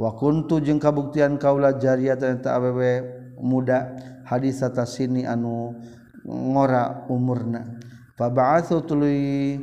wakuntu 0.00 0.64
jeung 0.64 0.80
kabuktian 0.80 1.36
kaula 1.36 1.76
jariyatan 1.76 2.40
eta 2.40 2.56
awewe 2.56 3.04
muda 3.36 3.92
hadis 4.24 4.64
atas 4.64 4.96
sini 4.96 5.28
anu 5.28 5.76
ngora 6.24 7.04
umurna. 7.12 7.76
Faba'atsu 8.16 8.84
tuluy 8.84 9.60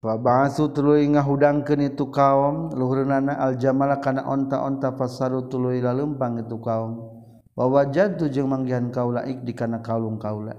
faba'atsu 0.00 0.72
tuluy 0.72 1.08
ngahudangkeun 1.08 1.92
itu 1.92 2.08
kaum 2.12 2.72
luhurna 2.72 3.20
aljamala 3.36 4.00
kana 4.00 4.24
onta-onta 4.28 4.92
fasaru 4.96 5.48
tuluy 5.48 5.80
lalempang 5.80 6.40
itu 6.40 6.56
kaum. 6.60 7.16
Wa 7.56 7.64
wajadtu 7.64 8.28
jeung 8.28 8.52
manggihan 8.52 8.92
kaula 8.92 9.24
ik 9.24 9.40
di 9.40 9.56
kana 9.56 9.80
kalung 9.80 10.20
kaula. 10.20 10.52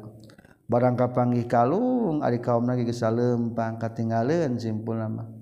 Barang 0.65 0.97
kapanggih 0.97 1.45
kalung 1.45 2.25
ari 2.25 2.41
kaum 2.41 2.65
lagi 2.65 2.85
geus 2.85 3.05
lempang 3.05 3.77
katinggaleun 3.77 4.57
simpulna 4.57 5.05
mah. 5.05 5.36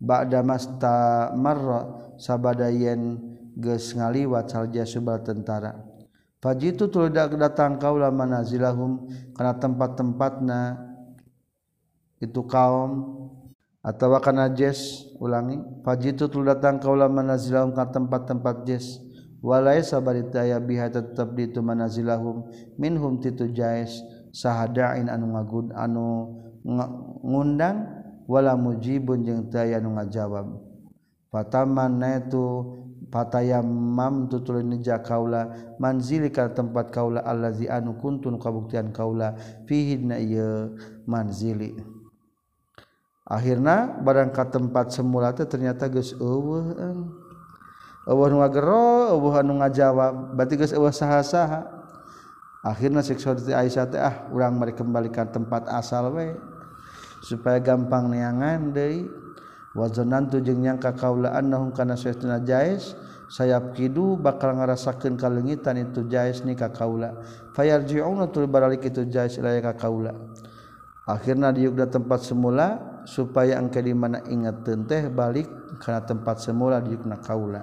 ba'da 0.00 0.40
masta 0.40 1.30
marra 1.36 2.12
sabada 2.16 2.72
yen 2.72 3.20
geus 3.60 3.92
ngaliwat 3.92 4.48
salja 4.48 4.88
subal 4.88 5.20
tentara. 5.20 5.76
Fajitu 6.40 6.88
tuludak 6.88 7.36
datang 7.36 7.76
kaula 7.76 8.08
manazilahum 8.08 9.04
kana 9.36 9.60
tempat-tempatna 9.60 10.80
itu 12.16 12.40
kaum 12.48 13.20
atau 13.84 14.16
kana 14.24 14.48
jes 14.56 15.04
ulangi 15.20 15.60
fajitu 15.84 16.32
tul 16.32 16.48
datang 16.48 16.80
kaula 16.80 17.12
manazilahum 17.12 17.76
kana 17.76 17.92
tempat-tempat 17.92 18.56
jes 18.64 19.04
walai 19.44 19.84
sabaritaya 19.84 20.56
biha 20.60 20.88
tetap 20.88 21.32
di 21.36 21.48
itu 21.48 21.60
manazilahum 21.60 22.48
minhum 22.80 23.20
titu 23.20 23.48
jais 23.52 24.00
sahadain 24.32 25.08
anu 25.12 25.36
ngagud 25.36 25.72
anu 25.76 26.40
ngundang 27.24 27.99
wala 28.30 28.54
mujibun 28.54 29.26
jeung 29.26 29.50
daya 29.50 29.82
nu 29.82 29.98
ngajawab. 29.98 30.46
Pataman 31.34 31.98
itu 32.06 32.46
pataya 33.10 33.58
mam 33.62 34.30
tutul 34.30 34.62
nija 34.62 35.02
kaula 35.02 35.50
manzili 35.82 36.30
ka 36.30 36.54
tempat 36.54 36.94
kaula 36.94 37.26
allazi 37.26 37.66
anu 37.66 37.98
kuntun 37.98 38.38
kabuktian 38.38 38.94
kaula 38.94 39.34
fihi 39.66 39.98
na 39.98 40.22
ieu 40.22 40.78
manzili. 41.10 41.74
Akhirna 43.26 43.98
barang 44.02 44.30
ka 44.30 44.46
tempat 44.50 44.94
semula 44.94 45.34
teh 45.34 45.46
ternyata 45.46 45.86
geus 45.86 46.14
eueuh 46.18 46.74
eueuh 48.10 48.26
nu 48.30 48.42
ngagero 48.42 49.14
eueuh 49.14 49.34
anu 49.38 49.58
ngajawab 49.58 50.38
berarti 50.38 50.54
geus 50.54 50.74
eueuh 50.74 50.94
saha-saha. 50.94 51.66
Akhirna 52.66 53.06
siksa 53.06 53.38
Aisyah 53.38 53.86
teh 53.86 54.02
ah 54.02 54.26
urang 54.34 54.58
mari 54.58 54.74
kembalikan 54.74 55.30
tempat 55.30 55.70
asal 55.70 56.10
we. 56.14 56.34
supaya 57.20 57.60
gampang 57.62 58.10
neangan 58.10 58.72
deui. 58.74 59.08
Wazanantu 59.70 60.42
jeung 60.42 60.66
nyangka 60.66 60.98
kaula 60.98 61.30
annahum 61.38 61.70
kana 61.70 61.94
saytuna 61.94 62.42
jais 62.42 62.98
sayap 63.30 63.70
kidu 63.78 64.18
bakal 64.18 64.58
ngarasakeun 64.58 65.14
kalengitan 65.14 65.78
itu 65.78 66.10
jais 66.10 66.42
ni 66.42 66.58
ka 66.58 66.74
kaula. 66.74 67.14
Fayarji'una 67.54 68.34
tul 68.34 68.50
baralik 68.50 68.82
itu 68.90 69.06
jais 69.06 69.38
ilaya 69.38 69.62
ka 69.62 69.78
kaula. 69.78 70.10
Akhirna 71.06 71.54
diugda 71.54 71.86
tempat 71.86 72.26
semula 72.26 72.82
supaya 73.06 73.62
engke 73.62 73.78
di 73.78 73.94
mana 73.94 74.18
ingeteun 74.26 74.90
teh 74.90 75.06
balik 75.06 75.46
kana 75.78 76.02
tempat 76.02 76.42
semula 76.42 76.82
diukna 76.82 77.22
kaula. 77.22 77.62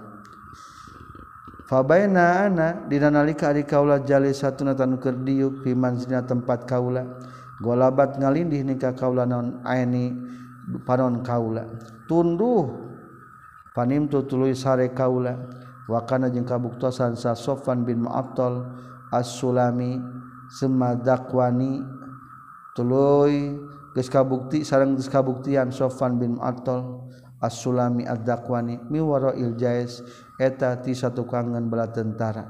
Fabaina 1.68 2.48
ana 2.48 2.88
dina 2.88 3.12
nalika 3.12 3.52
ari 3.52 3.68
kaula 3.68 4.00
jali 4.00 4.32
satuna 4.32 4.72
tanukeun 4.72 5.28
diuk 5.28 5.54
pimanzina 5.68 6.24
tempat 6.24 6.64
kaula. 6.64 7.04
golabat 7.62 8.22
ngalindih 8.22 8.62
nikah 8.62 8.94
kaula 8.94 9.26
non 9.26 9.62
aini 9.66 10.14
panon 10.86 11.26
kaula. 11.26 11.66
Tunduh 12.06 12.70
panim 13.74 14.06
tu 14.10 14.22
tuluy 14.26 14.54
sare 14.54 14.94
kaula. 14.94 15.36
Wa 15.88 16.04
kana 16.04 16.28
jeung 16.28 16.44
kabuktosan 16.44 17.16
sa 17.16 17.32
Sofan 17.32 17.88
bin 17.88 18.04
Mu'attal 18.04 18.60
As-Sulami 19.08 19.96
semadakwani 20.52 21.80
tuluy 22.76 23.56
geus 23.96 24.12
kabukti 24.12 24.68
sareng 24.68 25.00
geus 25.00 25.08
kabuktian 25.08 25.72
Sofan 25.72 26.20
bin 26.20 26.36
Mu'attal 26.36 27.08
As-Sulami 27.40 28.04
ad-Dakwani 28.04 28.84
mi 28.92 29.00
warail 29.00 29.56
jais 29.56 30.04
eta 30.36 30.76
ti 30.84 30.92
satu 30.92 31.24
kangen 31.24 31.72
bala 31.72 31.88
tentara. 31.88 32.44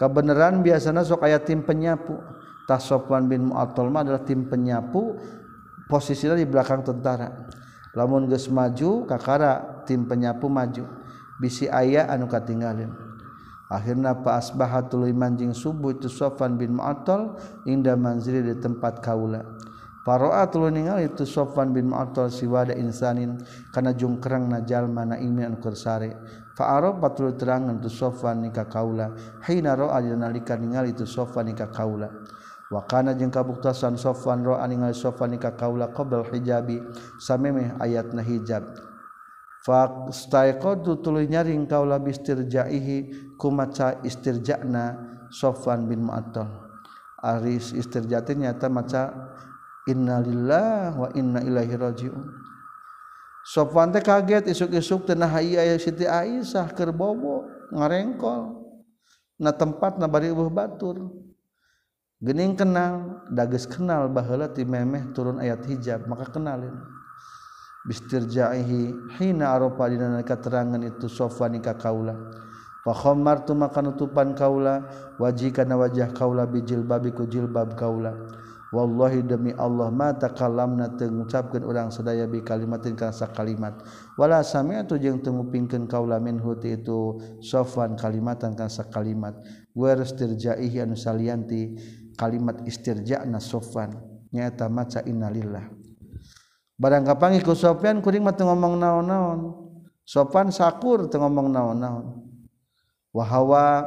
Kabeneran 0.00 0.64
biasana 0.64 1.04
sok 1.04 1.28
aya 1.28 1.44
tim 1.44 1.66
penyapu. 1.66 2.16
Tas 2.68 2.84
Sofwan 2.84 3.24
bin 3.24 3.48
Mu'attal 3.48 3.88
adalah 3.88 4.20
tim 4.20 4.44
penyapu 4.44 5.16
posisinya 5.88 6.36
di 6.36 6.44
belakang 6.44 6.84
tentara. 6.84 7.48
Lamun 7.96 8.28
geus 8.28 8.52
maju 8.52 9.08
kakara 9.08 9.80
tim 9.88 10.04
penyapu 10.04 10.52
maju. 10.52 10.84
Bisi 11.40 11.64
aya 11.64 12.04
anu 12.12 12.28
katinggalin. 12.28 12.92
Akhirna 13.72 14.20
pa 14.20 14.36
asbaha 14.36 14.84
tuluy 14.84 15.16
manjing 15.16 15.56
subuh 15.56 15.96
itu 15.96 16.12
Sofwan 16.12 16.60
bin 16.60 16.76
Mu'attal 16.76 17.40
inda 17.64 17.96
manzili 17.96 18.44
di 18.44 18.52
tempat 18.60 19.00
kaula. 19.00 19.40
Faro'a 20.04 20.44
tuluy 20.48 20.72
ningali 20.72 21.08
itu 21.08 21.24
Sofwan 21.24 21.72
bin 21.72 21.88
Mu'attal 21.88 22.28
siwada 22.28 22.76
insanin 22.76 23.40
kana 23.72 23.96
jungkrang 23.96 24.44
na 24.44 24.60
jalma 24.60 25.08
na 25.08 25.16
imin 25.16 25.52
anu 25.52 25.58
kersare 25.60 26.20
patul 26.58 27.38
terangan 27.38 27.78
tu 27.78 27.86
sofan 27.86 28.42
nikah 28.42 28.66
kaula. 28.66 29.14
Hina 29.46 29.78
ro'a 29.78 30.02
nalika 30.02 30.58
ningali 30.58 30.90
tu 30.90 31.06
sofan 31.06 31.54
nikah 31.54 31.70
kaula 31.70 32.10
wakana 32.68 33.16
jeung 33.16 33.32
kabuktasan 33.32 33.96
Sofwan 33.96 34.44
roh 34.44 34.60
ningali 34.68 34.92
Sofwan 34.92 35.36
ka 35.40 35.56
kaula 35.56 35.88
qabla 35.92 36.24
hijabi 36.28 36.80
samemeh 37.20 37.76
ayatna 37.80 38.20
hijab. 38.20 38.64
Fastaiqadu 39.64 41.02
tuluy 41.02 41.26
nyaring 41.28 41.66
kaula 41.68 41.98
bistirjaihi 41.98 43.34
kumaca 43.36 44.00
istirja'na 44.06 44.96
Sofwan 45.28 45.84
bin 45.90 46.08
Mu'attal. 46.08 46.48
Aris 47.18 47.74
istirjati 47.74 48.38
nyata 48.38 48.70
maca 48.70 49.10
innalillah 49.90 50.94
wa 50.94 51.08
inna 51.18 51.42
ilaihi 51.42 51.74
rajiun. 51.74 52.22
Sofwan 53.42 53.90
teh 53.90 54.04
kaget 54.04 54.46
isuk-isuk 54.52 55.08
teh 55.08 55.16
nah 55.18 55.32
aya 55.32 55.74
Siti 55.80 56.06
Aisyah 56.06 56.70
keur 56.76 56.92
bobo 56.94 57.48
ngarengkol. 57.74 58.60
Na 59.42 59.50
tempat 59.50 59.96
na 59.98 60.06
bari 60.06 60.30
eueuh 60.30 60.52
batur. 60.52 61.27
gening 62.18 62.58
kenal 62.58 63.22
dages 63.30 63.62
kenal 63.70 64.10
baheula 64.10 64.50
ti 64.50 64.66
memeh 64.66 65.14
turun 65.14 65.38
ayat 65.38 65.62
hijab 65.70 66.10
maka 66.10 66.26
kenalin. 66.34 66.74
Bistirjaihi 67.86 69.14
hina 69.16 69.54
aropa 69.54 69.86
dina 69.86 70.20
keterangan 70.26 70.82
itu 70.82 71.06
sofani 71.06 71.62
ka 71.62 71.78
kaula. 71.78 72.18
Fa 72.82 72.92
khamartu 72.92 73.54
maka 73.54 73.78
nutupan 73.78 74.34
kaula 74.34 74.82
wajikana 75.16 75.78
wajah 75.78 76.10
kaula 76.10 76.42
bijil 76.44 76.82
babiku 76.82 77.24
jilbab 77.24 77.78
kaula. 77.78 78.12
Wallahi 78.68 79.24
demi 79.24 79.56
Allah 79.56 79.88
mata 79.88 80.28
kalamna 80.28 80.92
teu 80.92 81.08
ngucapkeun 81.08 81.64
urang 81.64 81.88
sadaya 81.88 82.28
bi 82.28 82.44
kalimatin 82.44 82.92
kana 82.92 83.16
kalimat. 83.32 83.80
Wala 84.20 84.44
sami'tu 84.44 85.00
jeung 85.00 85.24
teu 85.24 85.32
ngupingkeun 85.32 85.88
kaula 85.88 86.20
minhuti 86.20 86.76
itu 86.76 87.16
sofan 87.40 87.96
kalimatan 87.96 88.52
kana 88.52 88.84
kalimat. 88.92 89.40
Wa 89.72 89.96
restirjaihi 89.96 90.84
anu 90.84 91.00
salianti 91.00 91.80
kalimat 92.18 92.66
istirja'na 92.66 93.38
sofan. 93.38 93.94
Nyata 94.34 94.66
maca 94.66 95.00
innalillah. 95.06 95.78
Barang 96.78 97.02
kapangi 97.02 97.42
ku 97.42 97.58
Sofyan 97.58 97.98
kuring 97.98 98.22
mah 98.22 98.38
ngomong 98.38 98.78
naon-naon. 98.78 99.40
Sofan 100.06 100.54
sakur 100.54 101.10
teu 101.10 101.18
ngomong 101.18 101.50
naon-naon. 101.50 102.22
Wahawa 103.10 103.82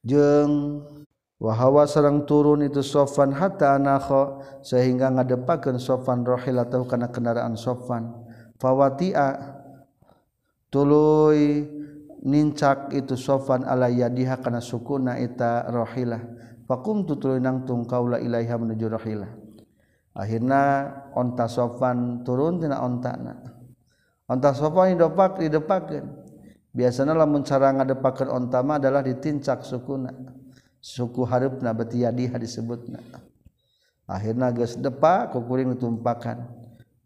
jeung 0.00 0.80
wahawa 1.36 1.84
sareng 1.84 2.24
turun 2.24 2.64
itu 2.64 2.80
Sofan 2.80 3.36
hatta 3.36 3.76
anakho 3.76 4.40
sehingga 4.64 5.12
ngadepakeun 5.12 5.76
Sofan 5.76 6.24
rohil 6.24 6.56
atau 6.56 6.88
kana 6.88 7.12
kendaraan 7.12 7.52
Sofan. 7.52 8.08
Fawatia 8.56 9.36
tuluy 10.72 11.68
nincak 12.24 12.90
itu 12.94 13.14
sofan 13.14 13.62
ala 13.62 13.86
yadiha 13.86 14.40
karena 14.42 14.62
suku 14.62 14.98
na 14.98 15.18
ita 15.18 15.68
rohilah. 15.70 16.22
Fakum 16.68 17.08
tutul 17.08 17.40
nangtung 17.40 17.88
kaula 17.88 18.20
ilaiha 18.20 18.58
menuju 18.58 18.86
rohilah. 18.92 19.30
Akhirnya 20.18 20.62
onta 21.14 21.46
sofan 21.46 22.26
turun 22.26 22.58
tina 22.58 22.82
onta 22.82 23.14
na 23.14 23.38
onta 24.26 24.50
sofan 24.50 24.98
didepak 24.98 25.38
didepakeun 25.38 26.06
biasanya 26.74 27.14
lamun 27.14 27.46
cara 27.46 27.70
ngadepakeun 27.70 28.26
onta 28.26 28.58
mah 28.66 28.82
adalah 28.82 29.00
ditincak 29.00 29.62
sukuna. 29.62 30.10
Suku 30.78 31.26
harap 31.26 31.58
na 31.62 31.74
betiadiha 31.74 32.38
disebut 32.38 32.90
na 32.90 33.00
akhirnya 34.10 34.50
geus 34.54 34.74
depa 34.74 35.30
kukuring 35.30 35.78
tumpakan. 35.78 36.50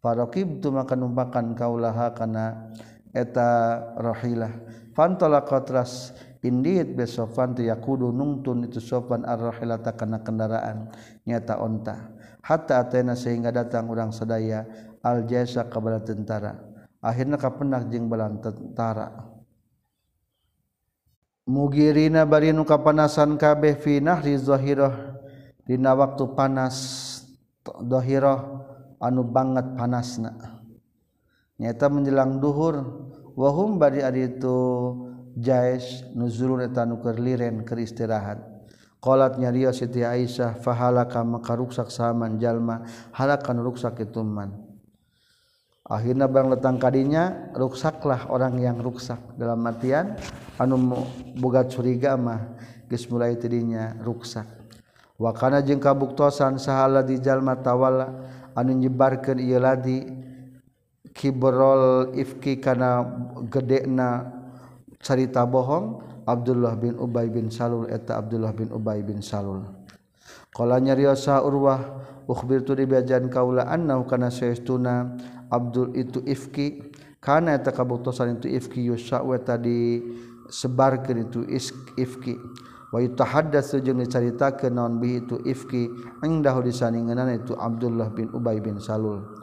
Farokib 0.02 0.58
tu 0.58 0.74
maka 0.74 0.98
numpakan 0.98 1.54
kaulaha 1.54 2.10
kana 2.10 2.74
eta 3.14 3.78
rohilah 4.00 4.50
fantolakot 4.92 5.66
ras 5.72 6.12
Indeed 6.42 6.98
besofan 6.98 7.54
tu 7.54 7.62
yakudu 7.62 8.10
nungtun 8.10 8.66
itu 8.66 8.82
sofan 8.82 9.22
arrahilata 9.22 9.94
kana 9.94 10.26
kendaraan 10.26 10.90
nyata 11.22 11.54
onta. 11.62 12.18
Hatta 12.42 12.82
atena 12.82 13.14
sehingga 13.14 13.54
datang 13.54 13.86
orang 13.86 14.10
sedaya 14.10 14.66
al 15.06 15.22
jasa 15.30 15.70
kepada 15.70 16.02
tentara. 16.02 16.58
Akhirnya 16.98 17.38
kapenak 17.38 17.86
jeung 17.94 18.10
belan 18.10 18.42
tentara. 18.42 19.30
Mugirina 21.46 22.26
bari 22.26 22.50
nu 22.50 22.66
kapanasan 22.66 23.38
kabeh 23.38 23.78
fi 23.78 24.02
nahri 24.02 24.34
zahirah 24.34 25.14
dina 25.62 25.94
waktu 25.94 26.26
panas 26.34 26.74
zahirah 27.62 28.66
anu 28.98 29.22
banget 29.22 29.78
panasna. 29.78 30.58
Nyata 31.62 31.86
menjelang 31.86 32.42
duhur 32.42 32.82
wahum 33.34 33.80
bari 33.80 34.04
ari 34.04 34.28
itu 34.28 34.58
jais 35.36 36.04
nuzulun 36.12 36.64
eta 36.64 36.84
nu 36.84 37.00
keur 37.00 37.16
liren 37.16 37.64
keur 37.64 37.80
istirahat. 37.80 38.38
Qalat 39.02 39.34
nyarios 39.34 39.82
Siti 39.82 40.06
Aisyah 40.06 40.62
fahalaka 40.62 41.26
maka 41.26 41.58
ruksak 41.58 41.90
saman 41.90 42.38
jalma 42.38 42.86
halakan 43.10 43.58
ruksak 43.58 43.98
itu 43.98 44.22
man 44.22 44.54
akhirna 45.82 46.30
bang 46.30 46.48
datang 46.54 46.78
kadinya 46.78 47.50
ruksaklah 47.52 48.30
orang 48.30 48.62
yang 48.62 48.78
ruksak. 48.78 49.18
Dalam 49.34 49.60
artian 49.66 50.14
anu 50.56 50.78
boga 51.36 51.66
curiga 51.66 52.14
mah 52.14 52.56
geus 52.86 53.10
mulai 53.10 53.34
tidinya 53.34 53.98
ruksak. 54.00 54.46
Wa 55.18 55.34
kana 55.34 55.60
jeung 55.66 55.82
kabuktosan 55.82 56.62
sahala 56.62 57.02
di 57.02 57.18
jalma 57.18 57.58
tawala 57.58 58.06
anu 58.54 58.72
nyebarkeun 58.72 59.42
ieu 59.42 59.58
ladi 59.58 60.21
kibrol 61.12 62.12
ifki 62.16 62.58
kana 62.58 63.04
gedena 63.52 64.26
carita 64.98 65.44
bohong 65.44 66.00
Abdullah 66.22 66.78
bin 66.78 66.94
Ubay 66.96 67.28
bin 67.28 67.50
Salul 67.50 67.90
eta 67.90 68.18
Abdullah 68.18 68.54
bin 68.54 68.70
Ubay 68.70 69.02
bin 69.02 69.20
Salul. 69.20 69.66
Kala 70.52 70.78
nyariosa 70.78 71.42
urwah 71.42 71.80
ukhbir 72.28 72.62
tu 72.62 72.76
dibajan 72.76 73.26
kaula 73.32 73.66
annahu 73.66 74.06
kana 74.06 74.30
saestuna 74.30 75.16
Abdul 75.50 75.96
itu 75.98 76.22
ifki. 76.22 76.94
Kana 77.22 77.54
eta 77.58 77.70
kabuktosan 77.70 78.38
itu 78.38 78.50
ifki 78.50 78.82
yusa 78.82 79.22
wa 79.22 79.38
tadi 79.38 80.02
sebarkeun 80.50 81.18
itu 81.26 81.40
ifki. 81.98 82.34
Wa 82.92 83.00
yatahaddatsu 83.00 83.80
jeung 83.80 84.04
dicaritakeun 84.04 84.76
naon 84.76 85.00
bi 85.00 85.18
itu 85.18 85.40
ifki 85.42 85.88
indahu 86.22 86.62
disandinganna 86.66 87.34
itu 87.34 87.56
Abdullah 87.58 88.12
bin 88.12 88.30
Ubay 88.30 88.60
bin 88.60 88.78
Salul. 88.78 89.41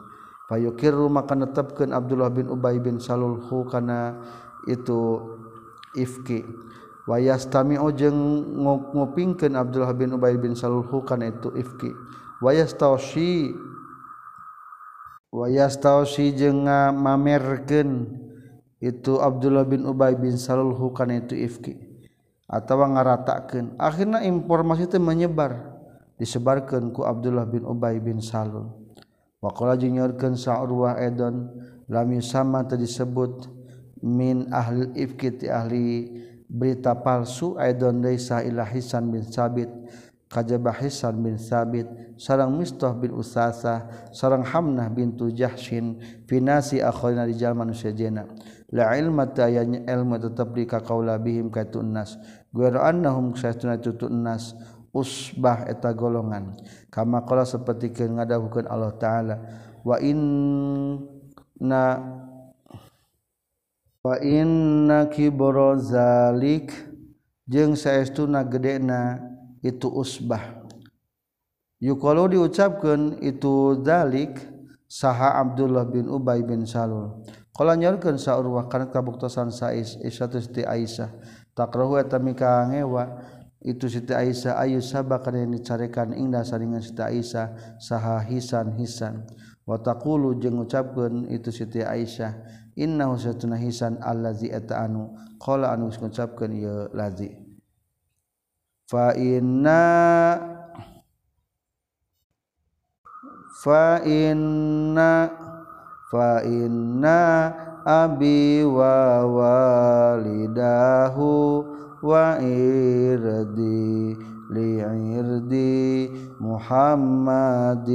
fayukirru 0.50 1.06
maka 1.06 1.38
netepkeun 1.38 1.94
Abdullah 1.94 2.26
bin 2.26 2.50
Ubay 2.50 2.82
bin 2.82 2.98
Salul 2.98 3.38
hu 3.38 3.62
kana 3.70 4.18
itu 4.66 5.22
ifki. 5.94 6.42
Wa 7.06 7.22
yastami'u 7.22 7.86
jeung 7.94 8.18
ngupingkeun 8.90 9.54
Abdullah 9.54 9.94
bin 9.94 10.10
Ubay 10.18 10.34
bin 10.34 10.58
Salul 10.58 10.82
hu 10.82 11.06
kana 11.06 11.30
itu 11.30 11.54
ifki. 11.54 11.94
Wa 12.42 12.50
yastawshi 12.50 13.54
wa 15.30 15.46
yastawshi 15.46 16.34
jeung 16.34 16.66
mamerkeun 16.98 18.10
itu 18.82 19.22
Abdullah 19.22 19.62
bin 19.62 19.86
Ubay 19.86 20.18
bin 20.18 20.34
Salul 20.34 20.74
hu 20.74 20.90
kana 20.90 21.22
itu 21.22 21.38
ifki. 21.38 21.78
Atawa 22.50 22.90
ngaratakeun. 22.90 23.78
Akhirna 23.78 24.26
informasi 24.26 24.90
teh 24.90 24.98
menyebar 24.98 25.78
disebarkan 26.18 26.90
ku 26.90 27.06
Abdullah 27.06 27.46
bin 27.46 27.62
Ubay 27.62 28.02
bin 28.02 28.18
Salul. 28.18 28.79
Wakola 29.40 29.72
juniorkan 29.72 30.36
sa'urwah 30.36 31.00
edon 31.00 31.48
lami 31.88 32.20
sama 32.20 32.60
tadi 32.68 32.84
disebut 32.84 33.48
min 34.04 34.52
ahli 34.52 34.92
ifki 35.00 35.40
ti 35.40 35.46
ahli 35.48 36.12
berita 36.44 36.92
palsu 37.00 37.56
edon 37.56 38.04
laisa 38.04 38.44
ila 38.44 38.68
Hisan 38.68 39.08
bin 39.08 39.24
Sabit 39.24 39.72
kajabah 40.28 40.76
Hisan 40.84 41.24
bin 41.24 41.40
Sabit 41.40 41.88
sarang 42.20 42.52
Mistah 42.60 42.92
bin 42.92 43.16
Usasa 43.16 43.88
sarang 44.12 44.44
Hamnah 44.44 44.92
bintu 44.92 45.32
Jahshin 45.32 45.96
finasi 46.28 46.84
akhirna 46.84 47.24
di 47.24 47.32
jalan 47.32 47.64
manusia 47.64 47.96
jena. 47.96 48.28
La 48.68 48.92
ilma 48.92 49.24
tayanya 49.24 49.88
ilmu 49.88 50.20
tetap 50.20 50.52
di 50.52 50.68
kaula 50.68 51.16
bihim 51.16 51.48
kaitu 51.48 51.80
nas 51.80 52.20
ghaira 52.52 52.92
annahum 52.92 53.32
saytuna 53.32 53.80
tutun 53.80 54.20
nas. 54.20 54.52
usbah 54.90 55.66
eta 55.70 55.94
golongan. 55.94 56.58
Kama 56.90 57.22
qala 57.26 57.46
seperti 57.46 57.90
ngadawuhkeun 57.94 58.66
Allah 58.66 58.94
taala 58.98 59.36
wa 59.86 59.96
inna 60.02 61.84
wa 64.00 64.16
inna 64.20 65.08
kibra 65.08 65.78
zalik 65.78 66.72
jeung 67.46 67.74
saestuna 67.78 68.42
gedena 68.46 69.18
itu 69.62 69.88
usbah. 69.90 70.62
Yuqalu 71.80 72.36
diucapkeun 72.36 73.24
itu 73.24 73.80
zalik 73.80 74.36
saha 74.84 75.40
Abdullah 75.40 75.88
bin 75.88 76.12
Ubay 76.12 76.44
bin 76.44 76.68
Salul. 76.68 77.24
Qala 77.56 77.76
nyorkeun 77.76 78.16
saurwah 78.16 78.68
kana 78.72 78.88
kabuktosan 78.88 79.52
sa 79.52 79.72
Aisyah 79.72 81.10
takrahu 81.52 82.00
eta 82.00 82.16
mika 82.16 82.64
ngewa 82.68 83.20
itu 83.60 83.92
Siti 83.92 84.16
Aisyah 84.16 84.56
ayu 84.56 84.80
sabah 84.80 85.20
kana 85.20 85.44
yang 85.44 85.52
dicarekan 85.52 86.16
indah 86.16 86.40
saringan 86.48 86.80
Siti 86.80 87.04
Aisyah 87.04 87.76
saha 87.76 88.24
hisan 88.24 88.72
hisan 88.80 89.28
wa 89.68 89.76
taqulu 89.76 90.40
jeung 90.40 90.64
ngucapkeun 90.64 91.28
itu 91.28 91.52
Siti 91.52 91.84
Aisyah 91.84 92.40
innahu 92.80 93.20
satuna 93.20 93.60
hisan 93.60 94.00
allazi 94.00 94.48
eta 94.48 94.80
anu 94.80 95.12
qala 95.36 95.76
anu 95.76 95.92
ngucapkeun 95.92 96.56
ieu 96.56 96.88
lazi. 96.96 97.36
Fa 98.88 99.14
inna 99.14 99.84
fa 103.60 104.00
inna 104.02 105.30
fa 106.10 106.42
inna 106.42 107.20
abi 107.86 108.66
wa 108.66 109.22
walidahu 110.18 111.30
وإردي 112.02 113.90
لعردي 114.50 116.10
محمد 116.40 117.90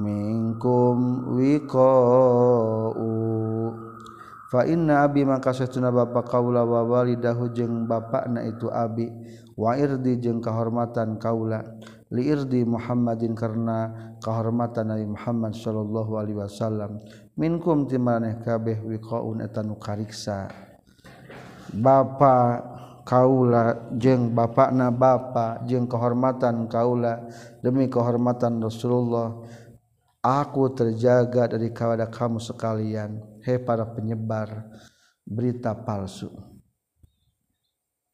minkum 0.00 1.28
wiqa'u 1.36 3.12
fa 4.48 4.64
inna 4.64 5.04
abi 5.04 5.28
maka 5.28 5.52
satuna 5.52 5.92
bapa 5.92 6.24
kaula 6.24 6.64
wa 6.64 6.80
walidahu 6.82 7.52
jeung 7.52 7.84
bapakna 7.84 8.48
itu 8.48 8.72
abi 8.72 9.12
wa 9.54 9.76
irdi 9.76 10.16
jeung 10.16 10.40
kahormatan 10.40 11.20
kaula 11.20 11.60
li 12.10 12.26
irdi 12.26 12.64
Muhammadin 12.66 13.36
karena 13.36 13.92
kahormatan 14.18 14.90
Nabi 14.90 15.06
Muhammad 15.06 15.54
sallallahu 15.54 16.18
alaihi 16.18 16.42
wasallam. 16.42 16.98
minkum 17.38 17.86
timaneh 17.86 18.42
kabeh 18.42 18.82
wiqaun 18.82 19.44
eta 19.46 19.62
nu 19.62 19.78
kariksa 19.78 20.50
bapa 21.70 22.69
kaula 23.10 23.90
jeung 23.98 24.30
bapakna 24.30 24.94
bapa 24.94 25.66
jeung 25.66 25.90
kehormatan 25.90 26.70
kaula 26.70 27.26
demi 27.58 27.90
kehormatan 27.90 28.62
Rasulullah 28.62 29.34
aku 30.22 30.70
terjaga 30.76 31.56
dari 31.56 31.74
kawadah 31.74 32.06
kamu 32.06 32.38
sekalian. 32.38 33.18
He 33.42 33.58
para 33.58 33.88
penyebar 33.88 34.68
berita 35.24 35.74
palsu. 35.74 36.30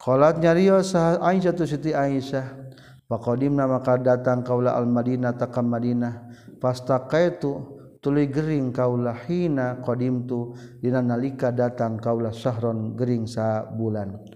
Nyary 0.07 0.70
satu 0.80 1.68
Siti 1.68 1.92
Aisyah. 1.92 2.64
Pakdim 3.07 3.55
maka 3.55 3.94
datang 4.03 4.42
kaula 4.42 4.74
Al-madinah 4.74 5.38
takam 5.38 5.70
Madinah. 5.70 6.26
Pasta 6.59 7.07
itu 7.22 7.78
tuli 8.03 8.26
Gering 8.26 8.74
kaulah. 8.74 9.14
Hina 9.26 9.78
qdim 9.78 10.26
tu 10.26 10.55
dinalika 10.82 11.55
datang 11.55 12.03
kaulah 12.03 12.34
Syahron 12.34 12.99
Gering 12.99 13.30
sa 13.30 13.62
bulan 13.62 14.36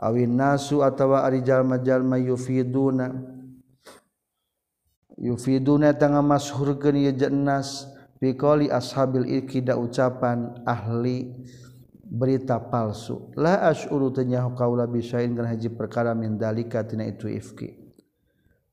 awin 0.00 0.36
nasu 0.36 0.84
atawa 0.84 1.24
arijallma-jalma 1.24 2.20
yufiduna. 2.20 3.12
Yufiduna 5.16 5.96
tanga 5.96 6.20
mashurkeun 6.20 7.08
ye 7.08 7.12
jenas 7.16 7.88
piqali 8.20 8.68
ashabil 8.68 9.24
ikida 9.40 9.76
ucapan 9.76 10.60
ahli 10.68 11.32
berita 12.04 12.60
palsu. 12.60 13.32
La 13.32 13.64
asyuru 13.72 14.12
tanya 14.12 14.44
kaula 14.52 14.84
bisain 14.84 15.32
kana 15.32 15.56
haji 15.56 15.72
perkara 15.72 16.12
min 16.12 16.36
dalika 16.36 16.84
tina 16.84 17.08
itu 17.08 17.32
ifki. 17.32 17.72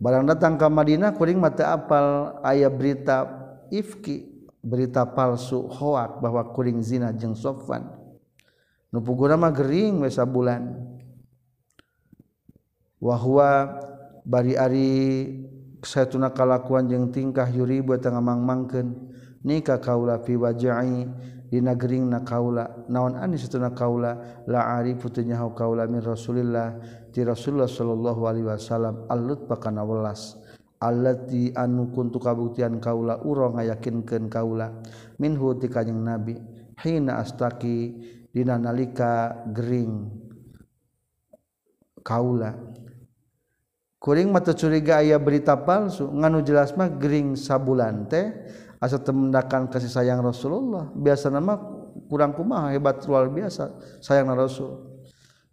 Barang 0.03 0.27
datang 0.27 0.59
ka 0.59 0.67
Madinah 0.67 1.15
kuring 1.15 1.39
mata 1.39 1.71
apal 1.71 2.35
aya 2.43 2.67
berita 2.67 3.23
ifki 3.71 4.35
berita 4.59 5.07
palsu 5.07 5.63
hoak 5.71 6.19
bahwa 6.19 6.43
kuring 6.51 6.83
zina 6.83 7.15
jeung 7.15 7.35
Sofwan 7.35 7.87
nu 8.91 8.99
pugura 8.99 9.39
mah 9.39 9.51
gering 9.51 10.03
we 10.03 10.11
bulan 10.27 10.75
wahwa 13.03 13.83
bari-ari 14.23 15.27
satuna 15.83 16.31
kalakuan 16.31 16.87
jeung 16.87 17.11
tingkah 17.11 17.51
yuribu 17.51 17.99
tengah 17.99 18.23
mangmangkeun. 18.23 19.11
Nikah 19.43 19.83
kaula 19.83 20.23
fi 20.23 20.39
wajai 20.39 21.03
dina 21.51 21.75
na 21.75 22.23
kaula. 22.23 22.87
Naon 22.87 23.19
anis 23.19 23.43
satuna 23.43 23.75
kaula? 23.75 24.43
La 24.47 24.79
arifu 24.79 25.11
tunyahu 25.11 25.51
kaula 25.51 25.83
min 25.83 25.99
rasulillah 25.99 26.79
ti 27.11 27.27
rasulullah 27.27 27.67
sallallahu 27.67 28.23
alaihi 28.23 28.47
wasallam 28.47 29.03
allut 29.11 29.43
pakana 29.51 29.83
welas. 29.83 30.39
Allati 30.79 31.51
anu 31.55 31.91
kuntu 31.91 32.23
kabuktian 32.23 32.79
kaula 32.79 33.19
urang 33.27 33.59
ngayakinkeun 33.59 34.31
kaula. 34.31 34.79
Minhu 35.19 35.59
ti 35.59 35.67
kanjing 35.67 35.99
nabi 35.99 36.39
hina 36.79 37.19
astaki 37.19 37.99
dina 38.31 38.55
nalika 38.55 39.43
gering 39.51 40.07
kaula. 41.99 42.55
kuring 44.03 44.27
mata 44.35 44.51
curiga 44.51 44.99
ayah 44.99 45.15
berita 45.15 45.55
palsu. 45.55 46.11
Nganu 46.11 46.43
jelas 46.43 46.75
mah 46.75 46.91
gering 46.91 47.39
sabulan 47.39 48.03
teh 48.11 48.35
asa 48.83 48.99
temendakan 48.99 49.71
kasih 49.71 49.87
sayang 49.87 50.19
Rasulullah. 50.19 50.91
Biasa 50.91 51.31
nama 51.31 51.55
kurang 52.11 52.35
kumaha 52.35 52.75
hebat 52.75 52.99
luar 53.07 53.31
biasa 53.31 53.71
sayang 54.03 54.27
Rasul. 54.35 54.91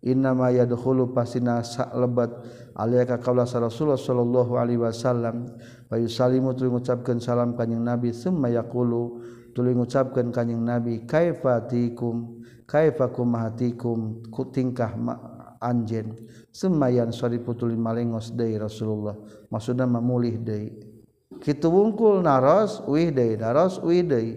Innama 0.01 0.49
yadkhulu 0.49 1.13
pasina 1.13 1.61
sa'lebat 1.61 2.33
aliyaka 2.73 3.21
kaula 3.21 3.45
Rasulullah 3.45 4.01
sallallahu 4.01 4.57
alaihi 4.59 4.81
wasallam. 4.81 5.47
Wa 5.87 6.01
yusallimu 6.01 6.57
tuluy 6.59 6.75
ngucapkeun 6.75 7.23
salam 7.23 7.55
kanjing 7.55 7.85
Nabi 7.85 8.11
summa 8.11 8.51
yaqulu 8.51 9.23
tuluy 9.55 9.77
ngucapkeun 9.77 10.33
kanjing 10.33 10.59
Nabi 10.59 11.05
kaifatikum 11.05 12.43
kaifakum 12.65 13.29
hatikum 13.37 13.99
ku 14.33 14.49
tingkah 14.49 14.97
ma 14.97 15.40
anjen 15.61 16.17
semayan 16.51 17.13
sori 17.13 17.39
putuli 17.39 17.77
malengos 17.77 18.33
deui 18.33 18.57
Rasulullah. 18.57 19.15
Maksudna 19.53 19.85
mamulih 19.85 20.41
deui. 20.41 20.73
Kitu 21.41 21.71
wungkul 21.71 22.25
naros 22.25 22.83
uih 22.89 23.13
deui 23.13 23.37
naros 23.39 23.79
uih 23.85 24.03
deui. 24.03 24.35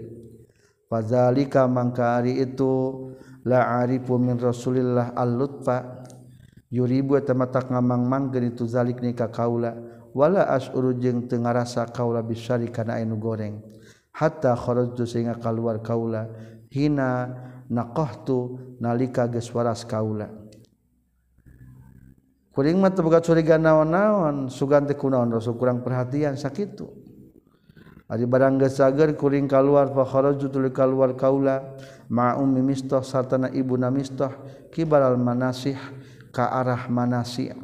Fadzalika 0.92 1.66
mangka 1.66 2.22
ari 2.22 2.38
itu 2.44 3.10
la 3.50 3.82
arifu 3.82 4.22
min 4.22 4.38
Rasulillah 4.38 5.18
al-lutfa. 5.18 6.06
Yuribu 6.74 7.18
eta 7.18 7.34
matak 7.38 7.70
ngamang-mangkeun 7.70 8.54
itu 8.54 8.66
zalik 8.70 9.02
ni 9.02 9.18
ka 9.18 9.30
kaula. 9.34 9.74
Wala 10.14 10.46
asuru 10.54 10.94
jeung 10.94 11.26
teu 11.26 11.42
ngarasa 11.42 11.90
kaula 11.90 12.22
bisari 12.22 12.70
kana 12.70 13.02
anu 13.02 13.18
goreng. 13.18 13.58
Hatta 14.14 14.54
kharajtu 14.54 15.10
sehingga 15.10 15.42
kaluar 15.42 15.82
kaula. 15.82 16.30
Hina 16.70 17.30
naqahtu 17.70 18.78
nalika 18.78 19.26
geus 19.30 19.50
waras 19.54 19.82
kaula. 19.86 20.43
kuring 22.54 22.78
mah 22.78 22.94
teu 22.94 23.10
curiga 23.10 23.58
naon-naon 23.58 24.48
sugan 24.48 24.86
teh 24.86 24.94
kunaon 24.94 25.34
rasul 25.34 25.58
kurang 25.58 25.82
perhatian 25.82 26.38
sakitu. 26.38 26.86
Ari 28.06 28.30
barang 28.30 28.62
geus 28.62 28.78
sager 28.78 29.10
kuring 29.18 29.50
kaluar 29.50 29.90
fa 29.90 30.06
kharaju 30.06 30.46
tuluy 30.46 30.70
kaluar 30.70 31.18
kaula 31.18 31.74
ma 32.14 32.38
ummi 32.38 32.62
mistah 32.62 33.02
satana 33.02 33.50
ibuna 33.50 33.90
mistah 33.90 34.38
kibaral 34.70 35.18
manasih 35.18 35.80
ka 36.30 36.46
arah 36.46 36.86
manasih. 36.94 37.58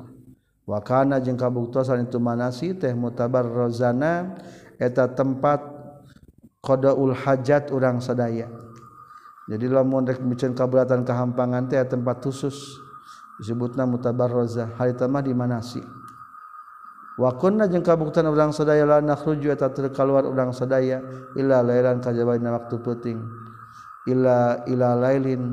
Wa 0.66 0.82
kana 0.82 1.22
jeung 1.22 1.38
kabuktosan 1.38 2.10
itu 2.10 2.18
manasih 2.18 2.74
teh 2.82 2.98
mutabar 2.98 3.46
rozana 3.46 4.42
eta 4.82 5.06
tempat 5.06 5.62
qadaul 6.66 7.14
hajat 7.14 7.70
urang 7.70 8.02
sadaya. 8.02 8.50
Jadi 9.50 9.66
lamun 9.70 10.06
rek 10.06 10.18
micen 10.22 10.58
kabulatan 10.58 11.06
kahampangan 11.06 11.70
teh 11.70 11.78
tempat 11.86 12.26
khusus. 12.26 12.89
Disebutna 13.40 13.88
mutabarroza 13.88 14.76
harita 14.76 15.08
mah 15.08 15.24
di 15.24 15.32
manasih 15.32 15.84
wa 17.20 17.36
kunna 17.36 17.68
jeung 17.68 17.84
kabuktan 17.84 18.24
urang 18.32 18.56
sadaya 18.56 18.88
la 18.88 19.04
nakhruju 19.04 19.52
eta 19.52 19.68
keluar 19.92 20.24
urang 20.24 20.56
sadaya 20.56 21.04
illa 21.36 21.60
lailan 21.60 22.00
kajabaina 22.00 22.56
waktu 22.56 22.80
peuting. 22.80 23.20
Illa 24.08 24.64
ila 24.64 24.96
lailin 24.96 25.52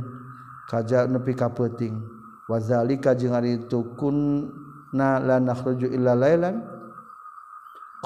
kaja 0.71 1.11
nepi 1.11 1.35
ka 1.35 1.51
peuting. 1.51 1.99
Wa 2.47 2.63
zalika 2.63 3.19
jeung 3.19 3.35
ari 3.35 3.59
itu 3.59 3.99
kunna 3.99 5.19
la 5.19 5.43
nakhruju 5.43 5.91
illa 5.91 6.15
lailan 6.15 6.63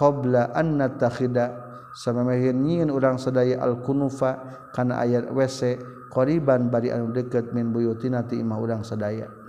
qabla 0.00 0.56
an 0.56 0.80
natakhida 0.80 1.52
samamehin 1.92 2.64
nyieun 2.64 2.88
urang 2.88 3.20
sadaya 3.20 3.60
al 3.60 3.84
kunufa 3.84 4.40
kana 4.72 5.04
ayat 5.04 5.28
WC 5.28 5.76
qoriban 6.08 6.72
bari 6.72 6.88
anu 6.88 7.12
deukeut 7.12 7.52
min 7.52 7.68
buyutina 7.68 8.24
ti 8.24 8.40
imah 8.40 8.56
urang 8.56 8.80
sadaya 8.80 9.39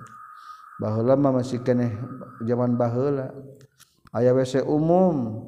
bahlama 0.81 1.37
masih 1.37 1.61
keneh 1.61 1.93
zaman 2.41 2.73
baheula. 2.73 3.29
Aya 4.09 4.33
WC 4.33 4.65
umum. 4.65 5.45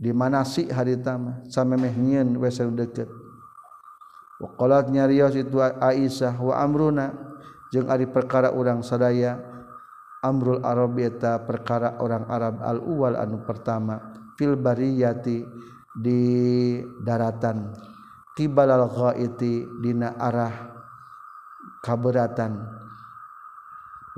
Di 0.00 0.16
mana 0.16 0.46
sih 0.48 0.64
haritama 0.70 1.44
samemeh 1.50 1.92
nyieun 1.92 2.38
WC 2.40 2.72
deket. 2.72 3.10
Waqalat 4.40 4.88
nyarios 4.88 5.36
itu 5.36 5.60
Aisyah 5.60 6.40
wa 6.40 6.56
amruna? 6.56 7.12
Jeung 7.68 7.92
ari 7.92 8.08
perkara 8.08 8.54
urang 8.56 8.80
sadaya 8.80 9.50
amrul 10.24 10.60
Arab 10.64 10.96
eta 11.00 11.40
perkara 11.44 12.00
orang 12.00 12.24
Arab 12.28 12.54
al 12.64 12.78
uwal 12.80 13.16
anu 13.16 13.40
pertama 13.44 14.12
fil 14.36 14.56
bariyati 14.56 15.44
di 15.96 16.22
daratan 17.00 17.72
qibal 18.36 18.68
al 18.72 18.88
ghaiti 18.88 19.68
dina 19.80 20.16
arah 20.16 20.54
kaberatan. 21.84 22.80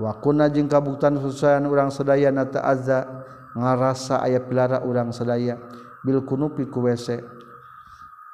wakuna 0.00 0.48
jeung 0.48 0.68
kabuktan 0.70 1.18
susayan 1.20 1.68
urang 1.68 1.92
sedaya 1.92 2.32
na 2.32 2.48
ta'azza 2.48 3.24
ngarasa 3.52 4.20
aya 4.24 4.40
pilara 4.40 4.80
urang 4.84 5.12
sedaya. 5.12 5.60
Bil 6.02 6.24
kunupi 6.26 6.66
ku 6.66 6.82
WC 6.82 7.22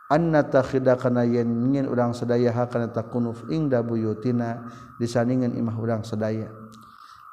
anna 0.08 0.40
takhida 0.40 0.96
kana 0.96 1.28
yen 1.28 1.68
ngin 1.68 1.84
urang 1.84 2.16
sedaya 2.16 2.48
hakana 2.48 2.88
takunuf 2.88 3.44
ingda 3.52 3.84
buyutina 3.84 4.64
disandingan 4.96 5.52
imah 5.52 5.76
urang 5.76 6.00
sedaya. 6.00 6.48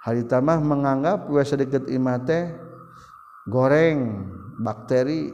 Harita 0.04 0.44
mah 0.44 0.60
menganggap 0.60 1.32
WC 1.32 1.66
deket 1.66 1.84
imah 1.88 2.20
teh 2.24 2.52
goreng 3.48 4.28
bakteri. 4.60 5.32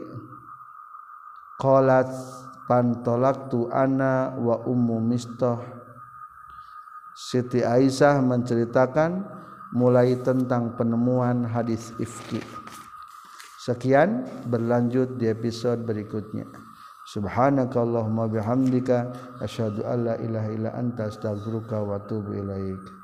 Qalat 1.62 2.10
pantolak 2.66 3.46
tu 3.46 3.70
ana 3.70 4.34
wa 4.34 4.66
ummu 4.66 4.98
mistah 4.98 5.62
Siti 7.12 7.60
Aisyah 7.60 8.24
menceritakan 8.24 9.24
mulai 9.76 10.16
tentang 10.20 10.76
penemuan 10.76 11.44
hadis 11.44 11.92
ifki. 12.00 12.40
Sekian 13.60 14.24
berlanjut 14.48 15.20
di 15.20 15.28
episode 15.28 15.84
berikutnya. 15.84 16.48
Subhanakallahumma 17.12 18.30
bihamdika 18.30 19.12
asyhadu 19.44 19.84
alla 19.84 20.16
ilaha 20.18 20.48
illa 20.54 20.70
anta 20.72 21.12
astaghfiruka 21.12 21.78
wa 21.84 22.00
atubu 22.00 22.32
ilaika. 22.32 23.01